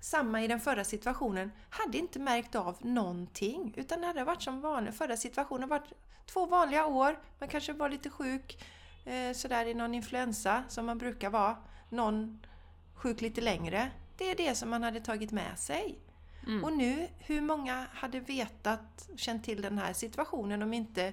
samma 0.00 0.42
i 0.42 0.48
den 0.48 0.60
förra 0.60 0.84
situationen, 0.84 1.52
hade 1.70 1.98
inte 1.98 2.18
märkt 2.18 2.54
av 2.54 2.76
någonting. 2.80 3.74
Utan 3.76 4.00
det 4.00 4.06
hade 4.06 4.24
varit 4.24 4.42
som 4.42 4.60
vanligt. 4.60 4.94
Förra 4.94 5.16
situationen 5.16 5.68
varit 5.68 5.92
två 6.26 6.46
vanliga 6.46 6.86
år. 6.86 7.18
Man 7.38 7.48
kanske 7.48 7.72
var 7.72 7.88
lite 7.88 8.10
sjuk 8.10 8.64
eh, 9.04 9.32
sådär 9.32 9.66
i 9.66 9.74
någon 9.74 9.94
influensa 9.94 10.64
som 10.68 10.86
man 10.86 10.98
brukar 10.98 11.30
vara. 11.30 11.56
Någon 11.88 12.46
sjuk 12.94 13.20
lite 13.20 13.40
längre. 13.40 13.90
Det 14.16 14.30
är 14.30 14.36
det 14.36 14.54
som 14.54 14.70
man 14.70 14.82
hade 14.82 15.00
tagit 15.00 15.32
med 15.32 15.58
sig. 15.58 15.98
Mm. 16.46 16.64
Och 16.64 16.72
nu, 16.72 17.08
hur 17.18 17.40
många 17.40 17.86
hade 17.92 18.20
vetat, 18.20 19.08
känt 19.16 19.44
till 19.44 19.62
den 19.62 19.78
här 19.78 19.92
situationen 19.92 20.62
om 20.62 20.74
inte 20.74 21.12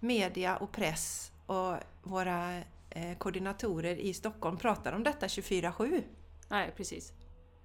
media 0.00 0.56
och 0.56 0.72
press 0.72 1.32
och 1.46 1.76
våra 2.02 2.58
eh, 2.90 3.18
koordinatorer 3.18 3.96
i 3.96 4.14
Stockholm 4.14 4.56
pratar 4.56 4.92
om 4.92 5.02
detta 5.04 5.26
24-7? 5.26 6.02
Nej, 6.48 6.72
precis. 6.76 7.12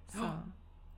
Så. 0.07 0.29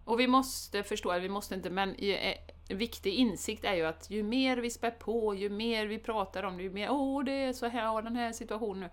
Och 0.05 0.19
vi 0.19 0.27
måste 0.27 0.83
förstå, 0.83 1.11
eller 1.11 1.21
vi 1.21 1.29
måste 1.29 1.55
inte, 1.55 1.69
men 1.69 1.95
eh, 1.95 2.37
en 2.69 2.77
viktig 2.77 3.13
insikt 3.13 3.65
är 3.65 3.75
ju 3.75 3.85
att 3.85 4.09
ju 4.09 4.23
mer 4.23 4.57
vi 4.57 4.69
spär 4.69 4.91
på, 4.91 5.35
ju 5.35 5.49
mer 5.49 5.85
vi 5.87 5.99
pratar 5.99 6.43
om 6.43 6.57
det, 6.57 6.63
ju 6.63 6.69
mer 6.69 6.91
åh 6.91 7.23
det 7.23 7.31
är 7.31 7.53
så 7.53 7.67
här, 7.67 7.93
och 7.93 8.03
den 8.03 8.15
här 8.15 8.31
situationen 8.31 8.79
nu, 8.79 8.89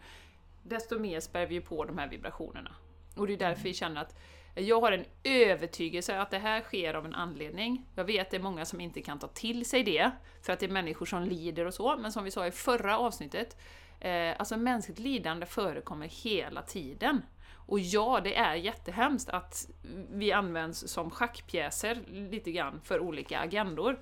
desto 0.63 0.99
mer 0.99 1.21
spär 1.21 1.47
vi 1.47 1.61
på 1.61 1.85
de 1.85 1.99
här 1.99 2.09
vibrationerna. 2.09 2.75
Och 3.17 3.27
det 3.27 3.33
är 3.33 3.39
därför 3.39 3.63
vi 3.63 3.75
känner 3.75 4.01
att 4.01 4.17
jag 4.55 4.81
har 4.81 4.93
en 4.93 5.05
övertygelse 5.25 6.19
att 6.19 6.31
det 6.31 6.39
här 6.39 6.61
sker 6.61 6.95
av 6.95 7.05
en 7.05 7.15
anledning. 7.15 7.87
Jag 7.95 8.05
vet 8.05 8.27
att 8.27 8.31
det 8.31 8.37
är 8.37 8.43
många 8.43 8.65
som 8.65 8.81
inte 8.81 9.03
kan 9.03 9.19
ta 9.19 9.29
till 9.29 9.67
sig 9.67 9.83
det, 9.83 10.11
för 10.43 10.53
att 10.53 10.61
det 10.61 10.67
är 10.67 10.71
människor 10.71 11.07
som 11.07 11.23
lider 11.23 11.67
och 11.67 11.75
så, 11.75 11.97
men 11.97 12.13
som 12.13 12.25
vi 12.25 12.31
sa 12.31 12.47
i 12.47 12.51
förra 12.51 12.99
avsnittet, 12.99 13.57
eh, 14.01 14.35
alltså 14.39 14.57
mänskligt 14.57 14.99
lidande 14.99 15.47
förekommer 15.47 16.07
hela 16.07 16.63
tiden. 16.63 17.23
Och 17.67 17.81
ja, 17.81 18.21
det 18.25 18.37
är 18.37 18.55
jättehemskt 18.55 19.29
att 19.29 19.69
vi 20.11 20.33
används 20.33 20.89
som 20.89 21.11
schackpjäser 21.11 21.99
lite 22.07 22.53
grann 22.53 22.81
för 22.85 23.01
olika 23.01 23.39
agendor. 23.39 23.99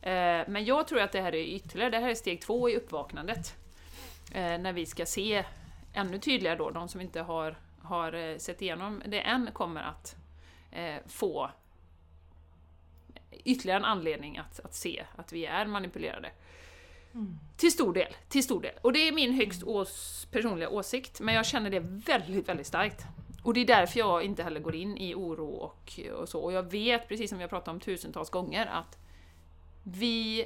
Eh, 0.00 0.42
men 0.48 0.64
jag 0.64 0.88
tror 0.88 1.00
att 1.00 1.12
det 1.12 1.20
här 1.20 1.34
är 1.34 1.44
ytterligare, 1.44 1.90
det 1.90 1.98
här 1.98 2.08
är 2.08 2.14
steg 2.14 2.40
två 2.40 2.68
i 2.68 2.76
uppvaknandet. 2.76 3.56
Eh, 4.34 4.58
när 4.58 4.72
vi 4.72 4.86
ska 4.86 5.06
se 5.06 5.44
ännu 5.92 6.18
tydligare 6.18 6.56
då, 6.56 6.70
de 6.70 6.88
som 6.88 7.00
inte 7.00 7.20
har, 7.20 7.56
har 7.82 8.12
eh, 8.12 8.36
sett 8.36 8.62
igenom 8.62 9.02
det 9.06 9.20
än 9.20 9.50
kommer 9.52 9.82
att 9.82 10.16
få 11.06 11.50
ytterligare 13.44 13.78
en 13.78 13.84
anledning 13.84 14.38
att, 14.38 14.60
att 14.60 14.74
se 14.74 15.04
att 15.16 15.32
vi 15.32 15.46
är 15.46 15.66
manipulerade. 15.66 16.30
Till 17.56 17.72
stor 17.72 17.92
del, 17.92 18.16
till 18.28 18.42
stor 18.42 18.62
del. 18.62 18.74
Och 18.82 18.92
det 18.92 19.08
är 19.08 19.12
min 19.12 19.32
högst 19.32 19.62
ås, 19.62 20.26
personliga 20.30 20.68
åsikt, 20.68 21.20
men 21.20 21.34
jag 21.34 21.46
känner 21.46 21.70
det 21.70 21.80
väldigt, 21.80 22.48
väldigt 22.48 22.66
starkt. 22.66 23.04
Och 23.42 23.54
det 23.54 23.60
är 23.60 23.66
därför 23.66 23.98
jag 23.98 24.22
inte 24.22 24.42
heller 24.42 24.60
går 24.60 24.74
in 24.74 24.96
i 24.96 25.14
oro 25.14 25.48
och, 25.48 26.00
och 26.14 26.28
så. 26.28 26.40
Och 26.40 26.52
jag 26.52 26.70
vet, 26.70 27.08
precis 27.08 27.30
som 27.30 27.38
vi 27.38 27.44
har 27.44 27.48
pratat 27.48 27.68
om 27.68 27.80
tusentals 27.80 28.30
gånger, 28.30 28.66
att 28.66 28.98
vi 29.82 30.44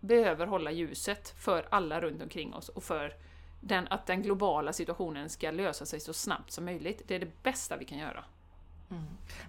behöver 0.00 0.46
hålla 0.46 0.70
ljuset 0.70 1.34
för 1.38 1.68
alla 1.70 2.00
runt 2.00 2.22
omkring 2.22 2.54
oss 2.54 2.68
och 2.68 2.82
för 2.82 3.14
den, 3.60 3.88
att 3.90 4.06
den 4.06 4.22
globala 4.22 4.72
situationen 4.72 5.30
ska 5.30 5.50
lösa 5.50 5.86
sig 5.86 6.00
så 6.00 6.12
snabbt 6.12 6.52
som 6.52 6.64
möjligt. 6.64 7.02
Det 7.06 7.14
är 7.14 7.18
det 7.18 7.42
bästa 7.42 7.76
vi 7.76 7.84
kan 7.84 7.98
göra. 7.98 8.24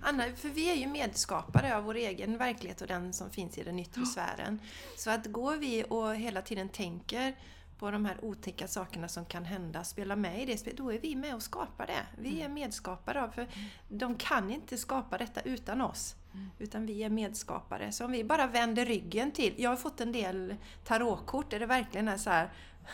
Anna, 0.01 0.23
för 0.35 0.49
vi 0.49 0.71
är 0.71 0.75
ju 0.75 0.87
medskapare 0.87 1.77
av 1.77 1.83
vår 1.83 1.95
egen 1.95 2.37
verklighet 2.37 2.81
och 2.81 2.87
den 2.87 3.13
som 3.13 3.29
finns 3.29 3.57
i 3.57 3.63
den 3.63 3.79
yttre 3.79 4.05
sfären. 4.05 4.59
Så 4.97 5.09
att 5.09 5.25
går 5.25 5.55
vi 5.55 5.83
och 5.89 6.15
hela 6.15 6.41
tiden 6.41 6.69
tänker 6.69 7.35
på 7.81 7.91
de 7.91 8.05
här 8.05 8.17
otäcka 8.25 8.67
sakerna 8.67 9.07
som 9.07 9.25
kan 9.25 9.45
hända, 9.45 9.83
spelar 9.83 10.15
med 10.15 10.41
i 10.41 10.45
det 10.45 10.77
då 10.77 10.93
är 10.93 10.99
vi 10.99 11.15
med 11.15 11.35
och 11.35 11.43
skapar 11.43 11.87
det. 11.87 12.05
Vi 12.17 12.41
är 12.41 12.49
medskapare 12.49 13.23
av, 13.23 13.29
för 13.29 13.47
de 13.89 14.15
kan 14.15 14.51
inte 14.51 14.77
skapa 14.77 15.17
detta 15.17 15.41
utan 15.41 15.81
oss. 15.81 16.15
Utan 16.59 16.85
vi 16.85 17.03
är 17.03 17.09
medskapare. 17.09 17.91
Så 17.91 18.05
om 18.05 18.11
vi 18.11 18.23
bara 18.23 18.47
vänder 18.47 18.85
ryggen 18.85 19.31
till. 19.31 19.53
Jag 19.57 19.69
har 19.69 19.77
fått 19.77 20.01
en 20.01 20.11
del 20.11 20.55
tarotkort 20.83 21.51
där 21.51 21.59
det 21.59 21.65
verkligen 21.65 22.07
är 22.07 22.17
så 22.17 22.29
här 22.29 22.49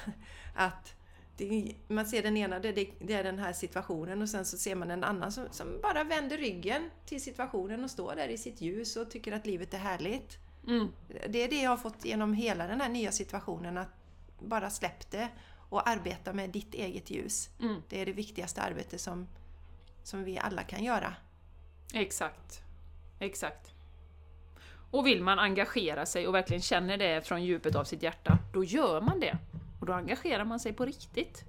att 0.56 0.97
det, 1.38 1.76
man 1.88 2.06
ser 2.06 2.24
den 2.24 2.38
ena, 2.38 2.60
det, 2.60 2.72
det, 3.00 3.14
är 3.14 3.24
den 3.24 3.40
här 3.40 3.54
situationen 3.54 4.22
och 4.22 4.30
sen 4.30 4.46
så 4.46 4.58
ser 4.58 4.76
man 4.76 4.92
en 4.92 5.04
annan 5.04 5.32
som, 5.32 5.48
som 5.52 5.82
bara 5.82 6.04
vänder 6.04 6.38
ryggen 6.38 6.90
till 7.06 7.24
situationen 7.24 7.84
och 7.84 7.92
står 7.92 8.16
där 8.16 8.28
i 8.28 8.38
sitt 8.38 8.62
ljus 8.62 8.96
och 8.96 9.12
tycker 9.12 9.32
att 9.32 9.46
livet 9.46 9.74
är 9.74 9.78
härligt. 9.78 10.38
Mm. 10.68 10.88
Det 11.30 11.44
är 11.44 11.50
det 11.50 11.62
jag 11.62 11.70
har 11.70 11.78
fått 11.78 12.06
genom 12.06 12.34
hela 12.34 12.68
den 12.68 12.82
här 12.82 12.90
nya 12.90 13.12
situationen, 13.12 13.78
att 13.78 13.90
bara 14.40 14.70
släpp 14.70 15.12
det 15.12 15.30
och 15.70 15.90
arbeta 15.90 16.34
med 16.34 16.50
ditt 16.50 16.74
eget 16.74 17.12
ljus. 17.12 17.50
Mm. 17.62 17.82
Det 17.90 18.02
är 18.02 18.06
det 18.06 18.12
viktigaste 18.12 18.62
arbetet 18.62 19.02
som, 19.02 19.28
som 20.04 20.24
vi 20.24 20.38
alla 20.38 20.64
kan 20.64 20.84
göra. 20.84 21.14
Exakt. 21.94 22.62
Exakt. 23.20 23.74
Och 24.92 25.08
vill 25.08 25.24
man 25.24 25.40
engagera 25.40 26.06
sig 26.06 26.28
och 26.28 26.36
verkligen 26.36 26.62
känner 26.62 26.98
det 26.98 27.28
från 27.28 27.44
djupet 27.44 27.76
av 27.76 27.84
sitt 27.84 28.04
hjärta, 28.04 28.38
då 28.54 28.64
gör 28.64 29.02
man 29.02 29.20
det. 29.20 29.38
Och 29.88 29.94
då 29.94 29.98
engagerar 30.00 30.44
man 30.46 30.60
sig 30.60 30.74
på 30.74 30.86
riktigt. 30.86 31.44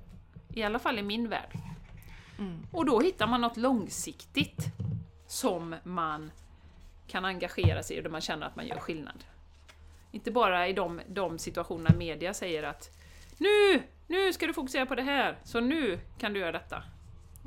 I 0.55 0.63
alla 0.63 0.79
fall 0.79 0.99
i 0.99 1.03
min 1.03 1.29
värld. 1.29 1.53
Mm. 2.39 2.67
Och 2.73 2.85
då 2.87 3.01
hittar 3.01 3.27
man 3.27 3.41
något 3.41 3.57
långsiktigt 3.57 4.67
som 5.27 5.75
man 5.85 6.31
kan 7.07 7.25
engagera 7.25 7.83
sig 7.83 7.97
i 7.97 8.01
och 8.01 8.03
där 8.03 8.11
man 8.11 8.21
känner 8.21 8.47
att 8.47 8.57
man 8.57 8.67
gör 8.67 8.79
skillnad. 8.79 9.25
Inte 10.13 10.31
bara 10.31 10.69
i 10.69 10.73
de, 10.73 11.01
de 11.09 11.39
situationerna 11.39 11.97
media 11.99 12.35
säger 12.35 12.63
att 12.63 12.91
Nu! 13.39 13.83
Nu 14.07 14.33
ska 14.33 14.47
du 14.47 14.55
fokusera 14.55 14.87
på 14.87 14.95
det 14.95 15.03
här, 15.03 15.39
så 15.45 15.61
nu 15.61 15.99
kan 16.19 16.33
du 16.33 16.41
göra 16.41 16.53
detta. 16.53 16.83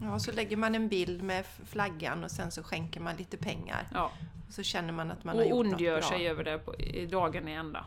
Ja, 0.02 0.20
så 0.20 0.32
lägger 0.32 0.58
man 0.58 0.76
en 0.76 0.88
bild 0.88 1.24
med 1.24 1.46
flaggan 1.66 2.24
och 2.24 2.32
sen 2.32 2.52
så 2.52 2.64
skänker 2.64 3.00
man 3.00 3.16
lite 3.16 3.38
pengar. 3.38 3.88
Ja. 3.94 4.12
Och 4.48 4.54
så 4.54 4.64
känner 4.64 4.94
man 4.94 5.12
att 5.12 5.24
man 5.24 5.36
har 5.36 5.44
Och 5.44 5.50
gjort 5.50 5.66
något 5.66 5.74
ondgör 5.74 6.00
bra. 6.00 6.10
sig 6.10 6.28
över 6.30 6.44
det 6.44 6.58
på, 6.58 6.76
i 6.76 7.06
dagen 7.06 7.48
i 7.48 7.52
ända. 7.52 7.86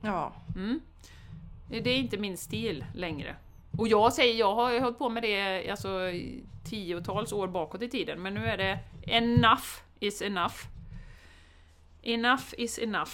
Ja, 0.00 0.32
Mm. 0.56 0.80
Eh, 1.70 1.82
det 1.82 1.90
är 1.90 1.96
inte 1.96 2.18
min 2.18 2.36
stil 2.36 2.84
längre. 2.94 3.36
Och 3.78 3.88
jag 3.88 4.12
säger, 4.12 4.34
jag 4.34 4.54
har 4.54 4.80
hållit 4.80 4.98
på 4.98 5.08
med 5.08 5.22
det 5.22 5.70
alltså, 5.70 6.08
i 6.08 6.44
tiotals 6.64 7.32
år 7.32 7.48
bakåt 7.48 7.82
i 7.82 7.88
tiden, 7.88 8.22
men 8.22 8.34
nu 8.34 8.46
är 8.46 8.56
det 8.56 8.78
enough 9.02 9.66
is 10.00 10.22
enough. 10.22 10.54
Enough 12.02 12.44
is 12.58 12.78
enough. 12.78 13.12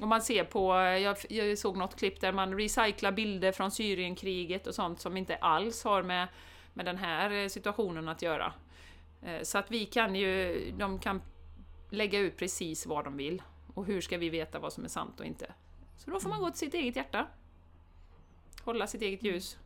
Och 0.00 0.08
man 0.08 0.22
ser 0.22 0.44
på, 0.44 0.74
jag, 0.76 1.16
jag 1.28 1.58
såg 1.58 1.76
något 1.76 1.98
klipp 1.98 2.20
där 2.20 2.32
man 2.32 2.58
recyclar 2.58 3.12
bilder 3.12 3.52
från 3.52 3.70
Syrienkriget 3.70 4.66
och 4.66 4.74
sånt 4.74 5.00
som 5.00 5.16
inte 5.16 5.36
alls 5.36 5.84
har 5.84 6.02
med, 6.02 6.28
med 6.74 6.86
den 6.86 6.96
här 6.96 7.30
eh, 7.30 7.48
situationen 7.48 8.08
att 8.08 8.22
göra. 8.22 8.52
Eh, 9.22 9.42
så 9.42 9.58
att 9.58 9.70
vi 9.70 9.86
kan 9.86 10.14
ju, 10.14 10.60
de 10.78 10.98
kan 10.98 11.22
lägga 11.90 12.18
ut 12.18 12.36
precis 12.36 12.86
vad 12.86 13.04
de 13.04 13.16
vill. 13.16 13.42
Och 13.74 13.86
hur 13.86 14.00
ska 14.00 14.18
vi 14.18 14.28
veta 14.28 14.58
vad 14.58 14.72
som 14.72 14.84
är 14.84 14.88
sant 14.88 15.20
och 15.20 15.26
inte? 15.26 15.52
Så 15.96 16.10
då 16.10 16.20
får 16.20 16.28
man 16.28 16.40
gå 16.40 16.50
till 16.50 16.58
sitt 16.58 16.74
eget 16.74 16.96
hjärta. 16.96 17.26
Hålla 18.64 18.86
sitt 18.86 19.02
eget 19.02 19.22
ljus. 19.22 19.58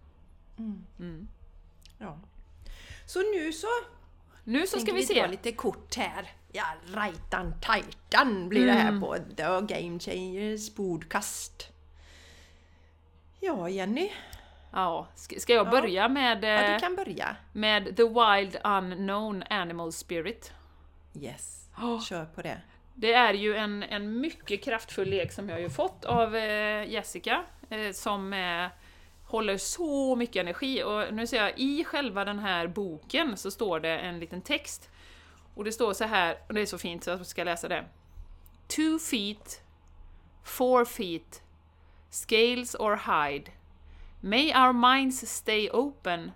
Mm. 0.58 0.84
Mm. 0.98 1.28
ja. 1.98 2.18
Så 3.06 3.18
nu 3.18 3.52
så 3.52 3.66
Nu 4.44 4.66
så 4.66 4.78
ska 4.80 4.92
vi 4.92 5.04
dra 5.04 5.14
se. 5.14 5.28
lite 5.28 5.52
kort 5.52 5.94
här. 5.96 6.30
Ja, 6.52 6.64
rajtan 6.94 7.54
tajtan 7.62 8.48
blir 8.48 8.66
det 8.66 8.72
här 8.72 8.88
Mm. 8.88 9.00
på 9.00 9.16
The 9.36 9.42
Game 9.74 9.98
Changers 9.98 10.74
podcast. 10.74 11.72
Ja, 13.40 13.68
Jenny. 13.68 14.10
Ja, 14.72 15.08
ska, 15.14 15.52
jag 15.52 15.66
Ja. 15.66 15.70
börja 15.70 16.08
med, 16.08 16.44
Ja, 16.44 16.48
eh, 16.48 16.74
du 16.74 16.80
kan 16.80 16.96
börja. 16.96 17.36
med 17.52 17.96
The 17.96 18.02
Wild 18.02 18.56
Unknown 18.64 19.44
Animal 19.50 19.92
Spirit? 19.92 20.52
Yes, 21.20 21.68
Oh. 21.82 22.02
kör 22.02 22.24
på 22.24 22.42
det. 22.42 22.60
Det 22.94 23.12
är 23.12 23.34
ju 23.34 23.56
en, 23.56 23.82
en 23.82 24.20
mycket 24.20 24.62
kraftfull 24.64 25.08
lek 25.08 25.32
som 25.32 25.48
jag 25.48 25.56
har 25.56 25.60
ju 25.60 25.70
fått 25.70 26.04
av 26.04 26.36
eh, 26.36 26.90
Jessica, 26.90 27.44
eh, 27.70 27.92
som 27.92 28.32
eh, 28.32 28.66
håller 29.34 29.58
så 29.58 30.16
mycket 30.16 30.40
energi. 30.40 30.82
Och 30.82 31.14
nu 31.14 31.26
ser 31.26 31.36
jag, 31.36 31.58
i 31.58 31.84
själva 31.84 32.24
den 32.24 32.38
här 32.38 32.66
boken 32.66 33.36
så 33.36 33.50
står 33.50 33.80
det 33.80 33.98
en 33.98 34.18
liten 34.20 34.42
text. 34.42 34.90
Och 35.54 35.64
det 35.64 35.72
står 35.72 35.92
så 35.92 36.04
här, 36.04 36.38
och 36.48 36.54
det 36.54 36.60
är 36.60 36.66
så 36.66 36.78
fint 36.78 37.04
så 37.04 37.10
jag 37.10 37.26
ska 37.26 37.44
läsa 37.44 37.68
det. 37.68 37.84
Two 38.68 38.98
feet, 38.98 39.62
four 40.44 40.84
feet, 40.84 41.42
scales 42.10 42.74
or 42.74 42.96
hide. 42.96 43.50
May 44.20 44.52
our 44.52 44.72
minds 44.72 45.30
stay 45.30 45.70
open 45.70 46.30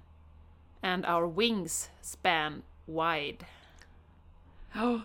and 0.81 1.07
our 1.07 1.37
wings 1.37 1.91
span 2.01 2.63
wide. 2.87 3.47
Oh. 4.75 5.01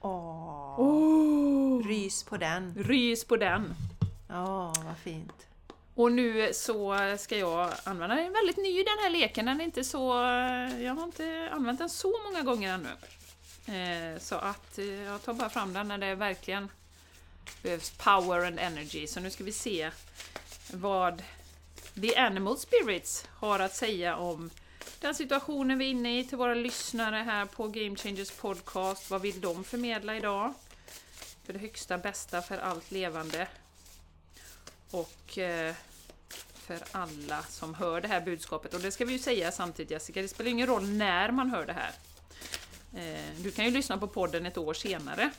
Åh, 0.00 0.80
Oh. 0.80 1.86
rys 1.86 2.22
på 2.24 2.36
den. 2.36 2.74
Rys 2.74 3.24
på 3.24 3.36
den. 3.36 3.74
Ja, 4.28 4.72
vad 4.84 4.96
fint. 4.98 5.47
Och 5.98 6.12
nu 6.12 6.54
så 6.54 6.98
ska 7.18 7.36
jag 7.36 7.72
använda 7.84 8.14
den. 8.16 8.24
Den 8.24 8.34
är 8.34 8.38
väldigt 8.38 8.56
ny 8.56 8.82
den 8.82 8.98
här 9.02 9.10
leken, 9.10 9.46
den 9.46 9.60
är 9.60 9.64
inte 9.64 9.84
så... 9.84 10.08
Jag 10.80 10.94
har 10.94 11.04
inte 11.04 11.48
använt 11.52 11.78
den 11.78 11.90
så 11.90 12.14
många 12.24 12.42
gånger 12.42 12.74
ännu. 12.74 12.88
Eh, 13.78 14.18
Så 14.20 14.34
att 14.34 14.78
eh, 14.78 14.84
jag 14.84 15.22
tar 15.22 15.32
bara 15.34 15.48
fram 15.48 15.72
den 15.72 15.88
när 15.88 15.98
det 15.98 16.14
verkligen 16.14 16.68
behövs 17.62 17.90
power 17.90 18.46
and 18.46 18.58
energy. 18.58 19.06
Så 19.06 19.20
nu 19.20 19.30
ska 19.30 19.44
vi 19.44 19.52
se 19.52 19.90
vad 20.72 21.22
The 22.00 22.16
Animal 22.16 22.58
Spirits 22.58 23.26
har 23.34 23.58
att 23.60 23.76
säga 23.76 24.16
om 24.16 24.50
den 25.00 25.14
situationen 25.14 25.78
vi 25.78 25.86
är 25.86 25.90
inne 25.90 26.18
i 26.18 26.24
till 26.24 26.38
våra 26.38 26.54
lyssnare 26.54 27.16
här 27.16 27.46
på 27.46 27.68
Game 27.68 27.96
Changers 27.96 28.30
Podcast. 28.30 29.10
Vad 29.10 29.20
vill 29.20 29.40
de 29.40 29.64
förmedla 29.64 30.16
idag? 30.16 30.54
För 31.46 31.52
det 31.52 31.58
högsta 31.58 31.98
bästa 31.98 32.42
för 32.42 32.58
allt 32.58 32.90
levande. 32.90 33.48
Och 34.90 35.38
eh, 35.38 35.74
för 36.52 36.78
alla 36.92 37.42
som 37.42 37.74
hör 37.74 38.00
det 38.00 38.08
här 38.08 38.20
budskapet. 38.20 38.74
Och 38.74 38.80
det 38.80 38.90
ska 38.90 39.04
vi 39.04 39.12
ju 39.12 39.18
säga 39.18 39.52
samtidigt 39.52 39.90
Jessica, 39.90 40.22
det 40.22 40.28
spelar 40.28 40.50
ingen 40.50 40.66
roll 40.66 40.88
när 40.88 41.30
man 41.30 41.50
hör 41.50 41.66
det 41.66 41.72
här. 41.72 41.92
Eh, 42.94 43.42
du 43.42 43.50
kan 43.50 43.64
ju 43.64 43.70
lyssna 43.70 43.98
på 43.98 44.08
podden 44.08 44.46
ett 44.46 44.58
år 44.58 44.74
senare. 44.74 45.30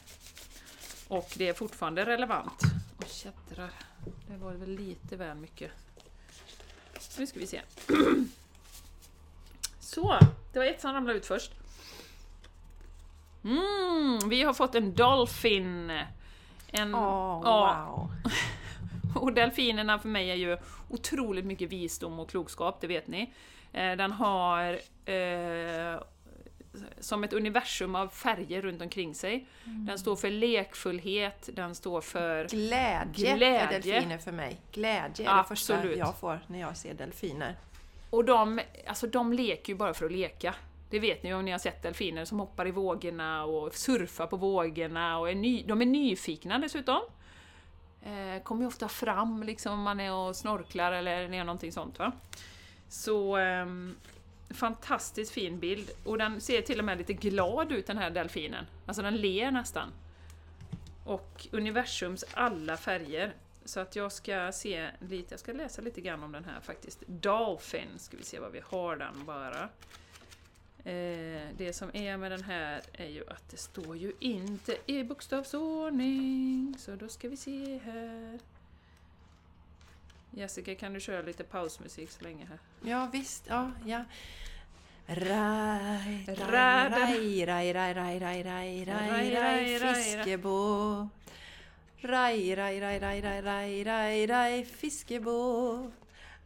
Och 1.07 1.33
det 1.37 1.47
är 1.47 1.53
fortfarande 1.53 2.05
relevant. 2.05 2.61
Och 2.97 3.25
jädrar, 3.25 3.71
det 4.27 4.37
var 4.37 4.53
väl 4.53 4.69
lite 4.69 5.15
väl 5.15 5.37
mycket. 5.37 5.71
Nu 7.17 7.27
ska 7.27 7.39
vi 7.39 7.47
se. 7.47 7.61
Så, 9.79 10.19
det 10.53 10.59
var 10.59 10.65
ett 10.65 10.81
som 10.81 10.93
ramlade 10.93 11.17
ut 11.17 11.25
först. 11.25 11.51
Mm, 13.43 14.29
vi 14.29 14.43
har 14.43 14.53
fått 14.53 14.75
en 14.75 14.93
Dolphin. 14.93 15.89
En, 16.67 16.95
Åh, 16.95 17.41
ja, 17.43 17.85
wow. 17.87 18.31
och 19.15 19.33
delfinerna 19.33 19.99
för 19.99 20.09
mig 20.09 20.31
är 20.31 20.35
ju 20.35 20.57
otroligt 20.89 21.45
mycket 21.45 21.69
visdom 21.69 22.19
och 22.19 22.29
klokskap, 22.29 22.81
det 22.81 22.87
vet 22.87 23.07
ni. 23.07 23.33
Eh, 23.73 23.95
Den 23.95 24.11
har 24.11 24.79
eh, 25.05 26.01
som 26.99 27.23
ett 27.23 27.33
universum 27.33 27.95
av 27.95 28.07
färger 28.07 28.61
runt 28.61 28.81
omkring 28.81 29.15
sig. 29.15 29.47
Den 29.63 29.99
står 29.99 30.15
för 30.15 30.29
lekfullhet, 30.29 31.49
den 31.53 31.75
står 31.75 32.01
för... 32.01 32.47
Glädje, 32.47 33.35
Glädje. 33.35 33.59
är 33.59 33.67
delfiner 33.71 34.17
för 34.17 34.31
mig. 34.31 34.57
Glädje 34.71 35.29
är 35.29 35.37
det 35.37 35.43
första 35.43 35.73
Absolut. 35.75 35.97
jag 35.97 36.17
får 36.19 36.39
när 36.47 36.59
jag 36.59 36.77
ser 36.77 36.93
delfiner. 36.93 37.55
Och 38.09 38.25
de, 38.25 38.59
alltså 38.87 39.07
de 39.07 39.33
leker 39.33 39.73
ju 39.73 39.77
bara 39.77 39.93
för 39.93 40.05
att 40.05 40.11
leka. 40.11 40.55
Det 40.89 40.99
vet 40.99 41.23
ni 41.23 41.33
om 41.33 41.45
ni 41.45 41.51
har 41.51 41.59
sett 41.59 41.83
delfiner 41.83 42.25
som 42.25 42.39
hoppar 42.39 42.67
i 42.67 42.71
vågorna 42.71 43.45
och 43.45 43.73
surfar 43.75 44.27
på 44.27 44.37
vågorna 44.37 45.19
och 45.19 45.29
är 45.29 45.35
ny, 45.35 45.63
de 45.67 45.81
är 45.81 45.85
nyfikna 45.85 46.59
dessutom. 46.59 47.01
Eh, 48.03 48.43
kommer 48.43 48.61
ju 48.61 48.67
ofta 48.67 48.87
fram 48.87 49.43
liksom 49.43 49.73
om 49.73 49.81
man 49.81 49.99
är 49.99 50.13
och 50.13 50.35
snorklar 50.35 50.91
eller 50.91 51.11
är 51.11 51.43
någonting 51.43 51.71
sånt 51.71 51.99
va. 51.99 52.11
Så 52.89 53.37
eh, 53.37 53.65
fantastiskt 54.49 55.31
fin 55.31 55.59
bild 55.59 55.89
och 56.03 56.17
den 56.17 56.41
ser 56.41 56.61
till 56.61 56.79
och 56.79 56.85
med 56.85 56.97
lite 56.97 57.13
glad 57.13 57.71
ut 57.71 57.87
den 57.87 57.97
här 57.97 58.09
delfinen. 58.09 58.65
Alltså 58.85 59.01
den 59.01 59.15
ler 59.15 59.51
nästan. 59.51 59.89
Och 61.05 61.47
universums 61.51 62.25
alla 62.33 62.77
färger. 62.77 63.33
Så 63.65 63.79
att 63.79 63.95
jag 63.95 64.11
ska 64.11 64.51
se 64.51 64.89
lite, 64.99 65.33
jag 65.33 65.39
ska 65.39 65.53
läsa 65.53 65.81
lite 65.81 66.01
grann 66.01 66.23
om 66.23 66.31
den 66.31 66.45
här 66.45 66.59
faktiskt. 66.61 67.03
Dolphin, 67.07 67.89
ska 67.97 68.17
vi 68.17 68.23
se 68.23 68.39
vad 68.39 68.51
vi 68.51 68.61
har 68.65 68.95
den 68.95 69.25
bara. 69.25 69.69
Eh, 70.83 71.28
det 71.59 71.73
som 71.73 71.89
är 71.93 72.17
med 72.17 72.31
den 72.31 72.43
här 72.43 72.81
är 72.93 73.07
ju 73.07 73.23
att 73.29 73.49
det 73.49 73.57
står 73.57 73.97
ju 73.97 74.13
inte 74.19 74.77
i 74.85 75.03
bokstavsordning. 75.03 76.75
Så 76.79 76.95
då 76.95 77.09
ska 77.09 77.29
vi 77.29 77.37
se 77.37 77.79
här. 77.85 78.39
Jessica, 80.31 80.75
kan 80.75 80.93
du 80.93 80.99
köra 80.99 81.21
lite 81.21 81.43
pausmusik 81.43 82.11
så 82.11 82.23
länge 82.23 82.45
här? 82.45 82.59
Ja 82.81 83.09
visst, 83.13 83.43
ja, 83.47 83.71
ja. 83.85 84.03
Raj, 85.05 86.25
Ra- 86.27 86.89
raj, 86.89 87.45
raj, 87.45 87.73
raj, 87.73 87.73
raj, 87.73 88.19
raj, 88.19 88.19
raj, 88.19 88.43
raj, 88.43 88.85
Raj, 88.85 89.33
raj, 89.33 89.79
raj, 89.79 90.15
raj. 90.17 90.25
Raj, 92.01 92.55
raj, 92.55 92.79
raj, 92.79 92.99
raj, 92.99 93.21
raj, 93.81 94.27
raj, 94.27 94.65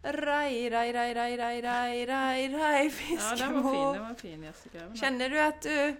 raj, 0.04 0.70
raj. 0.70 0.70
Raj, 0.70 0.94
raj, 0.94 1.14
raj, 1.14 1.38
raj, 1.38 1.62
raj, 1.62 2.06
raj, 2.06 2.54
raj, 2.54 2.94
Ja, 3.20 3.36
den 3.36 3.54
var 3.64 3.74
fin, 3.74 3.94
den 3.94 4.08
var 4.08 4.16
fin 4.16 4.44
Jessica. 4.44 4.96
Känner 4.96 5.30
du 5.30 5.40
att 5.42 5.62
du, 5.62 5.96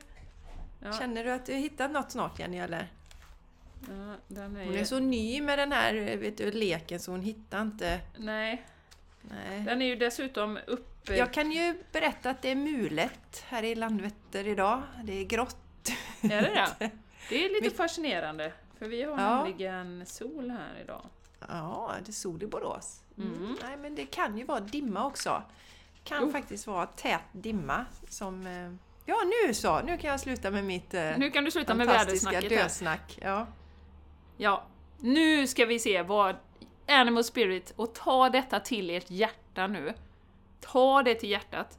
ja, 0.84 0.94
känner 0.94 1.24
du 1.24 1.32
att 1.32 1.46
du 1.46 1.54
hittat 1.54 1.92
något 1.92 2.12
snart 2.12 2.40
Jenny 2.40 2.58
eller? 2.58 2.88
ja, 3.90 4.16
den 4.28 4.56
är 4.58 4.64
Hon 4.66 4.74
ju, 4.74 4.80
är 4.80 4.86
så 4.86 5.00
ny 5.00 5.42
med 5.42 5.60
den 5.60 5.72
här 5.72 5.94
vet 6.18 6.38
du, 6.38 6.52
leken 6.52 7.00
så 7.00 7.12
hon 7.12 7.22
hittar 7.22 7.62
inte... 7.62 8.00
Nej, 8.18 8.66
Nej. 9.22 9.60
den 9.66 9.82
är 9.82 9.86
ju 9.86 9.96
dessutom 9.96 10.60
uppe... 10.68 11.16
Jag 11.18 11.34
kan 11.34 11.52
ju 11.52 11.76
berätta 11.92 12.30
att 12.30 12.42
det 12.42 12.50
är 12.50 12.56
mulet 12.56 13.44
här 13.48 13.64
i 13.64 13.76
Landvetter 13.76 14.48
idag. 14.48 14.82
Det 15.04 15.14
är 15.20 15.24
grått. 15.26 15.90
Är 16.22 16.28
det 16.42 16.68
det? 16.80 16.92
Det 17.30 17.46
är 17.46 17.50
lite 17.50 17.62
Mitt- 17.66 17.78
fascinerande, 17.78 18.54
för 18.80 18.88
vi 18.88 19.04
har 19.04 19.12
Ja. 19.22 19.44
nämligen 19.44 20.06
sol 20.06 20.50
här 20.52 20.82
idag. 20.84 21.06
Ja, 21.50 21.92
det 22.06 22.12
är 22.12 22.14
sol 22.14 22.44
i 22.44 22.48
Borås. 22.48 23.03
Mm. 23.18 23.58
Nej, 23.62 23.78
men 23.78 23.96
det 23.96 24.06
kan 24.06 24.38
ju 24.38 24.44
vara 24.44 24.60
dimma 24.60 25.06
också. 25.06 25.44
Kan 26.04 26.24
Oh. 26.24 26.32
faktiskt 26.32 26.68
vara 26.68 26.86
tät 26.86 27.22
dimma 27.32 27.86
som... 28.10 28.48
eh, 28.48 28.72
Ja, 29.06 29.16
nu 29.46 29.54
så! 29.54 29.82
Nu 29.82 29.98
kan 29.98 30.10
jag 30.12 30.20
sluta 30.20 30.52
med 30.52 30.64
mitt 30.66 30.94
eh, 30.94 31.18
Nu 31.18 31.30
kan 31.32 31.44
du 31.44 31.52
sluta 31.52 31.74
med 31.74 31.88
vädersnacket 31.88 32.50
dösnack. 32.50 33.20
Ja. 33.22 33.48
Ja, 34.38 34.64
nu 35.00 35.48
ska 35.48 35.66
vi 35.66 35.80
se 35.80 36.02
vad 36.02 36.36
Animal 36.88 37.24
Spirit, 37.24 37.74
och 37.76 37.94
ta 37.96 38.30
detta 38.30 38.60
till 38.60 38.90
ert 38.90 39.10
hjärta 39.12 39.68
nu. 39.68 39.94
Ta 40.60 41.04
det 41.04 41.16
till 41.16 41.30
hjärtat. 41.30 41.78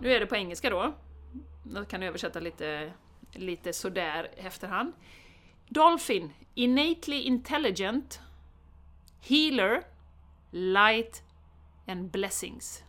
Nu 0.00 0.12
är 0.12 0.20
det 0.20 0.26
på 0.26 0.36
engelska 0.36 0.70
då. 0.70 0.92
Jag 1.74 1.88
kan 1.88 2.02
översätta 2.02 2.40
lite, 2.40 2.92
lite 3.32 3.72
sådär 3.72 4.30
efterhand. 4.36 4.92
Dolphin, 5.68 6.32
innately 6.54 7.20
intelligent, 7.22 8.20
healer, 9.28 9.82
light 10.50 11.22
and 11.86 12.10
blessings. 12.10 12.84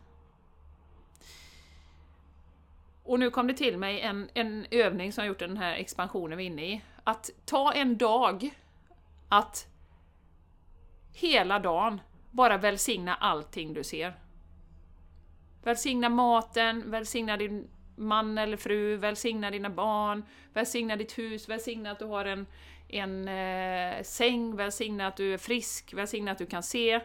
Och 3.04 3.20
nu 3.20 3.30
kom 3.30 3.48
det 3.48 3.54
till 3.54 3.78
mig 3.78 4.02
en, 4.02 4.30
en 4.34 4.66
övning 4.72 5.14
som 5.14 5.24
jag 5.24 5.28
gjort 5.28 5.42
i 5.42 5.48
den 5.48 5.58
här 5.58 5.74
expansionen 5.74 6.38
vi 6.38 6.44
är 6.44 6.48
inne 6.48 6.66
i. 6.66 6.82
Att 7.04 7.30
ta 7.46 7.74
en 7.74 7.98
dag 7.98 8.50
att 9.30 9.68
hela 11.14 11.60
dagen 11.60 12.02
bara 12.32 12.58
välsigna 12.58 13.16
allting 13.16 13.74
du 13.74 13.84
ser. 13.84 14.14
Välsigna 15.64 16.10
maten, 16.10 16.92
välsigna 16.92 17.38
din 17.38 17.70
man 17.96 18.38
eller 18.38 18.58
fru, 18.58 18.98
välsigna 18.98 19.52
dina 19.52 19.70
barn, 19.70 20.26
välsigna 20.54 20.96
ditt 20.96 21.18
hus, 21.18 21.50
välsigna 21.50 21.92
att 21.92 22.00
du 22.00 22.06
har 22.06 22.26
en, 22.26 22.46
en 22.88 23.28
eh, 23.28 24.04
säng, 24.04 24.56
välsigna 24.56 25.08
att 25.08 25.18
du 25.18 25.34
är 25.34 25.38
frisk, 25.38 25.94
välsigna 25.94 26.32
att 26.32 26.38
du 26.38 26.46
kan 26.46 26.64
se. 26.64 27.02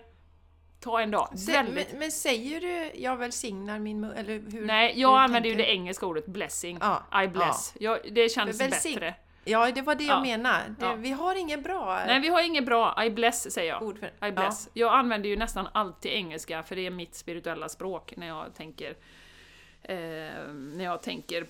Ta 0.85 1.01
en 1.01 1.11
dag. 1.11 1.39
Se, 1.39 1.53
Väldigt. 1.53 1.91
men, 1.91 1.99
men 1.99 2.11
säger 2.11 2.61
du 2.61 2.91
jag 3.01 3.17
välsignar 3.17 3.79
min 3.79 4.05
mu- 4.05 4.15
eller 4.17 4.51
hur? 4.51 4.67
Nej, 4.67 4.95
hur 4.95 5.01
jag 5.01 5.19
använder 5.21 5.51
ju 5.51 5.57
det 5.57 5.71
engelska 5.71 6.07
ordet 6.07 6.27
blessing. 6.27 6.79
Ja, 6.81 7.23
I 7.25 7.29
bless. 7.29 7.75
Jag, 7.81 7.99
det 8.13 8.29
känns 8.29 8.59
bättre. 8.59 9.15
Ja, 9.45 9.71
det 9.71 9.83
var 9.83 9.95
det 9.95 10.05
jag 10.05 10.17
Ja. 10.17 10.21
menar. 10.23 10.61
Det, 10.79 10.87
Ja. 10.87 10.95
Vi 10.95 11.11
har 11.11 11.35
inget 11.35 11.63
bra 11.63 12.03
Nej, 12.07 12.21
vi 12.21 12.29
har 12.29 12.43
inget 12.43 12.67
bra 12.67 13.05
I 13.05 13.11
bless, 13.11 13.53
säger 13.53 13.73
jag. 13.73 13.83
ord 13.83 13.99
för 13.99 14.29
I 14.29 14.33
bless. 14.33 14.69
Jag 14.73 14.93
använder 14.95 15.29
ju 15.29 15.37
nästan 15.37 15.69
alltid 15.73 16.13
engelska, 16.13 16.63
för 16.63 16.77
det 16.77 16.87
är 16.87 16.91
mitt 16.91 17.15
spirituella 17.15 17.69
språk 17.69 18.15
när 18.17 18.27
jag 18.27 18.55
tänker 18.55 18.91
eh, 19.83 19.97
när 20.53 20.85
jag 20.85 21.03
tänker 21.03 21.47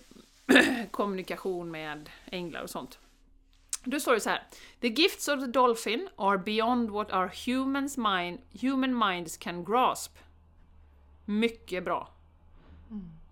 kommunikation 0.91 1.71
med 1.71 2.11
änglar 2.27 2.63
och 2.63 2.71
sånt. 2.71 2.99
Då 3.85 4.01
står 4.01 4.15
det 4.15 4.21
så 4.21 4.31
här. 4.31 4.43
The 4.81 4.89
gifts 4.89 5.29
of 5.29 5.41
the 5.41 5.47
dolphin 5.47 6.09
are 6.17 6.39
beyond 6.39 6.91
what 6.91 7.13
our 7.13 7.31
humans 7.47 7.97
mind, 7.97 8.39
human 8.61 8.99
minds 8.99 9.37
can 9.37 9.65
grasp. 9.65 10.19
Mycket 11.25 11.85
bra. 11.85 12.15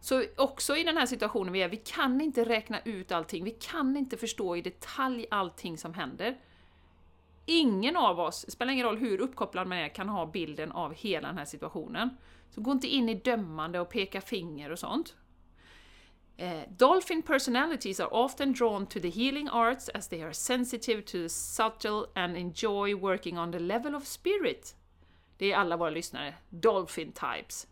Så 0.00 0.24
också 0.36 0.76
i 0.76 0.84
den 0.84 0.96
här 0.96 1.06
situationen 1.06 1.52
vi 1.52 1.62
är, 1.62 1.68
vi 1.68 1.76
kan 1.76 2.20
inte 2.20 2.44
räkna 2.44 2.80
ut 2.80 3.12
allting, 3.12 3.44
vi 3.44 3.50
kan 3.50 3.96
inte 3.96 4.16
förstå 4.16 4.56
i 4.56 4.62
detalj 4.62 5.26
allting 5.30 5.78
som 5.78 5.94
händer. 5.94 6.38
Ingen 7.46 7.96
av 7.96 8.20
oss, 8.20 8.44
det 8.44 8.50
spelar 8.50 8.72
ingen 8.72 8.86
roll 8.86 8.98
hur 8.98 9.20
uppkopplad 9.20 9.66
man 9.66 9.78
är, 9.78 9.88
kan 9.88 10.08
ha 10.08 10.26
bilden 10.26 10.72
av 10.72 10.94
hela 10.94 11.28
den 11.28 11.38
här 11.38 11.44
situationen. 11.44 12.10
Så 12.50 12.60
gå 12.60 12.72
inte 12.72 12.86
in 12.86 13.08
i 13.08 13.14
dömande 13.14 13.80
och 13.80 13.90
peka 13.90 14.20
finger 14.20 14.70
och 14.70 14.78
sånt. 14.78 15.16
Eh, 16.42 16.64
dolphin 16.76 17.22
personalities 17.22 18.00
are 18.00 18.08
often 18.10 18.52
drawn 18.52 18.86
to 18.86 19.00
the 19.00 19.10
healing 19.10 19.48
arts 19.48 19.88
as 19.88 20.08
they 20.08 20.22
are 20.22 20.32
sensitive 20.32 21.04
to 21.04 21.22
the 21.22 21.28
subtle 21.28 22.06
and 22.16 22.36
enjoy 22.36 22.96
working 22.96 23.38
on 23.38 23.52
the 23.52 23.60
level 23.60 23.94
of 23.94 24.06
spirit. 24.06 24.74
Det 25.38 25.52
är 25.52 25.56
alla 25.56 25.76
våra 25.76 25.90
lyssnare. 25.90 26.34
Dolphin 26.48 27.12
types. 27.12 27.66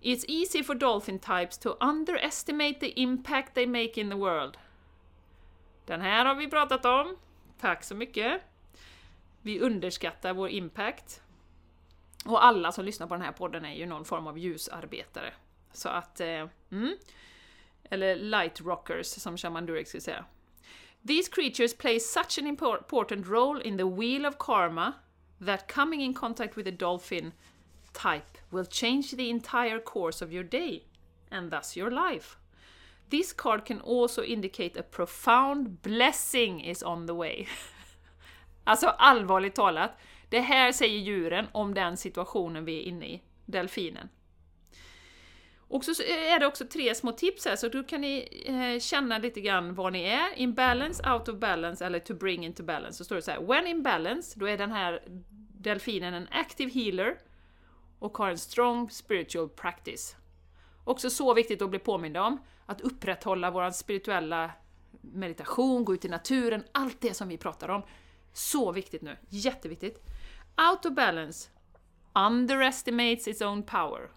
It's 0.00 0.24
easy 0.28 0.62
for 0.62 0.74
dolphin 0.74 1.18
types 1.18 1.58
to 1.58 1.76
underestimate 1.80 2.80
the 2.80 3.00
impact 3.00 3.54
they 3.54 3.66
make 3.66 4.00
in 4.00 4.10
the 4.10 4.16
world. 4.16 4.56
Den 5.84 6.00
här 6.00 6.24
har 6.24 6.34
vi 6.34 6.50
pratat 6.50 6.84
om. 6.84 7.16
Tack 7.60 7.84
så 7.84 7.94
mycket. 7.94 8.42
Vi 9.42 9.60
underskattar 9.60 10.34
vår 10.34 10.48
impact. 10.48 11.22
Och 12.24 12.44
alla 12.44 12.72
som 12.72 12.84
lyssnar 12.84 13.06
på 13.06 13.14
den 13.14 13.22
här 13.22 13.32
podden 13.32 13.64
är 13.64 13.74
ju 13.74 13.86
någon 13.86 14.04
form 14.04 14.26
av 14.26 14.38
ljusarbetare. 14.38 15.32
Så 15.72 15.88
att... 15.88 16.20
Eh, 16.20 16.48
mm. 16.70 16.96
Eller 17.90 18.16
light 18.16 18.60
rockers, 18.60 19.06
som 19.06 19.36
Shaman 19.36 19.66
Durek 19.66 19.88
skulle 19.88 20.00
säga. 20.00 20.24
These 21.06 21.30
creatures 21.30 21.74
play 21.74 22.00
such 22.00 22.38
an 22.38 22.46
important 22.46 23.26
role 23.26 23.62
in 23.62 23.76
the 23.76 23.84
wheel 23.86 24.26
of 24.26 24.38
karma 24.38 24.92
that 25.46 25.72
coming 25.72 26.02
in 26.02 26.14
contact 26.14 26.56
with 26.56 26.68
a 26.68 26.72
dolphin 26.72 27.32
type 27.92 28.38
will 28.50 28.64
change 28.64 29.16
the 29.16 29.30
entire 29.30 29.78
course 29.80 30.24
of 30.24 30.32
your 30.32 30.44
day 30.44 30.82
and 31.30 31.50
thus 31.50 31.76
your 31.76 31.90
life. 31.90 32.36
This 33.10 33.32
card 33.32 33.64
can 33.64 33.80
also 33.80 34.22
indicate 34.22 34.76
a 34.76 34.82
profound 34.82 35.82
blessing 35.82 36.60
is 36.60 36.82
on 36.82 37.06
the 37.06 37.14
way. 37.14 37.46
alltså 38.64 38.86
allvarligt 38.86 39.54
talat, 39.54 39.98
det 40.28 40.40
här 40.40 40.72
säger 40.72 40.98
djuren 40.98 41.46
om 41.52 41.74
den 41.74 41.96
situationen 41.96 42.64
vi 42.64 42.78
är 42.78 42.82
inne 42.82 43.06
i, 43.06 43.22
delfinen. 43.44 44.08
Och 45.68 45.84
så 45.84 46.02
är 46.02 46.40
det 46.40 46.46
också 46.46 46.66
tre 46.66 46.94
små 46.94 47.12
tips 47.12 47.44
här, 47.44 47.56
så 47.56 47.68
då 47.68 47.82
kan 47.82 48.00
ni 48.00 48.42
eh, 48.46 48.80
känna 48.80 49.18
lite 49.18 49.40
grann 49.40 49.74
var 49.74 49.90
ni 49.90 50.02
är. 50.02 50.34
In 50.34 50.54
balance, 50.54 51.10
out 51.12 51.28
of 51.28 51.36
balance 51.38 51.86
eller 51.86 51.98
to 51.98 52.14
bring 52.14 52.44
into 52.44 52.62
balance. 52.62 52.98
Så 52.98 53.04
står 53.04 53.16
det 53.16 53.22
så 53.22 53.30
här, 53.30 53.40
when 53.40 53.66
in 53.66 53.82
balance, 53.82 54.38
då 54.40 54.48
är 54.48 54.58
den 54.58 54.72
här 54.72 55.02
delfinen 55.58 56.14
en 56.14 56.28
active 56.30 56.70
healer 56.70 57.18
och 57.98 58.18
har 58.18 58.30
en 58.30 58.38
strong 58.38 58.90
spiritual 58.90 59.48
practice. 59.48 60.16
Också 60.84 61.10
så 61.10 61.34
viktigt 61.34 61.62
att 61.62 61.70
bli 61.70 61.78
påmind 61.78 62.16
om, 62.16 62.38
att 62.66 62.80
upprätthålla 62.80 63.50
vår 63.50 63.70
spirituella 63.70 64.50
meditation, 65.00 65.84
gå 65.84 65.94
ut 65.94 66.04
i 66.04 66.08
naturen, 66.08 66.64
allt 66.72 67.00
det 67.00 67.14
som 67.14 67.28
vi 67.28 67.38
pratar 67.38 67.68
om. 67.68 67.82
Så 68.32 68.72
viktigt 68.72 69.02
nu, 69.02 69.16
jätteviktigt. 69.28 70.06
Out 70.70 70.86
of 70.86 70.92
balance 70.92 71.50
underestimates 72.14 73.28
its 73.28 73.42
own 73.42 73.62
power. 73.62 74.10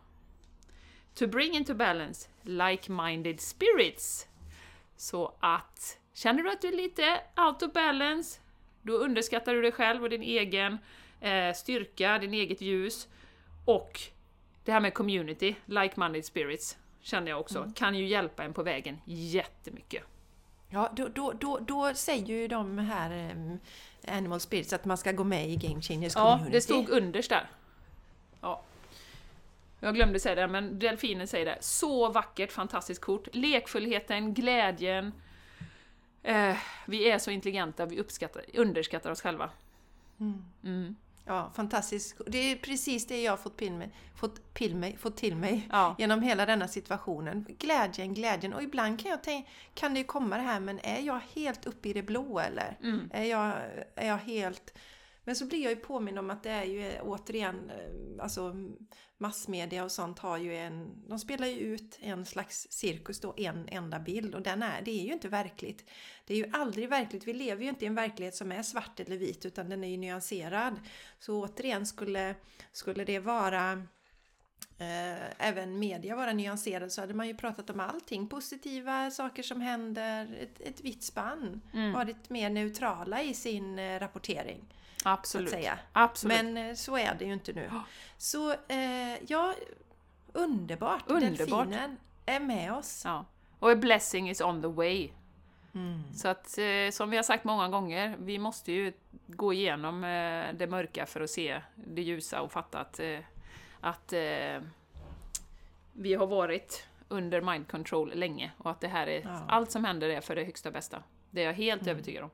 To 1.15 1.27
bring 1.27 1.53
into 1.53 1.73
balance 1.73 2.29
like-minded 2.43 3.39
spirits. 3.39 4.27
Så 4.97 5.33
att 5.39 5.99
känner 6.13 6.43
du 6.43 6.51
att 6.51 6.61
du 6.61 6.67
är 6.67 6.77
lite 6.77 7.21
out 7.37 7.63
of 7.63 7.73
balance, 7.73 8.39
då 8.81 8.93
underskattar 8.93 9.53
du 9.53 9.61
dig 9.61 9.71
själv 9.71 10.03
och 10.03 10.09
din 10.09 10.23
egen 10.23 10.77
eh, 11.21 11.53
styrka, 11.53 12.17
din 12.19 12.33
eget 12.33 12.61
ljus. 12.61 13.07
Och 13.65 13.99
det 14.63 14.71
här 14.71 14.79
med 14.79 14.93
community, 14.93 15.55
like-minded 15.65 16.21
spirits, 16.21 16.77
känner 17.01 17.29
jag 17.31 17.39
också, 17.39 17.59
mm. 17.59 17.73
kan 17.73 17.95
ju 17.95 18.07
hjälpa 18.07 18.43
en 18.43 18.53
på 18.53 18.63
vägen 18.63 19.01
jättemycket. 19.05 20.03
Ja, 20.69 20.89
då, 20.95 21.07
då, 21.07 21.33
då, 21.39 21.59
då 21.59 21.93
säger 21.93 22.25
ju 22.25 22.47
de 22.47 22.77
här 22.77 23.31
um, 23.31 23.59
Animal 24.07 24.39
Spirits 24.39 24.73
att 24.73 24.85
man 24.85 24.97
ska 24.97 25.11
gå 25.11 25.23
med 25.23 25.49
i 25.49 25.55
Game 25.55 25.81
Changers 25.81 26.13
Community. 26.13 26.45
Ja, 26.45 26.51
det 26.51 26.61
stod 26.61 26.89
underst 26.89 27.29
där. 27.29 27.49
Ja. 28.41 28.63
Jag 29.79 29.95
glömde 29.95 30.19
säga 30.19 30.35
det, 30.35 30.47
men 30.47 30.79
delfinen 30.79 31.27
säger 31.27 31.45
det. 31.45 31.57
Så 31.59 32.09
vackert, 32.09 32.51
fantastiskt 32.51 33.01
kort. 33.01 33.27
Lekfullheten, 33.31 34.33
glädjen. 34.33 35.13
Eh, 36.23 36.57
vi 36.85 37.09
är 37.09 37.19
så 37.19 37.31
intelligenta, 37.31 37.85
vi 37.85 37.99
uppskattar, 37.99 38.43
underskattar 38.53 39.11
oss 39.11 39.21
själva. 39.21 39.49
Mm. 40.19 40.45
Mm. 40.63 40.95
Ja, 41.25 41.51
fantastiskt. 41.55 42.21
Det 42.27 42.37
är 42.37 42.55
precis 42.55 43.07
det 43.07 43.21
jag 43.21 43.31
har 43.31 43.37
fått, 43.37 43.57
till 43.57 43.71
mig, 43.71 43.91
fått, 44.15 44.53
till 44.53 44.75
mig, 44.75 44.97
fått 44.97 45.17
till 45.17 45.35
mig 45.35 45.67
ja. 45.71 45.95
genom 45.97 46.21
hela 46.21 46.45
denna 46.45 46.67
situationen. 46.67 47.45
Glädjen, 47.59 48.13
glädjen. 48.13 48.53
Och 48.53 48.63
ibland 48.63 48.99
kan 48.99 49.11
jag 49.11 49.23
tänka, 49.23 49.49
kan 49.73 49.93
det 49.93 50.03
komma 50.03 50.37
det 50.37 50.43
här, 50.43 50.59
men 50.59 50.79
är 50.79 51.01
jag 51.01 51.19
helt 51.33 51.65
uppe 51.65 51.89
i 51.89 51.93
det 51.93 52.03
blå 52.03 52.39
eller? 52.39 52.77
Mm. 52.83 53.09
Är, 53.13 53.23
jag, 53.23 53.53
är 53.95 54.07
jag 54.07 54.17
helt... 54.17 54.73
Men 55.29 55.35
så 55.35 55.45
blir 55.45 55.63
jag 55.63 55.69
ju 55.69 55.75
påminn 55.75 56.17
om 56.17 56.29
att 56.29 56.43
det 56.43 56.49
är 56.49 56.63
ju 56.63 56.99
återigen, 57.01 57.69
eh, 57.69 58.23
alltså 58.23 58.55
massmedia 59.17 59.83
och 59.83 59.91
sånt 59.91 60.19
har 60.19 60.37
ju 60.37 60.57
en, 60.57 61.03
de 61.07 61.19
spelar 61.19 61.47
ju 61.47 61.59
ut 61.59 61.99
en 62.01 62.25
slags 62.25 62.67
cirkus 62.69 63.19
då, 63.19 63.33
en 63.37 63.67
enda 63.67 63.99
bild 63.99 64.35
och 64.35 64.41
den 64.41 64.63
är, 64.63 64.81
det 64.81 64.91
är 64.91 65.05
ju 65.05 65.13
inte 65.13 65.29
verkligt. 65.29 65.89
Det 66.25 66.33
är 66.33 66.37
ju 66.37 66.49
aldrig 66.53 66.89
verkligt, 66.89 67.27
vi 67.27 67.33
lever 67.33 67.63
ju 67.63 67.69
inte 67.69 67.85
i 67.85 67.87
en 67.87 67.95
verklighet 67.95 68.35
som 68.35 68.51
är 68.51 68.63
svart 68.63 68.99
eller 68.99 69.17
vit 69.17 69.45
utan 69.45 69.69
den 69.69 69.83
är 69.83 69.87
ju 69.87 69.97
nyanserad. 69.97 70.79
Så 71.19 71.43
återigen 71.43 71.85
skulle, 71.85 72.35
skulle 72.71 73.03
det 73.03 73.19
vara 73.19 73.71
eh, 74.77 75.47
även 75.47 75.79
media 75.79 76.15
vara 76.15 76.33
nyanserad 76.33 76.91
så 76.91 77.01
hade 77.01 77.13
man 77.13 77.27
ju 77.27 77.35
pratat 77.35 77.69
om 77.69 77.79
allting, 77.79 78.27
positiva 78.29 79.11
saker 79.11 79.43
som 79.43 79.61
händer, 79.61 80.37
ett, 80.41 80.61
ett 80.61 80.81
vitt 80.81 81.03
spann, 81.03 81.61
mm. 81.73 81.93
varit 81.93 82.29
mer 82.29 82.49
neutrala 82.49 83.23
i 83.23 83.33
sin 83.33 83.79
eh, 83.79 83.99
rapportering. 83.99 84.65
Absolut. 85.03 85.55
Absolut. 85.93 86.43
Men 86.43 86.57
eh, 86.57 86.75
så 86.75 86.97
är 86.97 87.15
det 87.19 87.25
ju 87.25 87.33
inte 87.33 87.53
nu. 87.53 87.71
Så 88.17 88.51
eh, 88.51 89.23
ja, 89.27 89.53
underbart. 90.33 91.03
underbart. 91.07 91.69
Delfinen 91.69 91.97
är 92.25 92.39
med 92.39 92.73
oss. 92.73 93.01
Ja. 93.05 93.25
Och 93.59 93.71
a 93.71 93.75
blessing 93.75 94.29
is 94.29 94.41
on 94.41 94.61
the 94.61 94.67
way. 94.67 95.09
Mm. 95.73 96.13
Så 96.13 96.27
att, 96.27 96.57
eh, 96.57 96.91
som 96.91 97.09
vi 97.09 97.17
har 97.17 97.23
sagt 97.23 97.43
många 97.43 97.69
gånger, 97.69 98.15
vi 98.19 98.39
måste 98.39 98.71
ju 98.71 98.93
gå 99.27 99.53
igenom 99.53 100.03
eh, 100.03 100.53
det 100.53 100.67
mörka 100.69 101.05
för 101.05 101.21
att 101.21 101.29
se 101.29 101.61
det 101.75 102.01
ljusa 102.01 102.41
och 102.41 102.51
fatta 102.51 102.79
att, 102.79 102.99
eh, 102.99 103.19
att 103.79 104.13
eh, 104.13 104.61
vi 105.93 106.13
har 106.13 106.27
varit 106.27 106.87
under 107.07 107.41
mind 107.41 107.67
control 107.67 108.11
länge 108.15 108.51
och 108.57 108.71
att 108.71 108.81
det 108.81 108.87
här 108.87 109.07
är, 109.07 109.21
ja. 109.21 109.45
allt 109.47 109.71
som 109.71 109.85
händer 109.85 110.09
är 110.09 110.21
för 110.21 110.35
det 110.35 110.43
högsta 110.43 110.71
bästa. 110.71 111.03
Det 111.31 111.41
är 111.41 111.45
jag 111.45 111.53
helt 111.53 111.81
mm. 111.81 111.91
övertygad 111.91 112.23
om. 112.23 112.29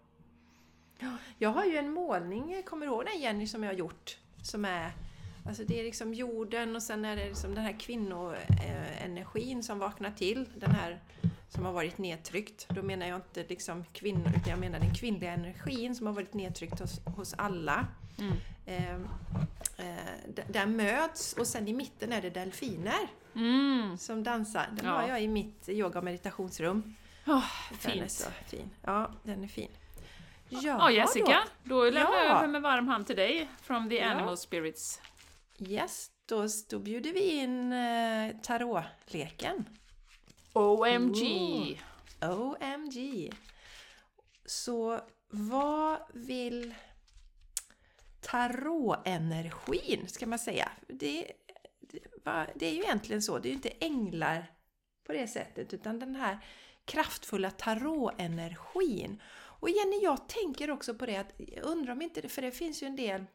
Jag 1.38 1.50
har 1.50 1.66
ju 1.66 1.78
en 1.78 1.90
målning, 1.90 2.64
kommer 2.66 2.86
du 2.86 2.92
ihåg 2.92 3.06
den 3.06 3.20
Jenny, 3.22 3.48
som 3.48 3.64
jag 3.64 3.70
har 3.70 3.78
gjort? 3.78 4.18
Som 4.42 4.66
är, 4.66 4.92
alltså 5.46 5.64
det 5.64 5.80
är 5.80 5.84
liksom 5.84 6.14
jorden 6.14 6.76
och 6.76 6.84
sen 6.84 7.06
är 7.06 7.16
det 7.16 7.26
liksom 7.26 7.56
den 7.56 7.64
här 7.64 7.80
kvinnoenergin 7.80 9.64
som 9.64 9.80
vaknar 9.80 10.12
till. 10.12 10.50
Den 10.56 10.72
här 10.72 11.00
som 11.50 11.66
har 11.66 11.72
varit 11.72 11.98
nedtryckt. 11.98 12.68
Då 12.70 12.84
menar 12.84 13.08
jag 13.08 13.16
inte 13.16 13.46
liksom 13.50 13.86
kvinnor, 13.94 14.28
utan 14.28 14.50
jag 14.50 14.60
menar 14.60 14.80
den 14.80 14.94
kvinnliga 14.94 15.32
energin 15.32 15.96
som 15.96 16.08
har 16.08 16.14
varit 16.14 16.34
nedtryckt 16.34 16.80
hos, 16.80 17.02
hos 17.06 17.34
alla. 17.34 17.88
Mm. 18.20 18.34
Eh, 18.66 18.96
eh, 19.78 20.46
där 20.48 20.66
möts 20.66 21.34
och 21.34 21.48
sen 21.48 21.68
i 21.68 21.74
mitten 21.74 22.14
är 22.14 22.22
det 22.22 22.30
delfiner 22.30 23.08
mm. 23.36 23.98
som 23.98 24.24
dansar. 24.24 24.68
Den 24.72 24.86
ja. 24.86 24.92
har 24.92 25.08
jag 25.08 25.24
i 25.24 25.28
mitt 25.28 25.70
yoga 25.70 26.00
och 26.00 26.06
meditationsrum. 26.06 26.96
Oh, 27.26 27.44
den 27.70 27.92
fint. 27.92 28.04
är 28.04 28.08
så 28.08 28.30
fin. 28.46 28.70
Ja, 28.82 29.12
den 29.24 29.44
är 29.44 29.48
fin. 29.48 29.70
Ja, 30.50 30.60
ja 30.64 30.92
Jessica, 30.92 31.44
då, 31.64 31.76
då 31.76 31.90
lämnar 31.90 32.18
jag 32.18 32.26
över 32.26 32.48
med 32.48 32.62
varm 32.62 32.88
hand 32.88 33.08
till 33.08 33.16
dig 33.16 33.50
from 33.62 33.90
the 33.90 33.96
ja. 33.96 34.06
Animal 34.06 34.38
Spirits. 34.38 35.02
Yes, 35.60 36.12
då, 36.26 36.48
då 36.70 36.80
bjuder 36.80 37.14
vi 37.14 37.20
in 37.20 37.74
uh, 37.74 38.42
tarotleken. 38.42 39.66
OMG! 40.54 41.22
Ooh. 42.22 42.56
OMG! 42.62 43.34
Så 44.46 45.00
vad 45.28 46.00
vill 46.14 46.74
tarotenergin, 48.22 50.08
ska 50.08 50.28
man 50.28 50.40
säga? 50.40 50.72
Det, 50.88 51.32
det, 51.80 52.00
det 52.56 52.66
är 52.66 52.72
ju 52.72 52.82
egentligen 52.82 53.22
så, 53.22 53.40
det 53.40 53.48
är 53.48 53.50
ju 53.50 53.56
inte 53.56 53.70
änglar 53.70 54.52
på 55.04 55.14
det 55.14 55.28
sättet, 55.28 55.74
utan 55.74 56.00
den 56.00 56.16
här 56.16 56.40
kraftfulla 56.86 57.52
tarotenergin. 57.52 59.22
Och 59.66 59.72
Jenny, 59.72 60.00
jag 60.04 60.28
tänker 60.28 60.72
också 60.72 60.94
på 60.94 61.06
det 61.06 61.18
att, 61.18 61.34
jag 61.38 61.66
undrar 61.66 61.92
om 61.92 62.02
inte 62.02 62.22
det, 62.22 62.30
för 62.30 62.42
det 62.42 62.52
finns 62.52 62.84
ju 62.84 62.88
en 62.88 62.96
del 62.96 63.26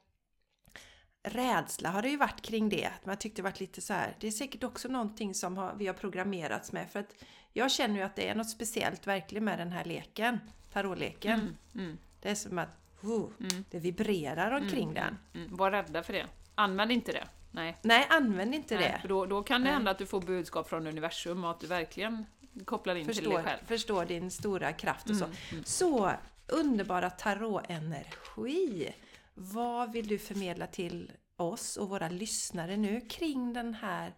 rädsla 1.22 1.88
har 1.90 2.02
det 2.02 2.08
ju 2.08 2.16
varit 2.16 2.42
kring 2.42 2.68
det. 2.68 2.86
Att 2.86 3.06
man 3.06 3.16
tyckte 3.16 3.42
det 3.42 3.44
varit 3.44 3.60
lite 3.60 3.80
så 3.80 3.92
här. 3.92 4.16
Det 4.20 4.26
är 4.26 4.30
säkert 4.30 4.64
också 4.64 4.88
någonting 4.88 5.34
som 5.34 5.56
har, 5.56 5.74
vi 5.78 5.86
har 5.86 5.94
programmerats 5.94 6.72
med. 6.72 6.90
För 6.90 7.00
att 7.00 7.14
jag 7.52 7.70
känner 7.70 7.96
ju 7.96 8.02
att 8.02 8.16
det 8.16 8.28
är 8.28 8.34
något 8.34 8.50
speciellt 8.50 9.06
verkligen 9.06 9.44
med 9.44 9.58
den 9.58 9.72
här 9.72 9.84
leken, 9.84 10.38
tarotleken. 10.72 11.40
Mm, 11.40 11.56
mm. 11.74 11.98
Det 12.20 12.30
är 12.30 12.34
som 12.34 12.58
att 12.58 12.78
uh, 13.04 13.10
mm. 13.40 13.64
det 13.70 13.78
vibrerar 13.78 14.50
omkring 14.50 14.90
mm, 14.90 14.94
den. 14.94 15.18
Mm, 15.34 15.46
mm. 15.46 15.56
Var 15.56 15.70
rädda 15.70 16.02
för 16.02 16.12
det. 16.12 16.26
Använd 16.54 16.92
inte 16.92 17.12
det. 17.12 17.28
Nej, 17.50 17.76
Nej 17.82 18.06
använd 18.10 18.54
inte 18.54 18.74
Nej, 18.74 18.92
det. 18.92 19.00
För 19.00 19.08
då, 19.08 19.26
då 19.26 19.42
kan 19.42 19.62
det 19.62 19.70
hända 19.70 19.90
att 19.90 19.98
du 19.98 20.06
får 20.06 20.20
budskap 20.20 20.68
från 20.68 20.86
universum 20.86 21.44
och 21.44 21.50
att 21.50 21.60
du 21.60 21.66
verkligen 21.66 22.26
kopplar 22.64 22.94
in 22.94 23.06
förstår, 23.06 23.22
till 23.22 23.30
dig 23.30 23.44
själv. 23.44 23.66
Förstår 23.66 24.04
din 24.04 24.30
stora 24.30 24.72
kraft 24.72 25.10
och 25.10 25.16
så. 25.16 25.28
Så 25.64 26.12
underbara 26.46 27.10
tarotenergi. 27.10 28.94
Vad 29.34 29.92
vill 29.92 30.08
du 30.08 30.18
förmedla 30.18 30.66
till 30.66 31.12
oss 31.36 31.76
och 31.76 31.88
våra 31.88 32.08
lyssnare 32.08 32.76
nu 32.76 33.00
kring 33.00 33.52
den 33.52 33.74
här 33.74 34.14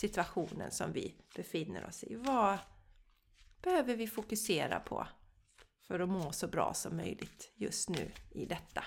situationen 0.00 0.70
som 0.70 0.92
vi 0.92 1.14
befinner 1.36 1.86
oss 1.86 2.04
i? 2.04 2.14
Vad 2.14 2.58
behöver 3.62 3.96
vi 3.96 4.06
fokusera 4.06 4.80
på 4.80 5.06
för 5.80 6.00
att 6.00 6.08
må 6.08 6.32
så 6.32 6.46
bra 6.46 6.74
som 6.74 6.96
möjligt 6.96 7.52
just 7.56 7.88
nu 7.88 8.12
i 8.30 8.46
detta? 8.46 8.84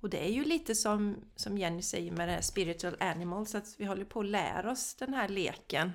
Och 0.00 0.10
det 0.10 0.24
är 0.24 0.30
ju 0.30 0.44
lite 0.44 0.74
som, 0.74 1.24
som 1.36 1.58
Jenny 1.58 1.82
säger 1.82 2.12
med 2.12 2.28
det 2.28 2.32
här 2.32 2.40
Spiritual 2.40 2.96
Animals, 3.00 3.54
att 3.54 3.74
vi 3.78 3.84
håller 3.84 4.04
på 4.04 4.20
att 4.20 4.26
lära 4.26 4.70
oss 4.70 4.94
den 4.94 5.14
här 5.14 5.28
leken 5.28 5.92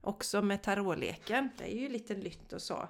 också 0.00 0.42
med 0.42 0.62
tarotleken. 0.62 1.50
Det 1.58 1.64
är 1.64 1.76
ju 1.76 1.88
lite 1.88 2.14
lytt 2.14 2.52
och 2.52 2.62
så. 2.62 2.88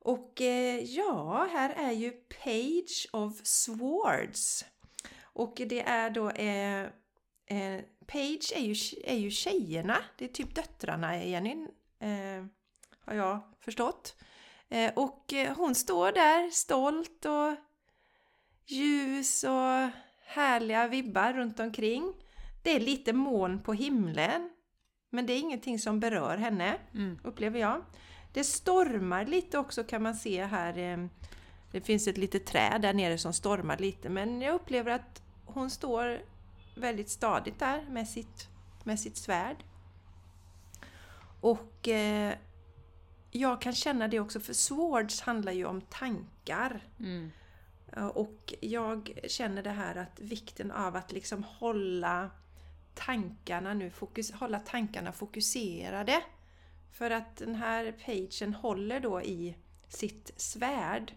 Och 0.00 0.40
eh, 0.40 0.84
ja, 0.84 1.48
här 1.52 1.70
är 1.70 1.92
ju 1.92 2.10
Page 2.10 3.08
of 3.12 3.40
Swords. 3.42 4.64
Och 5.22 5.54
det 5.56 5.80
är 5.80 6.10
då 6.10 6.30
eh, 6.30 6.82
eh, 7.46 7.80
Page 8.06 8.52
är 8.54 8.60
ju, 8.60 8.74
är 9.04 9.16
ju 9.16 9.30
tjejerna, 9.30 9.96
det 10.18 10.24
är 10.24 10.28
typ 10.28 10.54
döttrarna 10.54 11.24
Jenny, 11.24 11.66
eh, 11.98 12.46
har 13.00 13.14
jag 13.14 13.40
förstått. 13.60 14.16
Eh, 14.68 14.92
och 14.96 15.32
eh, 15.32 15.56
hon 15.56 15.74
står 15.74 16.12
där 16.12 16.50
stolt 16.50 17.24
och 17.24 17.54
ljus 18.66 19.44
och 19.44 19.90
härliga 20.26 20.88
vibbar 20.88 21.32
runt 21.32 21.60
omkring. 21.60 22.12
Det 22.62 22.70
är 22.70 22.80
lite 22.80 23.12
moln 23.12 23.62
på 23.62 23.72
himlen. 23.72 24.50
Men 25.10 25.26
det 25.26 25.32
är 25.32 25.38
ingenting 25.40 25.78
som 25.78 26.00
berör 26.00 26.36
henne, 26.36 26.76
Mm. 26.94 27.18
upplever 27.24 27.60
jag. 27.60 27.84
Det 28.32 28.44
stormar 28.44 29.24
lite 29.26 29.58
också 29.58 29.84
kan 29.84 30.02
man 30.02 30.14
se 30.14 30.44
här. 30.44 30.78
eh, 30.78 31.06
Det 31.72 31.80
finns 31.80 32.08
ett 32.08 32.16
litet 32.18 32.46
träd 32.46 32.82
där 32.82 32.92
nere 32.94 33.18
som 33.18 33.32
stormar 33.32 33.78
lite 33.78 34.08
men 34.08 34.42
jag 34.42 34.54
upplever 34.54 34.90
att 34.92 35.22
hon 35.46 35.70
står 35.70 36.20
väldigt 36.76 37.08
stadigt 37.10 37.58
där 37.58 37.86
med 37.90 38.08
sitt, 38.08 38.48
med 38.84 39.00
sitt 39.00 39.16
svärd. 39.16 39.56
Och 41.40 41.88
eh, 41.88 42.34
jag 43.30 43.60
kan 43.60 43.72
känna 43.72 44.08
det 44.08 44.20
också 44.20 44.40
för 44.40 44.52
swords 44.52 45.20
handlar 45.20 45.52
ju 45.52 45.64
om 45.64 45.80
tankar. 45.80 46.80
Mm. 46.98 47.30
Eh, 47.96 48.06
och 48.06 48.54
jag 48.60 49.18
känner 49.26 49.62
det 49.62 49.70
här 49.70 49.96
att 49.96 50.20
vikten 50.20 50.70
av 50.70 50.96
att 50.96 51.12
liksom 51.12 51.44
hålla 51.44 52.30
tankarna 52.94 53.74
nu, 53.74 53.90
fokus, 53.90 54.32
hålla 54.32 54.58
tankarna 54.58 55.12
fokuserade. 55.12 56.22
För 56.92 57.10
att 57.10 57.36
den 57.36 57.54
här 57.54 57.92
pagen 58.04 58.54
håller 58.54 59.00
då 59.00 59.22
i 59.22 59.56
sitt 59.88 60.32
svärd 60.36 61.12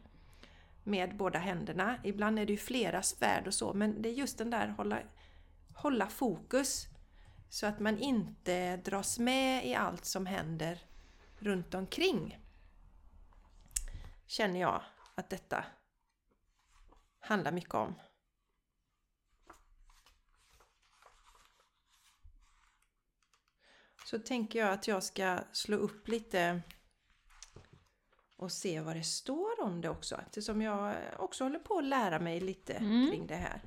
med 0.84 1.18
båda 1.18 1.40
händerna. 1.40 1.98
Ibland 2.04 2.40
är 2.40 2.46
det 2.46 2.52
ju 2.52 2.58
flera 2.58 3.02
svärd 3.02 3.48
och 3.48 3.54
så, 3.54 3.74
men 3.74 4.02
det 4.02 4.10
är 4.10 4.14
just 4.14 4.38
den 4.38 4.50
där 4.50 4.68
hålla, 4.68 5.00
hålla 5.74 6.08
fokus. 6.08 6.88
Så 7.50 7.66
att 7.66 7.80
man 7.80 7.98
inte 7.98 8.78
dras 8.78 9.20
med 9.20 9.66
i 9.66 9.76
allt 9.76 10.06
som 10.06 10.26
händer 10.26 10.80
runt 11.40 11.74
omkring. 11.74 12.40
Känner 14.26 14.60
jag 14.60 14.82
att 15.16 15.30
detta 15.30 15.66
handlar 17.28 17.52
mycket 17.52 17.74
om. 17.74 17.96
Så 24.06 24.20
tänker 24.20 24.60
jag 24.60 24.74
att 24.74 24.88
jag 24.88 25.04
ska 25.04 25.40
slå 25.52 25.78
upp 25.78 26.08
lite 26.08 26.62
och 28.36 28.52
se 28.52 28.82
vad 28.82 28.96
det 28.96 29.04
står 29.04 29.62
om 29.64 29.82
det 29.82 29.90
också. 29.90 30.16
Eftersom 30.16 30.62
jag 30.62 30.96
också 31.18 31.44
håller 31.44 31.60
på 31.60 31.78
att 31.78 31.84
lära 31.84 32.20
mig 32.20 32.40
lite 32.40 32.74
Mm. 32.74 33.10
kring 33.10 33.28
det 33.28 33.36
här. 33.36 33.62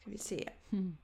Ska 0.00 0.10
vi 0.10 0.18
se. 0.18 0.52
Mm. 0.72 0.96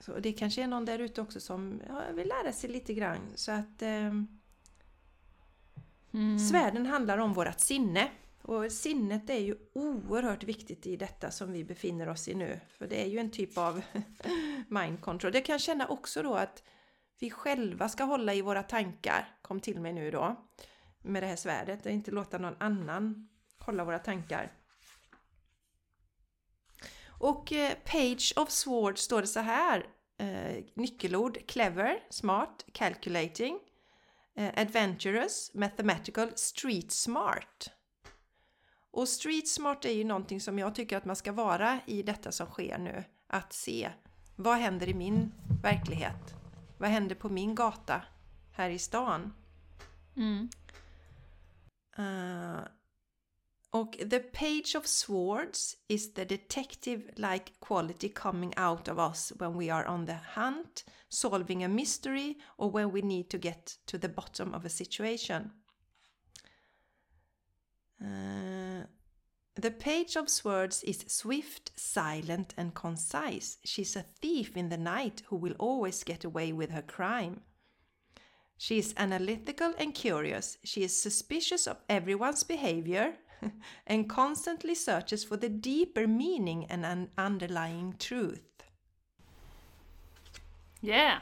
Så 0.00 0.18
det 0.18 0.32
kanske 0.32 0.62
är 0.62 0.66
någon 0.66 0.84
där 0.84 0.98
ute 0.98 1.20
också 1.20 1.40
som 1.40 1.82
ja, 1.88 2.02
vill 2.12 2.28
lära 2.28 2.52
sig 2.52 2.70
lite 2.70 2.94
grann. 2.94 3.32
Så 3.34 3.52
att 3.52 3.82
ehm, 3.82 4.39
Mm. 6.14 6.38
Svärden 6.38 6.86
handlar 6.86 7.18
om 7.18 7.32
vårt 7.32 7.60
sinne. 7.60 8.10
Och 8.42 8.72
sinnet 8.72 9.30
är 9.30 9.38
ju 9.38 9.56
oerhört 9.72 10.44
viktigt 10.44 10.86
i 10.86 10.96
detta 10.96 11.30
som 11.30 11.52
vi 11.52 11.64
befinner 11.64 12.08
oss 12.08 12.28
i 12.28 12.34
nu. 12.34 12.60
För 12.68 12.86
det 12.86 13.02
är 13.02 13.06
ju 13.06 13.18
en 13.18 13.30
typ 13.30 13.58
av 13.58 13.82
mind 14.68 15.00
control. 15.00 15.32
Det 15.32 15.40
kan 15.40 15.52
jag 15.52 15.60
känna 15.60 15.86
också 15.86 16.22
då 16.22 16.34
att 16.34 16.62
vi 17.18 17.30
själva 17.30 17.88
ska 17.88 18.04
hålla 18.04 18.34
i 18.34 18.42
våra 18.42 18.62
tankar. 18.62 19.36
Kom 19.42 19.60
till 19.60 19.80
mig 19.80 19.92
nu 19.92 20.10
då. 20.10 20.36
Med 21.02 21.22
det 21.22 21.26
här 21.26 21.36
svärdet 21.36 21.86
och 21.86 21.92
inte 21.92 22.10
låta 22.10 22.38
någon 22.38 22.56
annan 22.58 23.28
hålla 23.58 23.84
våra 23.84 23.98
tankar. 23.98 24.52
Och 27.06 27.52
eh, 27.52 27.74
Page 27.84 28.32
of 28.36 28.50
Swords 28.50 29.02
står 29.02 29.20
det 29.20 29.26
så 29.26 29.40
här. 29.40 29.86
Eh, 30.18 30.64
nyckelord 30.74 31.46
clever, 31.46 32.02
smart, 32.10 32.66
calculating, 32.72 33.58
adventurous, 34.54 35.50
mathematical, 35.54 36.32
street 36.36 36.92
smart. 36.92 37.70
Och 38.90 39.08
street 39.08 39.48
smart 39.48 39.84
är 39.84 39.92
ju 39.92 40.04
någonting 40.04 40.40
som 40.40 40.58
jag 40.58 40.74
tycker 40.74 40.96
att 40.96 41.04
man 41.04 41.16
ska 41.16 41.32
vara 41.32 41.80
i 41.86 42.02
detta 42.02 42.32
som 42.32 42.46
sker 42.46 42.78
nu. 42.78 43.04
Att 43.26 43.52
se 43.52 43.90
vad 44.36 44.56
händer 44.56 44.88
i 44.88 44.94
min 44.94 45.32
verklighet? 45.62 46.34
Vad 46.78 46.90
händer 46.90 47.14
på 47.14 47.28
min 47.28 47.54
gata 47.54 48.02
här 48.52 48.70
i 48.70 48.78
stan? 48.78 49.32
Mm. 50.16 50.48
Uh, 51.98 52.60
och 53.72 53.96
The 54.10 54.20
Page 54.20 54.74
of 54.76 54.86
Swords 54.86 55.76
is 55.88 56.14
the 56.14 56.24
detective-like 56.24 57.52
quality 57.60 58.08
coming 58.08 58.52
out 58.56 58.88
of 58.88 58.98
us 58.98 59.32
when 59.38 59.54
we 59.54 59.70
are 59.70 59.84
on 59.86 60.06
the 60.06 60.18
hunt, 60.34 60.84
solving 61.08 61.62
a 61.62 61.68
mystery 61.68 62.38
or 62.58 62.70
when 62.70 62.90
we 62.90 63.00
need 63.00 63.30
to 63.30 63.38
get 63.38 63.78
to 63.86 63.98
the 63.98 64.08
bottom 64.08 64.54
of 64.54 64.64
a 64.64 64.68
situation. 64.68 65.52
Uh, 68.02 68.86
the 69.54 69.70
Page 69.70 70.16
of 70.16 70.28
Swords 70.28 70.82
is 70.82 71.04
swift, 71.06 71.70
silent 71.76 72.54
and 72.56 72.74
concise. 72.74 73.58
She's 73.64 73.94
a 73.94 74.06
thief 74.20 74.56
in 74.56 74.70
the 74.70 74.78
night 74.78 75.22
who 75.26 75.36
will 75.36 75.54
always 75.58 76.02
get 76.02 76.24
away 76.24 76.52
with 76.52 76.70
her 76.70 76.82
crime. 76.82 77.42
She 78.56 78.78
is 78.78 78.94
analytical 78.96 79.74
and 79.78 79.94
curious. 79.94 80.58
She 80.64 80.82
is 80.82 81.00
suspicious 81.00 81.66
of 81.66 81.78
everyone's 81.88 82.42
behavior 82.42 83.14
and 83.86 84.08
constantly 84.08 84.74
searches 84.74 85.24
for 85.24 85.36
the 85.36 85.48
deeper 85.48 86.06
meaning 86.06 86.66
and 86.70 86.84
an 86.84 87.10
underlying 87.16 87.94
truth. 87.98 88.42
Yeah! 90.80 91.20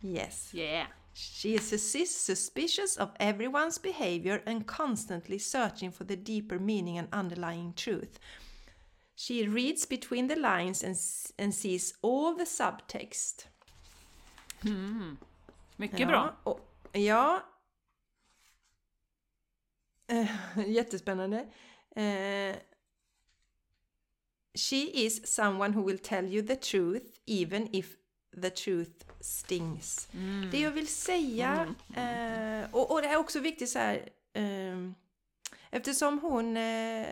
Yes. 0.00 0.50
Yeah! 0.52 0.86
She 1.14 1.54
is 1.54 1.68
sus- 1.68 2.10
suspicious 2.10 2.96
of 2.96 3.12
everyone's 3.20 3.78
behavior 3.78 4.42
and 4.46 4.66
constantly 4.66 5.38
searching 5.38 5.90
for 5.90 6.04
the 6.04 6.16
deeper 6.16 6.58
meaning 6.58 6.98
and 6.98 7.08
underlying 7.12 7.74
truth. 7.74 8.18
She 9.14 9.46
reads 9.46 9.84
between 9.84 10.28
the 10.28 10.36
lines 10.36 10.82
and, 10.82 10.96
and 11.38 11.54
sees 11.54 11.94
all 12.02 12.34
the 12.34 12.44
subtext. 12.44 13.44
Hmm. 14.62 15.12
Mycket 15.76 16.08
bra! 16.08 16.34
Och, 16.44 16.60
ja. 16.92 17.42
Eh, 20.06 20.28
jättespännande. 20.68 21.46
Eh, 21.96 22.56
she 24.54 24.76
is 24.76 25.34
someone 25.34 25.74
who 25.74 25.86
will 25.86 25.98
tell 25.98 26.34
you 26.34 26.46
the 26.46 26.56
truth 26.56 27.06
even 27.26 27.68
if 27.74 27.86
the 28.42 28.50
truth 28.50 29.06
stings. 29.20 30.08
Det 30.52 30.60
jag 30.60 30.70
vill 30.70 30.88
säga, 30.88 31.74
eh, 31.96 32.74
och, 32.74 32.90
och 32.90 33.02
det 33.02 33.08
är 33.08 33.16
också 33.16 33.40
viktigt 33.40 33.68
så 33.70 33.78
här, 33.78 34.08
eh, 34.32 34.90
eftersom 35.70 36.18
hon 36.18 36.56
eh, 36.56 37.06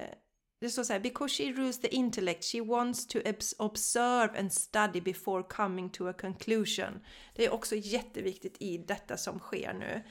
det 0.61 0.71
står 0.71 0.85
så 0.85 0.93
här, 0.93 1.01
because 1.01 1.35
she 1.43 1.53
rules 1.53 1.81
the 1.81 1.89
intellect, 1.89 2.45
she 2.45 2.61
wants 2.61 3.07
to 3.07 3.19
obs- 3.19 3.55
observe 3.59 4.39
and 4.39 4.53
study 4.53 5.01
before 5.01 5.43
coming 5.43 5.91
to 5.91 6.09
a 6.09 6.13
conclusion. 6.13 7.01
Det 7.35 7.45
är 7.45 7.53
också 7.53 7.77
jätteviktigt 7.77 8.57
i 8.59 8.79
detta 8.79 9.17
som 9.17 9.39
sker 9.39 9.73
nu. 9.73 10.03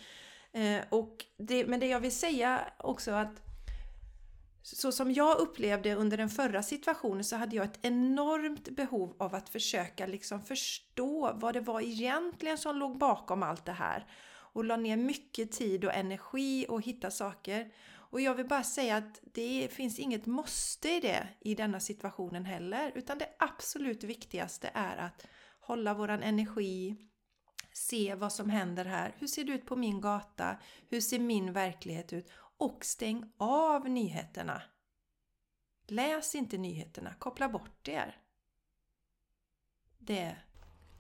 Eh, 0.54 0.82
och 0.90 1.26
det, 1.38 1.66
men 1.66 1.80
det 1.80 1.88
jag 1.88 2.00
vill 2.00 2.16
säga 2.16 2.62
också 2.78 3.12
att 3.12 3.42
så 4.62 4.92
som 4.92 5.14
jag 5.14 5.38
upplevde 5.38 5.96
under 5.96 6.18
den 6.18 6.30
förra 6.30 6.64
situationen 6.64 7.24
så 7.24 7.36
hade 7.36 7.56
jag 7.56 7.66
ett 7.66 7.80
enormt 7.82 8.70
behov 8.70 9.16
av 9.20 9.36
att 9.36 9.50
försöka 9.50 10.06
liksom 10.06 10.44
förstå 10.44 11.32
vad 11.36 11.54
det 11.54 11.62
var 11.62 11.82
egentligen 11.82 12.58
som 12.58 12.76
låg 12.76 12.98
bakom 12.98 13.44
allt 13.44 13.66
det 13.66 13.72
här. 13.72 14.08
Och 14.52 14.64
la 14.64 14.78
ner 14.78 14.98
mycket 14.98 15.52
tid 15.52 15.86
och 15.86 15.94
energi 15.94 16.66
och 16.70 16.82
hitta 16.82 17.12
saker. 17.12 17.72
Och 17.92 18.22
jag 18.22 18.36
vill 18.36 18.48
bara 18.48 18.64
säga 18.64 18.98
att 18.98 19.22
det 19.34 19.68
finns 19.72 20.00
inget 20.00 20.26
måste 20.26 20.90
i 20.90 21.00
det 21.00 21.28
i 21.40 21.56
denna 21.56 21.80
situationen 21.80 22.46
heller. 22.46 22.92
Utan 22.96 23.18
det 23.18 23.30
absolut 23.40 24.04
viktigaste 24.04 24.70
är 24.74 24.98
att 24.98 25.26
hålla 25.60 25.94
våran 25.94 26.24
energi, 26.24 26.96
se 27.80 28.16
vad 28.16 28.34
som 28.34 28.50
händer 28.50 28.86
här. 28.86 29.16
Hur 29.18 29.28
ser 29.28 29.44
det 29.44 29.52
ut 29.54 29.66
på 29.66 29.76
min 29.76 30.02
gata? 30.02 30.58
Hur 30.90 31.02
ser 31.02 31.20
min 31.20 31.54
verklighet 31.54 32.14
ut? 32.14 32.32
Och 32.58 32.86
stäng 32.86 33.32
av 33.38 33.90
nyheterna. 33.90 34.62
Läs 35.88 36.36
inte 36.36 36.58
nyheterna, 36.58 37.14
koppla 37.20 37.50
bort 37.50 37.88
er. 37.88 38.18
Det 39.98 40.36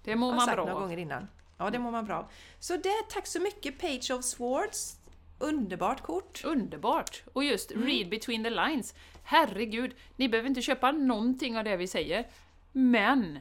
Det 0.04 0.16
mår 0.16 0.34
man 0.36 0.46
bra 0.46 0.56
några 0.56 0.74
av. 0.74 0.80
gånger 0.82 0.98
innan. 0.98 1.28
Ja, 1.58 1.70
det 1.70 1.80
mår 1.80 1.92
man 1.92 2.06
bra 2.06 2.18
av. 2.18 2.32
Så 2.60 2.78
det, 2.78 3.10
tack 3.10 3.28
så 3.28 3.42
mycket 3.42 3.80
Page 3.80 4.12
of 4.12 4.26
Swords. 4.26 4.96
Underbart 5.40 6.02
kort. 6.02 6.44
Underbart! 6.46 7.24
Och 7.34 7.44
just 7.44 7.72
Mm. 7.72 7.88
read 7.88 8.10
between 8.10 8.44
the 8.44 8.50
lines. 8.50 8.94
Herregud, 9.24 9.96
ni 10.16 10.30
behöver 10.30 10.50
inte 10.50 10.62
köpa 10.62 10.92
någonting 10.92 11.58
av 11.58 11.64
det 11.64 11.78
vi 11.78 11.88
säger. 11.88 12.28
Men 12.72 13.40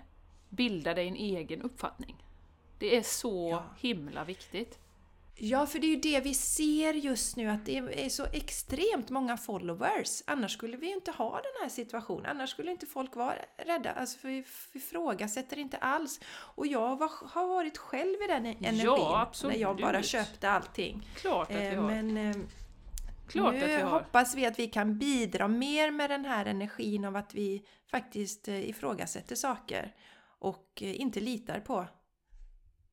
bilda 0.49 0.95
dig 0.95 1.09
en 1.09 1.17
egen 1.17 1.63
uppfattning. 1.63 2.25
Det 2.79 2.97
är 2.97 3.03
så 3.03 3.49
Ja. 3.51 3.65
himla 3.81 4.25
viktigt. 4.25 4.79
Ja, 5.41 5.67
för 5.67 5.79
det 5.79 5.87
är 5.87 5.89
ju 5.89 5.97
det 6.01 6.21
vi 6.21 6.35
ser 6.35 6.95
just 6.95 7.37
nu, 7.37 7.51
att 7.51 7.67
det 7.67 7.77
är 7.79 8.09
så 8.09 8.25
extremt 8.33 9.11
många 9.11 9.37
followers. 9.37 10.23
Annars 10.27 10.53
skulle 10.53 10.77
vi 10.77 10.93
inte 10.93 11.11
ha 11.11 11.31
den 11.37 11.63
här 11.63 11.69
situationen. 11.69 12.27
Annars 12.27 12.51
skulle 12.51 12.71
inte 12.71 12.87
folk 12.87 13.17
vara 13.17 13.35
rädda. 13.57 13.93
Alltså, 13.93 14.19
för 14.19 14.29
vi 14.29 14.45
ifrågasätter 14.73 15.59
inte 15.59 15.77
alls. 15.77 16.21
Och 16.29 16.67
jag 16.67 16.97
var, 16.99 17.11
har 17.29 17.47
varit 17.49 17.79
själv 17.79 18.15
i 18.25 18.27
den 18.29 18.47
energin. 18.47 18.81
Ja, 18.85 19.21
absolut. 19.21 19.57
När 19.57 19.63
jag 19.63 19.77
bara 19.77 20.03
köpte 20.03 20.51
allting. 20.51 21.09
Klart 21.15 21.51
att 21.51 21.57
vi 21.57 21.67
Eh, 21.67 21.81
har. 21.83 21.87
Men 21.91 22.17
eh, 22.17 22.37
Klart 23.29 23.55
nu 23.55 23.63
att 23.65 23.69
vi 23.71 23.75
har. 23.75 23.91
hoppas 23.91 24.35
vi 24.35 24.47
att 24.47 24.59
vi 24.59 24.67
kan 24.67 24.99
bidra 24.99 25.49
mer 25.49 25.91
med 25.91 26.11
den 26.11 26.25
här 26.25 26.47
energin 26.47 27.05
av 27.05 27.17
att 27.17 27.35
vi 27.35 27.63
faktiskt 27.91 28.49
eh, 28.49 28.69
ifrågasätter 28.69 29.35
saker. 29.37 29.95
Och 30.39 30.83
inte 30.83 31.21
litar 31.21 31.61
på 31.61 31.87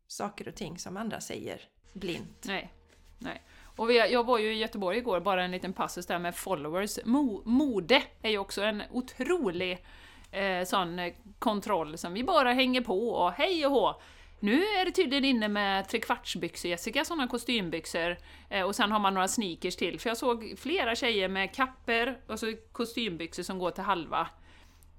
saker 0.08 0.48
och 0.48 0.56
ting 0.56 0.80
som 0.80 0.98
andra 0.98 1.22
säger 1.22 1.62
blint. 1.94 2.44
Nej. 2.48 2.74
Nej. 3.20 3.42
Och 3.76 3.90
vi, 3.90 3.98
jag 4.12 4.24
var 4.26 4.38
ju 4.40 4.54
i 4.54 4.58
Göteborg 4.58 4.98
igår, 4.98 5.20
bara 5.20 5.44
en 5.44 5.52
liten 5.52 5.74
passus 5.74 6.06
där 6.06 6.20
med 6.20 6.36
followers. 6.36 7.00
Mo, 7.06 7.42
mode 7.46 8.04
är 8.22 8.30
ju 8.30 8.38
också 8.38 8.62
en 8.62 8.84
otrolig 8.92 9.86
eh, 10.32 10.64
sån 10.66 11.00
eh, 11.00 11.14
kontroll 11.40 11.98
som 11.98 12.14
vi 12.14 12.24
bara 12.24 12.54
hänger 12.54 12.82
på 12.82 13.10
och 13.10 13.32
hej 13.32 13.66
och 13.66 13.72
hå. 13.72 14.02
Nu 14.40 14.64
är 14.64 14.86
det 14.86 14.92
tydligen 14.92 15.26
inne 15.26 15.48
med 15.48 15.88
trekvartsbyxor, 15.90 16.70
Jessica, 16.72 17.06
såna 17.06 17.28
kostymbyxor. 17.28 18.18
Eh, 18.50 18.66
och 18.66 18.76
sen 18.76 18.92
har 18.92 19.00
man 19.00 19.14
några 19.14 19.28
sneakers 19.28 19.76
till, 19.76 20.00
för 20.00 20.10
jag 20.10 20.18
såg 20.18 20.54
flera 20.58 20.96
tjejer 20.96 21.28
med 21.28 21.56
kapper 21.56 22.20
och 22.28 22.40
så 22.40 22.54
kostymbyxor 22.72 23.44
som 23.44 23.60
går 23.60 23.72
till 23.72 23.84
halva. 23.84 24.28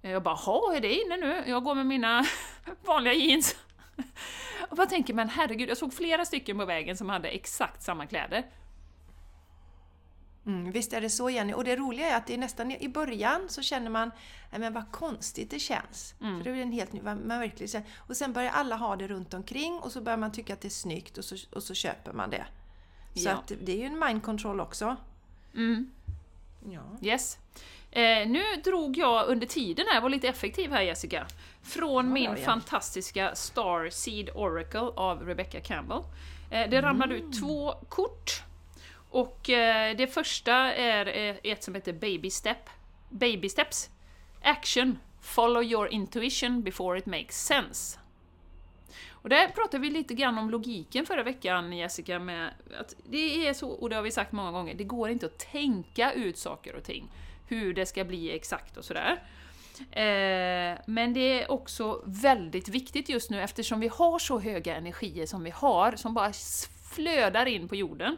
Eh, 0.03 0.11
Jag 0.11 0.23
bara, 0.23 0.35
ha 0.35 0.75
är 0.77 0.81
det 0.81 0.95
inne 0.95 1.17
nu? 1.17 1.43
Jag 1.47 1.65
går 1.65 1.75
med 1.75 1.87
mina 1.87 2.25
vanliga 2.85 3.15
jeans. 3.15 3.57
Och 4.71 4.77
bara 4.77 4.87
tänker, 4.87 5.15
men 5.15 5.29
herregud, 5.29 5.69
jag 5.69 5.77
såg 5.77 5.95
flera 5.95 6.25
stycken 6.25 6.59
på 6.59 6.65
vägen 6.65 6.97
som 6.97 7.09
hade 7.09 7.29
exakt 7.29 7.83
samma 7.83 8.07
kläder. 8.07 8.47
Mm, 10.47 10.73
visst 10.73 10.93
är 10.93 11.01
det 11.01 11.11
så 11.11 11.31
Jenny. 11.31 11.53
Och 11.53 11.65
det 11.65 11.77
roliga 11.77 12.07
är 12.11 12.17
att 12.17 12.27
det 12.27 12.35
är 12.35 12.39
nästan 12.39 12.71
i 12.73 12.89
början 12.89 13.49
så 13.49 13.63
känner 13.63 13.91
man 13.91 14.11
Nej, 14.51 14.61
men 14.61 14.73
vad 14.73 14.93
konstigt 14.93 15.51
det 15.51 15.59
känns. 15.59 16.15
Mm. 16.21 16.37
För 16.39 16.45
det 16.45 16.59
är 16.59 16.63
en 16.63 16.73
helt 16.73 16.93
ny, 16.93 17.03
man 17.03 17.29
verkligen, 17.29 17.69
känner- 17.69 17.89
och 17.97 18.17
sen 18.17 18.33
börjar 18.33 18.51
alla 18.51 18.77
ha 18.77 18.97
det 18.97 19.09
runt 19.09 19.35
omkring 19.35 19.79
och 19.79 19.93
så 19.93 20.01
börjar 20.01 20.17
man 20.17 20.33
tycka 20.33 20.53
att 20.53 20.61
det 20.61 20.69
är 20.69 20.71
snyggt 20.71 21.19
och 21.19 21.25
så, 21.25 21.37
och 21.53 21.63
så 21.63 21.75
köper 21.75 22.13
man 22.13 22.31
det. 22.31 22.47
Så 23.15 23.29
Ja. 23.29 23.33
att 23.33 23.53
det 23.63 23.73
är 23.73 23.77
ju 23.77 23.85
en 23.85 23.99
mind 23.99 24.23
control 24.23 24.61
också. 24.61 24.97
Mm. 25.55 25.91
Ja. 26.71 26.83
Yes. 27.03 27.39
Eh, 27.97 28.29
nu 28.29 28.43
drog 28.65 28.97
jag 28.97 29.29
under 29.29 29.47
tiden 29.47 29.87
här, 29.89 29.95
jag 29.95 30.03
var 30.03 30.09
lite 30.11 30.29
effektiv 30.29 30.71
här 30.71 30.83
Jessica, 30.83 31.27
från 31.63 32.13
min 32.13 32.25
ja, 32.25 32.37
ja. 32.39 32.45
fantastiska 32.45 33.35
Star 33.35 33.91
Seed 33.91 34.31
Oracle 34.35 34.81
av 34.97 35.27
Rebecca 35.27 35.61
Campbell. 35.61 36.03
Eh, 36.51 36.71
det 36.71 36.83
ramlade 36.83 37.15
Mm. 37.15 37.29
ut 37.29 37.41
två 37.41 37.73
kort. 37.89 38.43
Och 39.11 39.51
eh, 39.51 39.97
det 39.97 40.07
första 40.07 40.55
är 40.75 41.07
eh, 41.07 41.37
ett 41.43 41.63
som 41.65 41.75
heter 41.75 41.93
Baby 41.93 42.31
Step. 42.31 42.71
Baby 43.11 43.49
Steps. 43.49 43.91
Action. 44.43 44.99
Follow 45.21 45.63
your 45.63 45.89
intuition 45.89 46.63
before 46.63 46.99
it 46.99 47.07
makes 47.07 47.47
sense. 47.47 47.99
Och 49.11 49.29
där 49.29 49.49
pratade 49.49 49.79
vi 49.83 49.91
lite 49.91 50.15
grann 50.15 50.39
om 50.39 50.51
logiken 50.51 51.07
förra 51.07 51.23
veckan 51.23 51.73
Jessica, 51.73 52.19
med 52.19 52.51
att 52.81 52.95
det 53.11 53.49
är 53.49 53.55
så, 53.55 53.69
och 53.69 53.91
det 53.91 53.97
har 53.97 54.03
vi 54.03 54.11
sagt 54.11 54.33
många 54.33 54.53
gånger, 54.53 54.75
det 54.75 54.85
går 54.85 55.11
inte 55.11 55.27
att 55.27 55.39
tänka 55.39 56.13
ut 56.13 56.39
saker 56.39 56.75
och 56.75 56.85
ting. 56.85 57.09
Hur 57.47 57.75
det 57.75 57.87
ska 57.87 58.05
bli 58.05 58.35
exakt 58.35 58.77
och 58.77 58.85
sådär. 58.85 59.23
Eh, 59.81 60.79
men 60.87 61.13
det 61.15 61.43
är 61.43 61.51
också 61.51 62.03
väldigt 62.07 62.69
viktigt 62.69 63.09
just 63.09 63.31
nu 63.31 63.41
eftersom 63.41 63.81
vi 63.81 63.89
har 63.89 64.19
så 64.19 64.39
höga 64.39 64.77
energier 64.77 65.27
som 65.27 65.45
vi 65.45 65.51
har, 65.51 65.93
som 65.97 66.15
bara 66.15 66.33
flödar 66.91 67.47
in 67.47 67.69
på 67.69 67.77
jorden, 67.77 68.17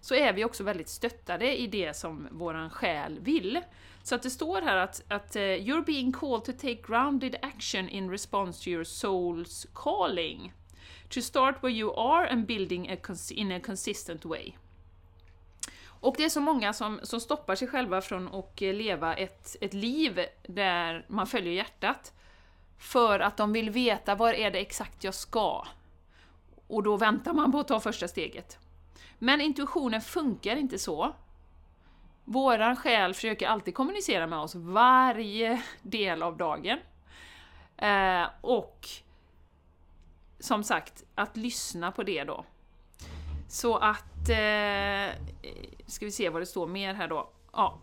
så 0.00 0.14
är 0.14 0.32
vi 0.32 0.44
också 0.44 0.64
väldigt 0.64 0.88
stöttade 0.88 1.56
i 1.58 1.66
det 1.66 1.96
som 1.96 2.28
våran 2.30 2.70
själ 2.70 3.18
vill. 3.20 3.60
Så 4.02 4.14
att 4.14 4.22
det 4.22 4.30
står 4.30 4.62
här 4.62 4.76
att, 4.76 5.02
att 5.08 5.36
eh, 5.36 5.40
“You're 5.40 5.84
being 5.84 6.12
called 6.12 6.44
to 6.44 6.52
take 6.52 6.82
grounded 6.86 7.36
action 7.42 7.88
in 7.88 8.10
response 8.10 8.64
to 8.64 8.70
your 8.70 8.84
soul's 8.84 9.66
calling. 9.74 10.52
To 11.08 11.20
start 11.20 11.62
where 11.62 11.72
you 11.72 11.94
are 11.96 12.28
and 12.28 12.46
building 12.46 12.90
a 12.90 12.96
cons- 13.02 13.32
in 13.32 13.52
a 13.52 13.60
consistent 13.60 14.24
way.” 14.24 14.52
Och 16.00 16.14
det 16.16 16.24
är 16.24 16.28
så 16.28 16.40
många 16.40 16.72
som, 16.72 17.00
som 17.02 17.20
stoppar 17.20 17.54
sig 17.54 17.68
själva 17.68 18.00
från 18.00 18.34
att 18.34 18.62
eh, 18.62 18.74
leva 18.74 19.14
ett, 19.14 19.56
ett 19.60 19.74
liv 19.74 20.26
där 20.46 21.04
man 21.08 21.26
följer 21.26 21.52
hjärtat. 21.52 22.12
För 22.78 23.20
att 23.20 23.36
de 23.36 23.52
vill 23.52 23.70
veta 23.70 24.14
var 24.14 24.32
är 24.32 24.50
det 24.50 24.58
exakt 24.58 25.04
jag 25.04 25.14
ska. 25.14 25.66
Och 26.66 26.82
då 26.82 26.96
väntar 26.96 27.32
man 27.32 27.52
på 27.52 27.60
att 27.60 27.68
ta 27.68 27.80
första 27.80 28.08
steget. 28.08 28.58
Men 29.18 29.40
intuitionen 29.40 30.00
funkar 30.00 30.56
inte 30.56 30.78
så. 30.78 31.12
Våran 32.24 32.76
själ 32.76 33.14
försöker 33.14 33.48
alltid 33.48 33.74
kommunicera 33.74 34.26
med 34.26 34.38
oss 34.38 34.54
varje 34.54 35.62
del 35.82 36.22
av 36.22 36.36
dagen. 36.36 36.78
Eh, 37.76 38.24
och 38.40 38.88
som 40.38 40.64
sagt, 40.64 41.04
att 41.14 41.36
lyssna 41.36 41.92
på 41.92 42.02
det 42.02 42.24
då. 42.24 42.44
Så 43.56 43.76
att... 43.76 44.28
Eh, 44.28 45.14
ska 45.86 46.04
vi 46.04 46.10
se 46.10 46.28
vad 46.28 46.42
det 46.42 46.46
står 46.46 46.66
mer 46.66 46.94
här 46.94 47.08
då. 47.08 47.30
Ja, 47.52 47.78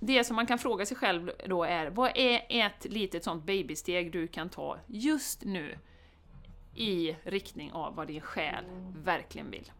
det 0.00 0.24
som 0.24 0.36
man 0.36 0.46
kan 0.46 0.58
fråga 0.58 0.86
sig 0.86 0.96
själv 0.96 1.30
då 1.46 1.64
är, 1.64 1.90
vad 1.90 2.12
är 2.14 2.46
ett 2.48 2.84
litet 2.84 3.24
sånt 3.24 3.44
babysteg 3.44 4.12
du 4.12 4.26
kan 4.26 4.48
ta 4.48 4.78
just 4.86 5.44
nu 5.44 5.78
i 6.74 7.16
riktning 7.22 7.72
av 7.72 7.94
vad 7.94 8.06
din 8.06 8.20
själ 8.20 8.64
verkligen 9.04 9.50
vill? 9.50 9.72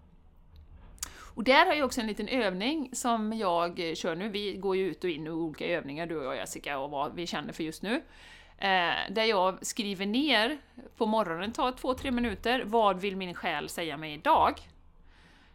Och 1.14 1.44
där 1.44 1.66
har 1.66 1.74
jag 1.74 1.86
också 1.86 2.00
en 2.00 2.06
liten 2.06 2.28
övning 2.28 2.90
som 2.92 3.32
jag 3.32 3.96
kör 3.96 4.16
nu. 4.16 4.28
Vi 4.28 4.54
går 4.54 4.76
ju 4.76 4.86
ut 4.86 5.04
och 5.04 5.10
in 5.10 5.26
i 5.26 5.30
olika 5.30 5.66
övningar, 5.66 6.06
du 6.06 6.16
och 6.16 6.24
jag 6.24 6.36
Jessica, 6.36 6.78
och 6.78 6.90
vad 6.90 7.14
vi 7.14 7.26
känner 7.26 7.52
för 7.52 7.64
just 7.64 7.82
nu. 7.82 7.94
Eh, 8.58 8.94
där 9.10 9.24
jag 9.24 9.66
skriver 9.66 10.06
ner 10.06 10.58
på 10.96 11.06
morgonen, 11.06 11.52
tar 11.52 11.72
två, 11.72 11.94
tre 11.94 12.10
minuter, 12.10 12.62
vad 12.64 13.00
vill 13.00 13.16
min 13.16 13.34
själ 13.34 13.68
säga 13.68 13.96
mig 13.96 14.14
idag? 14.14 14.60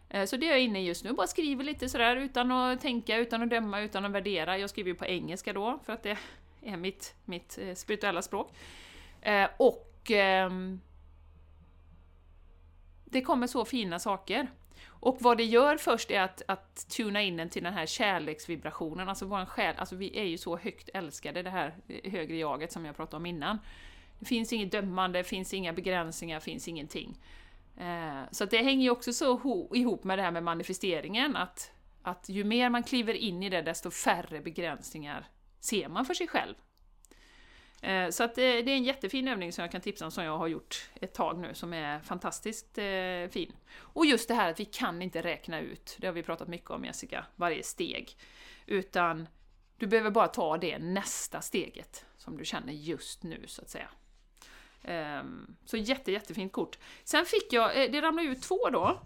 Eh, 0.10 0.26
så 0.26 0.38
det 0.38 0.46
är 0.46 0.52
jag 0.52 0.62
inne 0.62 0.82
i 0.82 0.86
just 0.86 1.04
nu, 1.04 1.14
bara 1.14 1.28
skriver 1.28 1.64
lite 1.64 1.90
sådär 1.90 2.16
utan 2.16 2.52
att 2.52 2.82
tänka, 2.82 3.18
utan 3.18 3.42
att 3.42 3.50
döma, 3.50 3.82
utan 3.82 4.06
att 4.06 4.12
värdera. 4.12 4.58
Jag 4.58 4.70
skriver 4.70 4.90
ju 4.90 4.96
på 4.96 5.06
engelska 5.06 5.54
då, 5.54 5.80
för 5.86 5.94
att 5.94 6.04
det 6.04 6.18
är 6.62 6.78
mitt, 6.78 7.16
mitt 7.26 7.58
eh, 7.62 7.74
spirituella 7.76 8.22
språk. 8.22 8.52
Eh, 9.22 9.50
och 9.58 10.12
ehm, 10.12 10.82
det 13.06 13.22
kommer 13.22 13.48
så 13.48 13.66
fina 13.66 14.00
saker. 14.00 14.48
Och 14.86 15.18
vad 15.20 15.38
det 15.38 15.44
gör 15.44 15.78
först 15.78 16.12
är 16.12 16.22
att, 16.22 16.42
att 16.48 16.90
tuna 16.90 17.22
in 17.22 17.38
den 17.38 17.50
till 17.50 17.64
den 17.64 17.74
här 17.74 17.86
kärleksvibrationen, 17.86 19.10
alltså 19.10 19.26
vår 19.26 19.46
själ, 19.46 19.76
alltså 19.78 19.96
vi 19.96 20.20
är 20.20 20.24
ju 20.24 20.38
så 20.38 20.58
högt 20.58 20.90
älskade, 20.94 21.44
det 21.44 21.50
här 21.50 21.76
högre 22.04 22.38
jaget 22.38 22.72
som 22.72 22.86
jag 22.86 22.96
pratade 22.96 23.18
om 23.18 23.26
innan. 23.26 23.60
Det 24.20 24.26
finns 24.26 24.54
inget 24.54 24.72
dömande, 24.72 25.24
finns 25.24 25.54
inga 25.54 25.74
begränsningar, 25.74 26.40
finns 26.40 26.68
ingenting. 26.68 27.18
Eh, 27.78 28.24
så 28.32 28.44
att 28.44 28.52
det 28.52 28.58
hänger 28.58 28.84
ju 28.84 28.90
också 28.90 29.14
så 29.14 29.70
ihop 29.74 30.04
med 30.04 30.18
det 30.18 30.22
här 30.22 30.32
med 30.32 30.44
manifesteringen, 30.44 31.36
att, 31.36 31.72
att 32.02 32.30
ju 32.30 32.44
mer 32.44 32.70
man 32.70 32.84
kliver 32.84 33.14
in 33.14 33.44
i 33.44 33.50
det, 33.50 33.62
desto 33.62 33.92
färre 33.92 34.42
begränsningar 34.42 35.28
ser 35.60 35.90
man 35.90 36.06
för 36.06 36.14
sig 36.14 36.28
själv. 36.28 36.56
Eh, 37.82 38.10
så 38.10 38.24
att 38.24 38.36
det, 38.36 38.42
är 38.42 38.68
en 38.68 38.84
jättefin 38.84 39.28
övning 39.28 39.54
som 39.54 39.62
jag 39.62 39.72
kan 39.72 39.82
tipsa 39.82 40.06
om, 40.06 40.12
som 40.12 40.24
jag 40.24 40.38
har 40.38 40.48
gjort 40.48 40.90
ett 41.02 41.14
tag 41.14 41.40
nu, 41.40 41.54
som 41.54 41.74
är 41.74 42.00
fantastiskt 42.00 42.78
eh, 42.78 43.32
fin. 43.32 43.56
Och 43.78 44.06
just 44.06 44.28
det 44.28 44.34
här 44.34 44.52
att 44.52 44.60
vi 44.60 44.66
kan 44.66 45.02
inte 45.02 45.22
räkna 45.22 45.60
ut, 45.60 45.98
det 46.00 46.08
har 46.08 46.14
vi 46.14 46.24
pratat 46.24 46.48
mycket 46.48 46.70
om 46.70 46.86
Jessica, 46.86 47.26
varje 47.36 47.64
steg. 47.64 48.18
Utan 48.66 49.28
du 49.78 49.88
behöver 49.88 50.12
bara 50.12 50.28
ta 50.28 50.58
det 50.58 50.80
nästa 50.80 51.42
steget 51.42 52.06
som 52.18 52.38
du 52.38 52.46
känner 52.46 52.74
just 52.74 53.24
nu, 53.24 53.44
så 53.48 53.62
att 53.62 53.70
säga. 53.70 53.90
Ehm, 54.88 55.56
så 55.66 55.78
jätte, 55.78 56.12
jättefint 56.12 56.52
kort. 56.52 56.78
Sen 57.04 57.26
fick 57.26 57.54
jag, 57.54 57.84
eh, 57.84 57.92
det 57.92 58.02
ramlade 58.02 58.28
ut 58.28 58.42
två 58.42 58.70
då. 58.70 59.02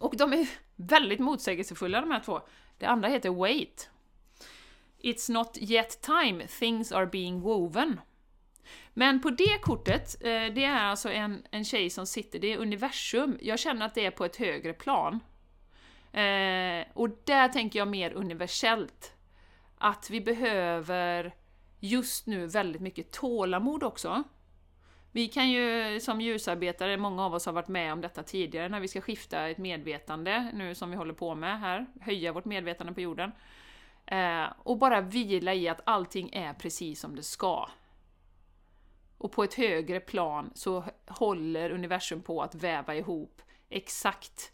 Och 0.00 0.16
de 0.16 0.32
är 0.32 0.48
väldigt 0.76 1.20
motsägelsefulla 1.20 2.00
de 2.00 2.10
här 2.10 2.20
två. 2.20 2.40
Det 2.78 2.86
andra 2.86 3.08
heter 3.08 3.30
Wait. 3.30 3.90
It's 4.98 5.32
not 5.32 5.58
yet 5.58 6.00
time, 6.00 6.46
things 6.46 6.92
are 6.92 7.06
being 7.06 7.40
woven. 7.40 8.00
Men 8.94 9.20
på 9.22 9.30
det 9.30 9.58
kortet, 9.62 10.14
eh, 10.20 10.54
det 10.54 10.64
är 10.64 10.84
alltså 10.84 11.10
en, 11.10 11.46
en 11.50 11.64
tjej 11.64 11.90
som 11.90 12.06
sitter, 12.06 12.38
det 12.38 12.52
är 12.52 12.58
universum. 12.58 13.38
Jag 13.40 13.58
känner 13.58 13.86
att 13.86 13.94
det 13.94 14.06
är 14.06 14.10
på 14.10 14.24
ett 14.24 14.36
högre 14.36 14.72
plan. 14.72 15.20
Eh, 16.12 16.86
och 16.94 17.08
där 17.24 17.48
tänker 17.48 17.78
jag 17.78 17.88
mer 17.88 18.12
universellt. 18.12 19.12
Att 19.78 20.10
vi 20.10 20.20
behöver 20.20 21.34
just 21.80 22.26
nu 22.26 22.46
väldigt 22.46 22.82
mycket 22.82 23.12
tålamod 23.12 23.82
också. 23.82 24.24
Vi 25.12 25.28
kan 25.28 25.50
ju 25.50 26.00
som 26.00 26.20
ljusarbetare, 26.20 26.96
många 26.96 27.24
av 27.24 27.34
oss 27.34 27.46
har 27.46 27.52
varit 27.52 27.68
med 27.68 27.92
om 27.92 28.00
detta 28.00 28.22
tidigare, 28.22 28.68
när 28.68 28.80
vi 28.80 28.88
ska 28.88 29.00
skifta 29.00 29.48
ett 29.48 29.58
medvetande, 29.58 30.50
nu 30.54 30.74
som 30.74 30.90
vi 30.90 30.96
håller 30.96 31.14
på 31.14 31.34
med 31.34 31.60
här, 31.60 31.86
höja 32.00 32.32
vårt 32.32 32.44
medvetande 32.44 32.92
på 32.92 33.00
jorden. 33.00 33.32
Eh, 34.06 34.44
och 34.58 34.78
bara 34.78 35.00
vila 35.00 35.54
i 35.54 35.68
att 35.68 35.80
allting 35.84 36.30
är 36.32 36.54
precis 36.54 37.00
som 37.00 37.16
det 37.16 37.22
ska. 37.22 37.68
Och 39.18 39.32
på 39.32 39.44
ett 39.44 39.54
högre 39.54 40.00
plan 40.00 40.50
så 40.54 40.84
håller 41.06 41.70
universum 41.70 42.22
på 42.22 42.42
att 42.42 42.54
väva 42.54 42.94
ihop 42.94 43.42
exakt 43.68 44.52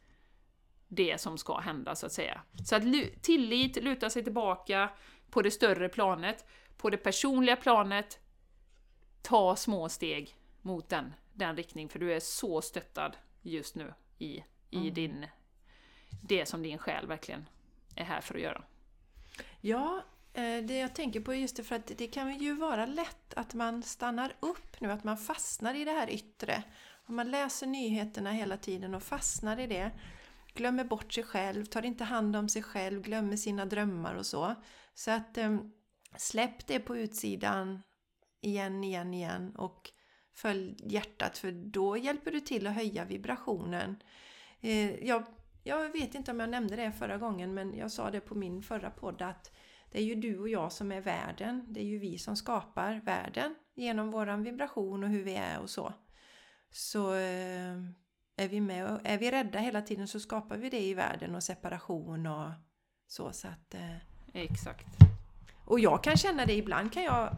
det 0.89 1.21
som 1.21 1.39
ska 1.39 1.59
hända 1.59 1.95
så 1.95 2.07
att 2.07 2.13
säga. 2.13 2.41
Så 2.65 2.77
att 2.77 2.83
tillit, 3.23 3.83
luta 3.83 4.11
sig 4.11 4.25
tillbaka 4.25 4.91
på 5.31 5.43
det 5.43 5.51
större 5.51 5.89
planet, 5.89 6.47
på 6.77 6.91
det 6.91 6.97
personliga 6.97 7.57
planet, 7.57 8.21
ta 9.23 9.57
små 9.57 9.89
steg 9.89 10.37
mot 10.67 10.89
den, 10.89 11.15
den 11.33 11.57
riktning, 11.57 11.89
för 11.89 11.99
du 11.99 12.13
är 12.13 12.21
så 12.21 12.63
stöttad 12.63 13.17
just 13.43 13.75
nu 13.75 13.95
i, 14.19 14.45
i 14.71 14.91
din, 14.91 15.27
det 16.23 16.47
som 16.47 16.63
din 16.63 16.79
själ 16.79 17.07
verkligen 17.07 17.49
är 17.97 18.05
här 18.05 18.21
för 18.21 18.35
att 18.35 18.41
göra. 18.41 18.65
Ja, 19.61 20.03
eh, 20.33 20.65
det 20.65 20.79
jag 20.79 20.95
tänker 20.95 21.21
på 21.21 21.35
just 21.35 21.57
det 21.57 21.65
för 21.65 21.77
att 21.77 21.93
det 21.99 22.07
kan 22.07 22.39
ju 22.39 22.55
vara 22.55 22.87
lätt 22.87 23.35
att 23.35 23.55
man 23.55 23.83
stannar 23.83 24.37
upp 24.41 24.81
nu, 24.81 24.93
att 24.93 25.05
man 25.05 25.17
fastnar 25.17 25.75
i 25.75 25.85
det 25.85 25.91
här 25.91 26.11
yttre. 26.11 26.63
Om 27.07 27.17
man 27.17 27.31
läser 27.31 27.67
nyheterna 27.67 28.33
hela 28.33 28.57
tiden 28.57 28.95
och 28.95 29.03
fastnar 29.03 29.61
i 29.61 29.67
det, 29.67 29.91
glömmer 30.55 30.85
bort 30.85 31.13
sig 31.13 31.25
själv, 31.25 31.65
tar 31.65 31.85
inte 31.85 32.05
hand 32.05 32.37
om 32.37 32.49
sig 32.49 32.63
själv, 32.63 33.03
glömmer 33.03 33.37
sina 33.37 33.65
drömmar 33.65 34.15
och 34.15 34.27
så. 34.27 34.55
Så 34.95 35.11
att 35.11 35.39
eh, 35.39 35.59
släpp 36.17 36.67
det 36.67 36.81
på 36.81 36.97
utsidan 36.97 37.83
igen, 38.41 38.85
igen, 38.85 39.15
igen 39.15 39.57
och 39.57 39.93
följ 40.37 40.77
hjärtat 40.85 41.39
för 41.39 41.53
då 41.53 41.97
hjälper 41.97 42.31
du 42.31 42.41
till 42.41 42.67
att 42.67 42.75
höja 42.75 43.05
vibrationen. 43.05 43.97
Eh, 44.61 45.05
Jag, 45.05 45.25
jag 45.65 45.93
vet 45.93 46.15
inte 46.15 46.31
om 46.31 46.41
jag 46.41 46.51
nämnde 46.51 46.77
det 46.77 46.93
förra 46.93 47.19
gången 47.19 47.55
men 47.55 47.77
jag 47.77 47.93
sa 47.93 48.11
det 48.11 48.21
på 48.21 48.35
min 48.35 48.63
förra 48.63 48.91
podd 48.91 49.23
att 49.23 49.53
det 49.91 49.99
är 49.99 50.05
ju 50.05 50.15
du 50.15 50.39
och 50.39 50.49
jag 50.49 50.73
som 50.73 50.93
är 50.93 51.01
världen. 51.01 51.65
Det 51.69 51.81
är 51.81 51.85
ju 51.85 51.99
vi 51.99 52.19
som 52.19 52.37
skapar 52.37 53.01
världen 53.05 53.55
genom 53.75 54.11
våran 54.11 54.43
vibration 54.43 55.05
och 55.05 55.11
hur 55.11 55.23
vi 55.23 55.35
är 55.35 55.59
och 55.61 55.71
så. 55.71 55.93
Så 56.71 57.15
eh, 57.15 57.77
är 58.37 58.49
vi 58.49 58.61
med 58.61 58.93
och 58.93 59.01
är 59.05 59.19
vi 59.19 59.31
rädda 59.31 59.59
hela 59.59 59.83
tiden 59.83 60.09
så 60.09 60.21
skapar 60.21 60.57
vi 60.57 60.71
det 60.71 60.81
i 60.81 60.95
världen 60.95 61.35
och 61.35 61.43
separation 61.43 62.27
och 62.27 62.51
så. 63.07 63.33
så 63.33 63.49
att, 63.49 63.75
eh, 63.75 63.97
Exakt. 64.33 64.87
och 65.65 65.81
jag 65.81 66.05
kan 66.05 66.17
känna 66.17 66.47
det 66.47 66.55
ibland 66.55 66.93
kan 66.93 67.03
jag 67.03 67.37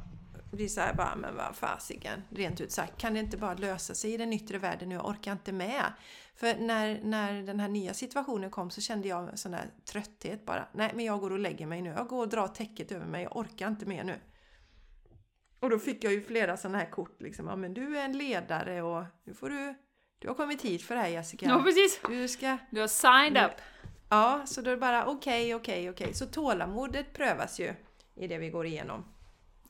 bli 0.50 0.68
såhär 0.68 0.94
bara, 0.94 1.16
men 1.16 1.36
vad 1.36 1.56
fasiken, 1.56 2.22
rent 2.30 2.60
ut 2.60 2.72
sagt, 2.72 2.98
kan 3.00 3.14
det 3.14 3.20
inte 3.20 3.36
bara 3.36 3.54
lösa 3.54 3.94
sig 3.94 4.14
i 4.14 4.16
den 4.16 4.32
yttre 4.32 4.58
världen 4.58 4.88
nu? 4.88 4.94
Jag 4.94 5.06
orkar 5.08 5.32
inte 5.32 5.52
med. 5.52 5.92
För 6.34 6.54
när, 6.54 7.00
när 7.02 7.42
den 7.42 7.60
här 7.60 7.68
nya 7.68 7.94
situationen 7.94 8.50
kom 8.50 8.70
så 8.70 8.80
kände 8.80 9.08
jag 9.08 9.28
en 9.28 9.36
sån 9.36 9.52
där 9.52 9.70
trötthet 9.84 10.46
bara. 10.46 10.68
Nej, 10.72 10.92
men 10.94 11.04
jag 11.04 11.20
går 11.20 11.30
och 11.32 11.38
lägger 11.38 11.66
mig 11.66 11.82
nu. 11.82 11.90
Jag 11.90 12.08
går 12.08 12.18
och 12.18 12.28
drar 12.28 12.48
täcket 12.48 12.92
över 12.92 13.06
mig. 13.06 13.22
Jag 13.22 13.36
orkar 13.36 13.68
inte 13.68 13.86
mer 13.86 14.04
nu. 14.04 14.20
Och 15.60 15.70
då 15.70 15.78
fick 15.78 16.04
jag 16.04 16.12
ju 16.12 16.22
flera 16.22 16.56
sådana 16.56 16.78
här 16.78 16.90
kort 16.90 17.22
liksom. 17.22 17.46
Ja, 17.46 17.56
men 17.56 17.74
du 17.74 17.98
är 17.98 18.04
en 18.04 18.18
ledare 18.18 18.82
och 18.82 19.04
nu 19.24 19.34
får 19.34 19.50
du... 19.50 19.74
Du 20.18 20.28
har 20.28 20.34
kommit 20.34 20.62
hit 20.62 20.82
för 20.82 20.94
det 20.94 21.00
här 21.00 21.08
Jessica. 21.08 21.46
Ja, 21.46 21.62
precis! 21.62 22.00
Du 22.08 22.28
ska... 22.28 22.58
Du 22.70 22.80
har 22.80 22.88
signed 22.88 23.32
Nu- 23.32 23.44
up! 23.48 23.52
Ja, 24.08 24.42
så 24.46 24.60
då 24.60 24.70
är 24.70 24.74
det 24.74 24.80
bara 24.80 25.06
okej, 25.06 25.54
okej, 25.54 25.90
okej. 25.90 26.14
Så 26.14 26.26
tålamodet 26.26 27.12
prövas 27.12 27.60
ju 27.60 27.74
i 28.14 28.26
det 28.26 28.38
vi 28.38 28.50
går 28.50 28.66
igenom. 28.66 29.04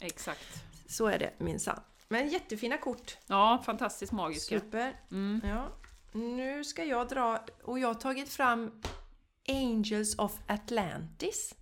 Exakt. 0.01 0.65
Så 0.89 1.07
är 1.07 1.19
det 1.19 1.33
minsann. 1.39 1.81
Men 2.09 2.29
jättefina 2.29 2.79
kort. 2.79 3.19
Ja, 3.27 3.63
fantastiskt 3.67 4.13
magiska. 4.13 4.61
Super. 4.61 5.01
Mm. 5.11 5.41
Ja. 5.45 5.73
Nu 6.13 6.65
ska 6.65 6.85
jag 6.85 7.09
dra 7.09 7.45
och 7.63 7.79
jag 7.79 7.89
har 7.89 7.95
tagit 7.95 8.29
fram 8.29 8.83
Angels 9.49 10.19
of 10.19 10.41
Atlantis. 10.47 11.55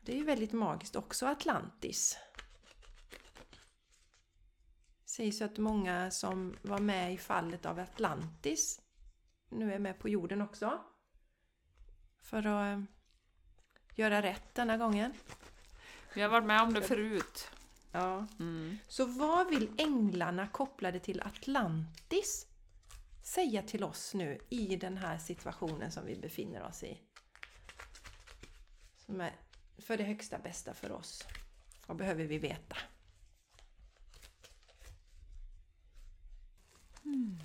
Det 0.00 0.12
är 0.12 0.16
ju 0.16 0.24
väldigt 0.24 0.52
magiskt 0.52 0.96
också, 0.96 1.26
Atlantis. 1.26 2.18
Sägs 5.04 5.40
ju 5.40 5.44
att 5.44 5.58
många 5.58 6.10
som 6.10 6.56
var 6.62 6.78
med 6.78 7.14
i 7.14 7.18
fallet 7.18 7.66
av 7.66 7.78
Atlantis 7.78 8.80
nu 9.48 9.72
är 9.72 9.78
med 9.78 9.98
på 9.98 10.08
jorden 10.08 10.42
också. 10.42 10.80
För 12.22 12.46
att 12.46 12.78
eh, 12.78 12.84
göra 13.94 14.22
rätt 14.22 14.54
denna 14.54 14.76
gången. 14.76 15.12
Vi 16.14 16.22
har 16.22 16.28
varit 16.28 16.46
med 16.46 16.62
om 16.62 16.74
det 16.74 16.82
förut. 16.82 17.48
Ja. 17.92 18.26
Mm. 18.40 18.78
Så 18.88 19.06
vad 19.06 19.50
vill 19.50 19.70
änglarna 19.78 20.48
kopplade 20.48 21.00
till 21.00 21.20
Atlantis 21.20 22.46
säga 23.22 23.62
till 23.62 23.84
oss 23.84 24.14
nu 24.14 24.38
i 24.48 24.76
den 24.76 24.96
här 24.96 25.18
situationen 25.18 25.92
som 25.92 26.06
vi 26.06 26.16
befinner 26.16 26.62
oss 26.62 26.82
i? 26.82 27.00
Som 28.96 29.20
är 29.20 29.32
för 29.78 29.96
det 29.96 30.04
högsta 30.04 30.38
bästa 30.38 30.74
för 30.74 30.92
oss. 30.92 31.24
Vad 31.86 31.96
behöver 31.96 32.24
vi 32.24 32.38
veta? 32.38 32.76
Mm, 37.04 37.38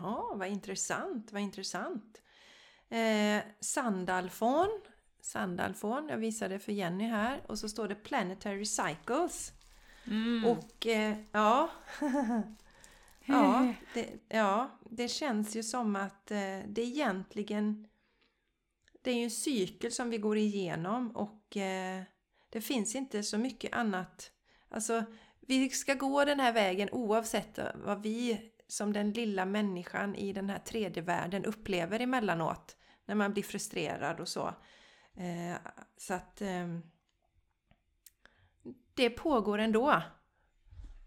Ja, 0.00 0.32
vad 0.34 0.48
intressant, 0.48 1.32
vad 1.32 1.42
intressant. 1.42 2.22
Eh, 2.88 3.42
Sandalfon, 3.60 4.80
Sandalfon, 5.20 6.08
jag 6.08 6.18
visade 6.18 6.58
för 6.58 6.72
Jenny 6.72 7.04
här 7.04 7.40
och 7.46 7.58
så 7.58 7.68
står 7.68 7.88
det 7.88 7.94
Planetary 7.94 8.66
Cycles. 8.66 9.52
Mm. 10.06 10.44
Och 10.44 10.86
eh, 10.86 11.16
ja, 11.32 11.70
ja, 13.24 13.74
det, 13.94 14.08
ja, 14.28 14.78
det 14.90 15.08
känns 15.08 15.56
ju 15.56 15.62
som 15.62 15.96
att 15.96 16.30
eh, 16.30 16.58
det 16.66 16.82
egentligen 16.82 17.86
det 19.02 19.10
är 19.10 19.14
ju 19.14 19.24
en 19.24 19.30
cykel 19.30 19.92
som 19.92 20.10
vi 20.10 20.18
går 20.18 20.36
igenom 20.36 21.10
och 21.16 21.56
eh, 21.56 22.02
det 22.50 22.60
finns 22.60 22.94
inte 22.94 23.22
så 23.22 23.38
mycket 23.38 23.72
annat. 23.72 24.32
Alltså, 24.68 25.04
vi 25.40 25.70
ska 25.70 25.94
gå 25.94 26.24
den 26.24 26.40
här 26.40 26.52
vägen 26.52 26.88
oavsett 26.92 27.58
vad 27.74 28.02
vi 28.02 28.50
som 28.70 28.92
den 28.92 29.10
lilla 29.10 29.44
människan 29.44 30.14
i 30.14 30.32
den 30.32 30.50
här 30.50 30.58
tredje 30.58 31.02
världen 31.02 31.44
upplever 31.44 32.00
emellanåt 32.00 32.76
när 33.04 33.14
man 33.14 33.32
blir 33.32 33.42
frustrerad 33.42 34.20
och 34.20 34.28
så. 34.28 34.54
Eh, 35.14 35.56
så 35.96 36.14
att 36.14 36.40
eh, 36.40 36.78
det 38.94 39.10
pågår 39.10 39.58
ändå. 39.58 40.02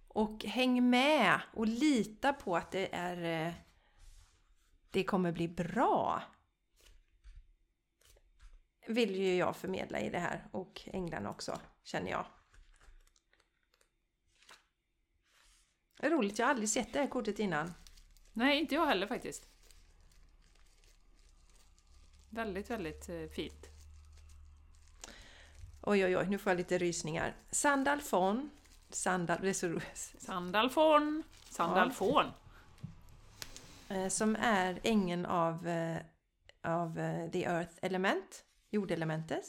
Och 0.08 0.46
häng 0.46 0.90
med 0.90 1.42
och 1.54 1.68
lita 1.68 2.34
på 2.34 2.58
att 2.58 2.72
det 2.72 2.96
är 2.96 3.48
eh, 3.48 3.54
det 4.92 5.04
kommer 5.04 5.32
bli 5.32 5.48
bra. 5.48 6.24
Vill 8.88 9.16
ju 9.16 9.36
jag 9.36 9.56
förmedla 9.56 10.00
i 10.00 10.10
det 10.10 10.20
här 10.20 10.48
och 10.52 10.82
änglarna 10.86 11.30
också, 11.30 11.60
känner 11.84 12.12
jag. 12.12 12.26
Är 16.04 16.10
roligt, 16.10 16.40
jag 16.40 16.46
har 16.46 16.50
aldrig 16.52 16.70
sett 16.70 16.94
det 16.94 17.00
här 17.00 17.08
kortet 17.08 17.40
innan. 17.40 17.74
Nej, 18.34 18.60
inte 18.60 18.76
jag 18.76 18.86
heller 18.86 19.08
faktiskt. 19.08 19.48
Väldigt, 22.30 22.70
väldigt 22.70 23.10
eh, 23.10 23.26
fint. 23.36 23.68
Oj, 25.82 26.06
oj, 26.06 26.18
oj, 26.18 26.28
nu 26.30 26.38
får 26.38 26.50
jag 26.50 26.58
lite 26.58 26.78
rysningar. 26.78 27.36
Sandalfon. 27.52 28.50
Sandal, 28.90 29.38
det 29.42 29.50
är 29.50 29.54
så 29.54 29.68
roligt. 29.68 30.16
Sandalfon. 30.20 31.24
Sandalfon. 31.50 32.26
Eh, 33.90 34.08
Som 34.08 34.36
är 34.36 34.80
ängeln 34.84 35.26
av, 35.26 35.68
eh, 35.68 35.98
av 36.62 36.94
the 37.32 37.44
earth 37.44 37.74
element, 37.82 38.44
jordelementet. 38.70 39.44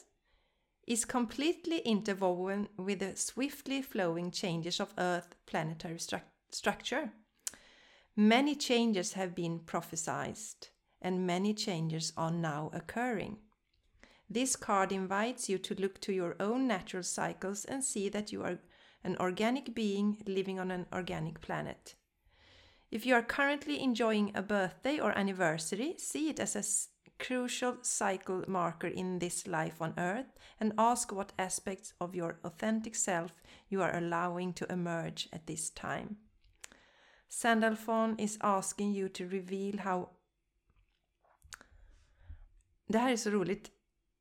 Is 0.86 1.04
completely 1.04 1.78
interwoven 1.84 2.66
with 2.78 2.98
the 2.98 3.16
swiftly 3.16 3.82
flowing 3.82 4.32
changes 4.32 4.80
of 4.80 4.88
earth 4.96 5.28
planetary 5.46 5.96
stru- 5.96 6.20
structure. 6.54 7.12
Many 8.16 8.54
changes 8.54 9.14
have 9.14 9.34
been 9.34 9.58
prophesied 9.60 10.38
and 11.02 11.26
many 11.26 11.52
changes 11.52 12.12
are 12.16 12.30
now 12.30 12.70
occurring. 12.72 13.38
This 14.30 14.56
card 14.56 14.90
invites 14.90 15.48
you 15.48 15.58
to 15.58 15.74
look 15.74 16.00
to 16.00 16.12
your 16.12 16.36
own 16.40 16.66
natural 16.66 17.02
cycles 17.02 17.64
and 17.64 17.84
see 17.84 18.08
that 18.08 18.32
you 18.32 18.42
are 18.42 18.58
an 19.04 19.16
organic 19.20 19.74
being 19.74 20.16
living 20.26 20.58
on 20.58 20.70
an 20.70 20.86
organic 20.92 21.40
planet. 21.40 21.94
If 22.90 23.04
you 23.04 23.14
are 23.14 23.22
currently 23.22 23.82
enjoying 23.82 24.32
a 24.34 24.42
birthday 24.42 24.98
or 24.98 25.16
anniversary, 25.18 25.96
see 25.98 26.30
it 26.30 26.40
as 26.40 26.56
a 26.56 27.22
crucial 27.22 27.76
cycle 27.82 28.44
marker 28.48 28.86
in 28.86 29.18
this 29.18 29.46
life 29.46 29.82
on 29.82 29.94
Earth 29.98 30.32
and 30.60 30.72
ask 30.78 31.12
what 31.12 31.32
aspects 31.38 31.92
of 32.00 32.14
your 32.14 32.38
authentic 32.44 32.94
self 32.94 33.42
you 33.68 33.82
are 33.82 33.96
allowing 33.96 34.52
to 34.54 34.72
emerge 34.72 35.28
at 35.32 35.46
this 35.46 35.70
time. 35.70 36.16
Sandalphon 37.34 38.16
is 38.18 38.38
asking 38.40 38.94
you 38.94 39.08
to 39.08 39.24
reveal 39.24 39.78
how... 39.78 40.08
Det 42.86 42.98
här 42.98 43.12
är 43.12 43.16
så 43.16 43.30
roligt. 43.30 43.70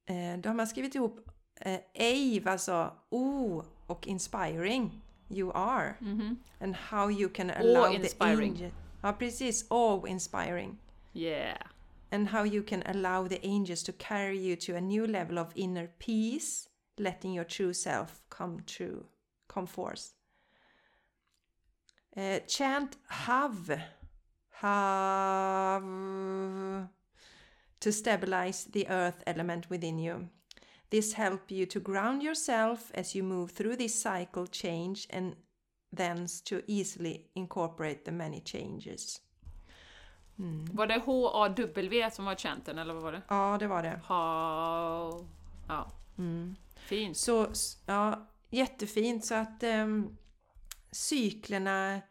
Eh, 0.06 0.38
då 0.38 0.50
har 0.50 0.54
man 0.54 0.68
skrivit 0.68 0.96
ihop 0.96 1.30
eh, 1.56 1.80
Ave, 1.96 2.52
alltså 2.52 2.94
O 3.10 3.64
och 3.88 4.08
inspiring. 4.08 5.02
You 5.30 5.52
are. 5.56 5.96
Mhm. 6.00 6.40
And 6.60 6.76
how 6.76 7.12
you 7.12 7.30
can 7.30 7.50
allow 7.50 7.90
the 7.90 7.96
inspiring. 7.96 8.52
angel... 8.52 8.72
Ja, 9.02 9.14
precis. 9.14 9.66
Awe-inspiring. 9.70 10.78
Yeah. 11.14 11.58
And 12.12 12.28
how 12.28 12.46
you 12.46 12.64
can 12.64 12.84
allow 12.84 13.28
the 13.28 13.40
angels 13.48 13.84
to 13.84 13.92
carry 13.98 14.38
you 14.38 14.56
to 14.56 14.76
a 14.76 14.82
new 14.82 15.08
level 15.08 15.38
of 15.38 15.48
inner 15.56 15.88
peace 15.88 16.70
letting 16.98 17.36
your 17.36 17.46
true 17.46 17.74
self 17.74 18.22
come 18.30 18.64
true, 18.66 19.04
come 19.48 19.68
forth. 19.68 20.23
Eh, 22.16 22.40
chant 22.48 22.98
have, 23.08 23.82
have 24.50 25.84
to 27.80 27.92
stabilize 27.92 28.66
the 28.72 28.88
earth 28.88 29.24
element 29.26 29.70
within 29.70 30.00
you. 30.00 30.30
This 30.90 31.14
help 31.14 31.52
you 31.52 31.66
to 31.66 31.80
ground 31.80 32.22
yourself 32.24 32.92
as 32.94 33.16
you 33.16 33.24
move 33.24 33.52
through 33.52 33.78
this 33.78 34.02
cycle 34.02 34.46
change 34.48 35.08
and 35.10 35.36
thence 35.96 36.42
to 36.42 36.62
easily 36.68 37.26
incorporate 37.36 38.06
the 38.06 38.12
many 38.12 38.42
changes. 38.46 39.20
Var 40.72 40.88
det 40.88 41.00
H-A-W 41.06 42.12
som 42.12 42.26
var 42.26 42.36
chanten 42.36 42.78
eller 42.78 42.94
vad 42.94 43.04
var 43.04 43.12
det? 43.12 43.22
Ja, 43.28 43.58
det 43.60 43.68
var 43.68 43.84
det. 43.84 44.02
Ha... 44.04 45.26
Ja. 45.68 45.92
Fint. 46.76 47.18
Så, 47.18 47.48
ja, 47.86 48.28
jättefint. 48.50 49.26
Så 49.26 49.36
att 49.36 49.64
um, 49.64 50.18
cyklerna 50.94 52.02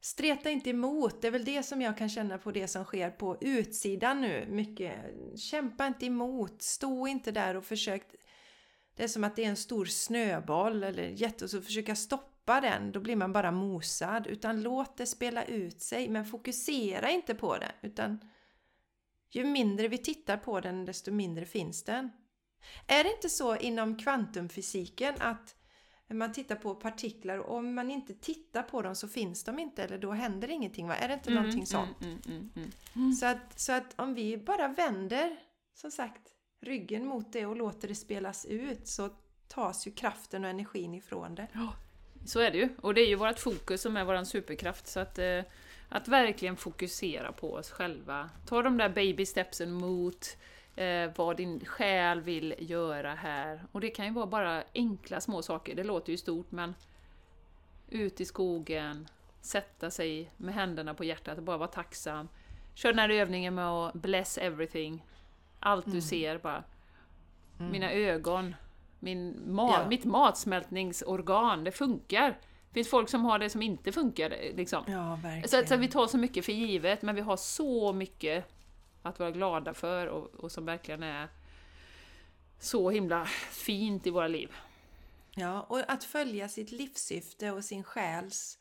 streta 0.00 0.50
inte 0.50 0.70
emot. 0.70 1.22
Det 1.22 1.26
är 1.26 1.32
väl 1.32 1.44
det 1.44 1.62
som 1.62 1.82
jag 1.82 1.98
kan 1.98 2.08
känna 2.08 2.38
på 2.38 2.50
det 2.50 2.68
som 2.68 2.84
sker 2.84 3.10
på 3.10 3.36
utsidan 3.40 4.20
nu. 4.20 4.46
Mycket. 4.50 4.94
Kämpa 5.36 5.86
inte 5.86 6.06
emot. 6.06 6.62
Stå 6.62 7.06
inte 7.06 7.30
där 7.30 7.56
och 7.56 7.64
försök. 7.64 8.02
Det 8.96 9.04
är 9.04 9.08
som 9.08 9.24
att 9.24 9.36
det 9.36 9.44
är 9.44 9.48
en 9.48 9.56
stor 9.56 9.84
snöboll 9.84 10.82
eller 10.82 11.02
jätte 11.02 11.44
och 11.44 11.50
så 11.50 11.62
försöka 11.62 11.96
stoppa 11.96 12.60
den. 12.60 12.92
Då 12.92 13.00
blir 13.00 13.16
man 13.16 13.32
bara 13.32 13.50
mosad. 13.50 14.26
Utan 14.26 14.62
låt 14.62 14.96
det 14.96 15.06
spela 15.06 15.44
ut 15.44 15.80
sig. 15.80 16.08
Men 16.08 16.24
fokusera 16.24 17.10
inte 17.10 17.34
på 17.34 17.58
det. 17.58 17.72
Utan 17.82 18.30
ju 19.30 19.44
mindre 19.44 19.88
vi 19.88 19.98
tittar 19.98 20.36
på 20.36 20.60
den 20.60 20.84
desto 20.84 21.12
mindre 21.12 21.44
finns 21.44 21.84
den. 21.84 22.10
Är 22.86 23.04
det 23.04 23.10
inte 23.10 23.28
så 23.28 23.56
inom 23.56 23.98
kvantumfysiken 23.98 25.14
att 25.18 25.56
man 26.08 26.32
tittar 26.32 26.56
på 26.56 26.74
partiklar 26.74 27.38
och 27.38 27.56
om 27.56 27.74
man 27.74 27.90
inte 27.90 28.14
tittar 28.14 28.62
på 28.62 28.82
dem 28.82 28.96
så 28.96 29.08
finns 29.08 29.44
de 29.44 29.58
inte 29.58 29.82
eller 29.82 29.98
då 29.98 30.12
händer 30.12 30.50
ingenting? 30.50 30.88
Va? 30.88 30.96
Är 30.96 31.08
det 31.08 31.14
inte 31.14 31.30
någonting 31.30 31.66
sånt? 31.66 32.02
Mm, 32.02 32.18
mm, 32.26 32.50
mm, 32.56 32.70
mm. 32.96 33.12
Så, 33.12 33.26
att, 33.26 33.60
så 33.60 33.72
att 33.72 33.94
om 33.96 34.14
vi 34.14 34.36
bara 34.36 34.68
vänder, 34.68 35.36
som 35.74 35.90
sagt, 35.90 36.20
ryggen 36.60 37.06
mot 37.06 37.32
det 37.32 37.46
och 37.46 37.56
låter 37.56 37.88
det 37.88 37.94
spelas 37.94 38.46
ut 38.46 38.88
så 38.88 39.10
tas 39.48 39.86
ju 39.86 39.90
kraften 39.90 40.44
och 40.44 40.50
energin 40.50 40.94
ifrån 40.94 41.34
det. 41.34 41.48
Så 42.26 42.40
är 42.40 42.50
det 42.50 42.58
ju. 42.58 42.68
Och 42.80 42.94
det 42.94 43.00
är 43.00 43.06
ju 43.06 43.14
vårt 43.14 43.38
fokus 43.38 43.82
som 43.82 43.96
är 43.96 44.04
vår 44.04 44.24
superkraft. 44.24 44.86
Så 44.86 45.00
att, 45.00 45.18
eh, 45.18 45.40
att 45.88 46.08
verkligen 46.08 46.56
fokusera 46.56 47.32
på 47.32 47.52
oss 47.52 47.70
själva. 47.70 48.30
Ta 48.46 48.62
de 48.62 48.76
där 48.76 48.88
baby 48.88 49.26
stepsen 49.26 49.72
mot 49.72 50.36
eh, 50.76 51.10
vad 51.16 51.36
din 51.36 51.64
själ 51.64 52.20
vill 52.20 52.54
göra 52.58 53.14
här. 53.14 53.64
Och 53.72 53.80
det 53.80 53.90
kan 53.90 54.06
ju 54.06 54.12
vara 54.12 54.26
bara 54.26 54.64
enkla 54.74 55.20
små 55.20 55.42
saker. 55.42 55.74
Det 55.74 55.84
låter 55.84 56.10
ju 56.12 56.16
stort 56.18 56.50
men 56.50 56.74
ut 57.90 58.20
i 58.20 58.24
skogen, 58.24 59.08
sätta 59.40 59.90
sig 59.90 60.30
med 60.36 60.54
händerna 60.54 60.94
på 60.94 61.04
hjärtat 61.04 61.38
och 61.38 61.44
bara 61.44 61.56
vara 61.56 61.68
tacksam. 61.68 62.28
Kör 62.74 62.88
den 62.92 62.98
här 62.98 63.08
övningen 63.08 63.54
med 63.54 63.68
att 63.68 63.94
bless 63.94 64.38
everything. 64.38 65.04
Allt 65.60 65.84
du 65.92 66.00
ser 66.00 66.38
bara. 66.38 66.64
Mina 67.58 67.92
ögon, 67.92 68.54
min 69.00 69.34
ma- 69.46 69.72
Ja. 69.72 69.88
mitt 69.88 70.04
matsmältningsorgan, 70.04 71.64
det 71.64 71.72
funkar. 71.72 72.28
Det 72.68 72.74
finns 72.74 72.90
folk 72.90 73.08
som 73.08 73.24
har 73.24 73.38
det 73.38 73.50
som 73.50 73.62
inte 73.62 73.92
funkar. 73.92 74.30
Liksom. 74.54 74.84
Ja. 74.86 75.18
Så, 75.46 75.62
så 75.66 75.76
vi 75.76 75.88
tar 75.88 76.06
så 76.06 76.18
mycket 76.18 76.44
för 76.44 76.52
givet, 76.52 77.02
men 77.02 77.14
vi 77.14 77.20
har 77.20 77.36
så 77.36 77.92
mycket 77.92 78.53
att 79.04 79.18
vara 79.18 79.30
glada 79.30 79.74
för 79.74 80.06
och, 80.06 80.34
och 80.34 80.52
som 80.52 80.64
verkligen 80.64 81.02
är 81.02 81.28
så 82.58 82.90
himla 82.90 83.24
fint 83.50 84.06
i 84.06 84.10
våra 84.10 84.28
liv. 84.28 84.52
Ja, 85.34 85.60
och 85.60 85.90
att 85.90 86.04
följa 86.04 86.48
sitt 86.48 86.72
livssyfte 86.72 87.50
och 87.50 87.64
sin 87.64 87.84
själs 87.84 88.58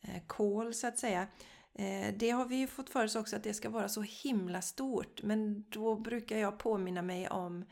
eh, 0.00 0.72
så 0.72 0.86
att 0.86 0.98
säga. 0.98 1.26
Eh, 1.74 2.14
det 2.16 2.30
har 2.30 2.44
vi 2.44 2.56
ju 2.56 2.66
fått 2.66 2.90
för 2.90 3.04
oss 3.04 3.16
också 3.16 3.36
att 3.36 3.42
det 3.42 3.54
ska 3.54 3.70
vara 3.70 3.88
så 3.88 4.02
himla 4.02 4.62
stort. 4.62 5.22
Men 5.22 5.64
då 5.68 5.96
brukar 5.96 6.38
jag 6.38 6.58
påminna 6.58 7.02
mig 7.02 7.28
om 7.28 7.64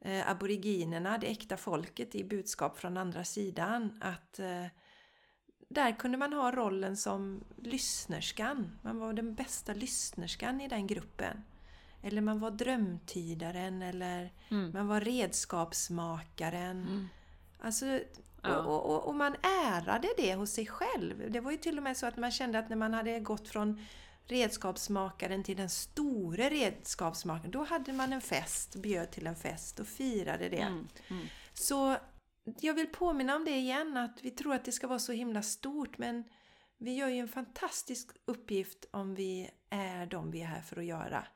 eh, 0.00 0.30
aboriginerna, 0.30 1.18
det 1.18 1.26
äkta 1.26 1.56
folket 1.56 2.14
i 2.14 2.24
budskap 2.24 2.78
från 2.78 2.96
andra 2.96 3.24
sidan. 3.24 4.00
Att 4.02 4.38
eh, 4.38 4.66
där 5.68 5.92
kunde 5.98 6.18
man 6.18 6.32
ha 6.32 6.52
rollen 6.52 6.96
som 6.96 7.44
lyssnerskan. 7.62 8.78
Man 8.82 8.98
var 8.98 9.12
den 9.12 9.34
bästa 9.34 9.72
lyssnerskan 9.74 10.60
i 10.60 10.68
den 10.68 10.86
gruppen. 10.86 11.44
Eller 12.02 12.20
man 12.20 12.40
var 12.40 12.50
drömtydaren 12.50 13.82
eller 13.82 14.32
Mm. 14.50 14.70
man 14.72 14.86
var 14.88 15.00
redskapsmakaren. 15.00 16.82
Mm. 16.82 17.08
Alltså, 17.60 18.00
Ja. 18.42 18.58
och, 18.58 18.90
och, 18.94 19.04
och 19.08 19.14
man 19.14 19.36
ärade 19.64 20.08
det 20.16 20.34
hos 20.34 20.50
sig 20.50 20.66
själv. 20.66 21.30
Det 21.32 21.40
var 21.40 21.50
ju 21.50 21.56
till 21.56 21.76
och 21.76 21.82
med 21.82 21.96
så 21.96 22.06
att 22.06 22.16
man 22.16 22.30
kände 22.30 22.58
att 22.58 22.68
när 22.68 22.76
man 22.76 22.94
hade 22.94 23.20
gått 23.20 23.48
från 23.48 23.84
redskapsmakaren 24.26 25.42
till 25.44 25.56
den 25.56 25.70
store 25.70 26.50
redskapsmakaren, 26.50 27.50
då 27.50 27.64
hade 27.64 27.92
man 27.92 28.12
en 28.12 28.20
fest, 28.20 28.76
bjöd 28.76 29.10
till 29.10 29.26
en 29.26 29.36
fest 29.36 29.80
och 29.80 29.86
firade 29.86 30.48
det. 30.48 30.56
Mm. 30.60 30.88
Mm. 31.08 31.26
Så 31.54 31.96
jag 32.60 32.74
vill 32.74 32.86
påminna 32.86 33.36
om 33.36 33.44
det 33.44 33.56
igen, 33.56 33.96
att 33.96 34.22
vi 34.22 34.30
tror 34.30 34.54
att 34.54 34.64
det 34.64 34.72
ska 34.72 34.86
vara 34.86 34.98
så 34.98 35.12
himla 35.12 35.42
stort, 35.42 35.98
men 35.98 36.24
vi 36.78 36.94
gör 36.94 37.08
ju 37.08 37.18
en 37.18 37.28
fantastisk 37.28 38.10
uppgift 38.24 38.86
om 38.90 39.14
vi 39.14 39.50
är 39.70 40.06
de 40.06 40.30
vi 40.30 40.40
är 40.42 40.46
här 40.46 40.62
för 40.62 40.76
att 40.76 40.84
göra. 40.84 41.26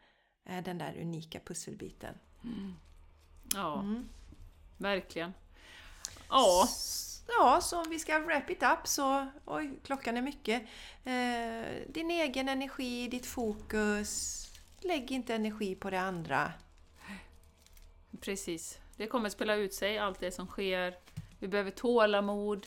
Är 0.45 0.63
den 0.63 0.79
där 0.79 0.99
unika 1.01 1.41
pusselbiten. 1.41 2.15
Ja, 3.55 3.81
Mm. 3.81 4.09
verkligen. 4.79 5.33
Ja, 6.29 6.69
Ja, 7.39 7.61
så 7.63 7.79
om 7.79 7.91
vi 7.91 7.99
ska 7.99 8.19
wrap 8.19 8.51
it 8.51 8.63
up 8.63 8.87
så... 8.87 9.27
Oj, 9.45 9.79
klockan 9.85 10.17
är 10.17 10.23
mycket. 10.23 10.63
Eh, 11.05 11.93
din 11.93 12.11
egen 12.11 12.49
energi, 12.49 13.09
ditt 13.09 13.27
fokus. 13.27 14.37
Lägg 14.81 15.11
inte 15.11 15.35
energi 15.35 15.75
på 15.75 15.91
det 15.91 16.01
andra. 16.01 16.53
precis. 18.21 18.79
Det 19.01 19.07
kommer 19.07 19.29
spela 19.29 19.55
ut 19.55 19.75
sig, 19.75 19.99
allt 19.99 20.21
det 20.21 20.31
som 20.31 20.47
sker. 20.47 20.95
Vi 21.39 21.49
behöver 21.49 21.71
tålamod. 21.71 22.67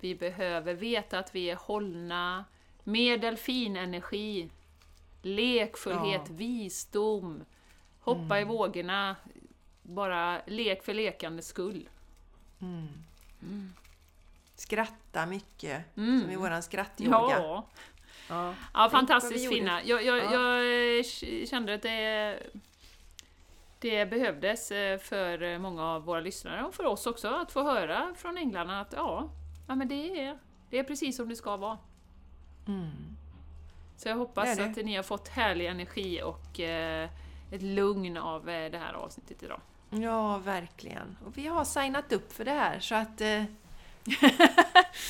Vi 0.00 0.14
behöver 0.14 0.74
veta 0.74 1.18
att 1.18 1.34
vi 1.34 1.50
är 1.50 1.56
hållna. 1.56 2.44
Mer 2.84 3.18
delfinenergi. 3.18 4.50
Lekfullhet, 5.22 6.20
Ja. 6.26 6.34
visdom. 6.34 7.44
Hoppa 8.00 8.40
i 8.40 8.44
vågorna. 8.44 9.16
Bara 9.82 10.40
lek 10.46 10.84
för 10.84 10.94
lekandets 10.94 11.48
skull. 11.48 11.88
Skratta 14.54 15.26
mycket, 15.26 15.96
Mm. 15.96 16.20
som 16.22 16.30
i 16.30 16.36
våran 16.36 16.62
skrattyoga. 16.62 17.16
Ja, 17.18 17.66
Ja. 18.28 18.54
ja 18.74 18.90
fantastiskt 18.90 19.48
fina. 19.48 19.82
Jag, 19.84 20.04
jag, 20.04 20.18
Ja. 20.32 20.62
jag 20.62 21.48
kände 21.48 21.74
att 21.74 21.82
det, 21.82 22.38
det 23.80 24.06
behövdes 24.06 24.70
eh, 24.70 24.98
för 24.98 25.58
många 25.58 25.84
av 25.84 26.02
våra 26.04 26.20
lyssnare 26.20 26.64
och 26.64 26.74
för 26.74 26.84
oss 26.86 27.06
också 27.06 27.28
att 27.28 27.52
få 27.52 27.62
höra 27.62 28.14
från 28.16 28.38
änglarna 28.38 28.80
att 28.80 28.92
ja, 28.96 29.30
ja 29.68 29.74
men 29.74 29.88
det 29.88 30.20
är, 30.24 30.38
det 30.70 30.78
är 30.78 30.84
precis 30.84 31.16
som 31.16 31.28
det 31.28 31.36
ska 31.36 31.56
vara. 31.56 31.78
Mm. 32.68 32.90
Så 33.96 34.08
jag 34.08 34.16
hoppas 34.16 34.56
Det 34.56 34.64
det. 34.64 34.70
att 34.70 34.86
ni 34.86 34.96
har 34.96 35.02
fått 35.02 35.28
härlig 35.28 35.66
energi 35.66 36.22
och 36.22 36.60
eh, 36.60 37.08
ett 37.52 37.62
lugn 37.62 38.16
av 38.16 38.48
eh, 38.48 38.70
det 38.70 38.78
här 38.78 38.92
avsnittet 38.92 39.42
idag. 39.42 39.60
ja, 39.90 40.38
verkligen. 40.38 41.16
Och 41.26 41.38
vi 41.38 41.46
har 41.46 41.64
signat 41.64 42.12
upp 42.12 42.32
för 42.32 42.44
det 42.44 42.50
här 42.50 42.80
så 42.80 42.94
att... 42.94 43.20
Eh, 43.20 43.42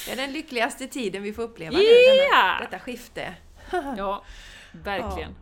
det 0.06 0.12
är 0.12 0.16
den 0.16 0.32
lyckligaste 0.32 0.86
tiden 0.86 1.22
vi 1.22 1.32
får 1.32 1.42
uppleva 1.42 1.76
nu, 1.76 1.82
Ja! 1.82 2.12
denna, 2.32 2.60
detta 2.60 2.78
skifte. 2.78 3.34
Ja, 3.96 4.22
verkligen. 4.72 5.34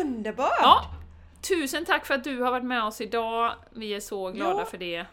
Underbart! 0.00 0.50
Ja, 0.60 0.90
tusen 1.48 1.84
tack 1.84 2.06
för 2.06 2.14
att 2.14 2.24
du 2.24 2.40
har 2.40 2.50
varit 2.50 2.64
med 2.64 2.84
oss 2.84 3.00
idag. 3.00 3.54
Vi 3.70 3.94
är 3.94 4.00
så 4.00 4.30
glada 4.30 4.60
Ja. 4.60 4.64
för 4.64 4.78
det. 4.78 5.06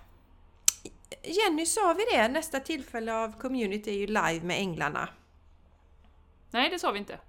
Jenny, 1.24 1.66
sa 1.66 1.94
vi 1.98 2.06
det? 2.18 2.28
Nästa 2.28 2.60
tillfälle 2.60 3.14
av 3.14 3.40
community 3.40 3.90
är 3.90 3.98
ju 3.98 4.08
live 4.08 4.40
med 4.44 4.58
Änglarna. 4.60 5.10
Nej, 6.52 6.70
det 6.70 6.80
sa 6.80 6.91
vi 6.91 6.99
inte. 6.99 7.20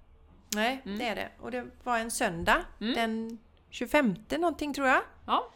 Nej, 0.55 0.81
Mm. 0.85 0.99
det 0.99 1.05
är 1.05 1.15
det. 1.15 1.29
Och 1.39 1.51
det 1.51 1.65
var 1.83 1.97
en 1.99 2.11
söndag, 2.11 2.65
Mm. 2.81 2.93
den 2.95 3.37
25 3.69 4.15
någonting 4.29 4.73
tror 4.73 4.87
jag. 4.87 5.01
Ja, 5.27 5.49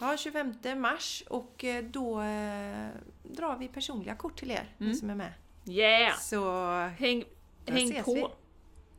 Ja, 0.00 0.16
25 0.16 0.54
mars 0.80 1.22
och 1.28 1.64
eh, 1.64 1.84
då 1.84 2.20
eh, 2.20 2.88
drar 3.22 3.56
vi 3.58 3.68
personliga 3.68 4.14
kort 4.14 4.36
till 4.38 4.50
er, 4.50 4.74
Mm. 4.78 4.90
ni 4.92 4.94
som 4.96 5.10
är 5.10 5.14
med. 5.14 5.32
yeah! 5.66 6.18
Så 6.18 6.70
Häng, 6.98 7.24
häng 7.66 8.02
på! 8.04 8.32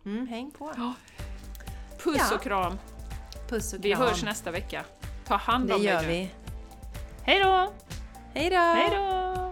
mm, 0.05 0.27
häng 0.27 0.51
på! 0.51 0.73
Puss 2.03 2.17
Ja. 2.29 2.35
och 2.35 2.41
kram! 2.41 2.77
Puss 3.47 3.73
och 3.73 3.85
Vi 3.85 3.91
kram! 3.91 4.01
hörs 4.01 4.23
nästa 4.23 4.51
vecka. 4.51 4.83
Ta 5.27 5.35
hand 5.35 5.67
Det 5.67 5.73
om 5.73 5.79
dig 5.81 5.89
gör 5.89 6.01
nu. 6.01 6.07
vi. 6.07 6.29
Hej 7.23 7.39
då! 7.39 7.73
Hej 8.33 8.49
då! 8.49 8.55
Hej 8.57 8.89
då! 8.91 9.42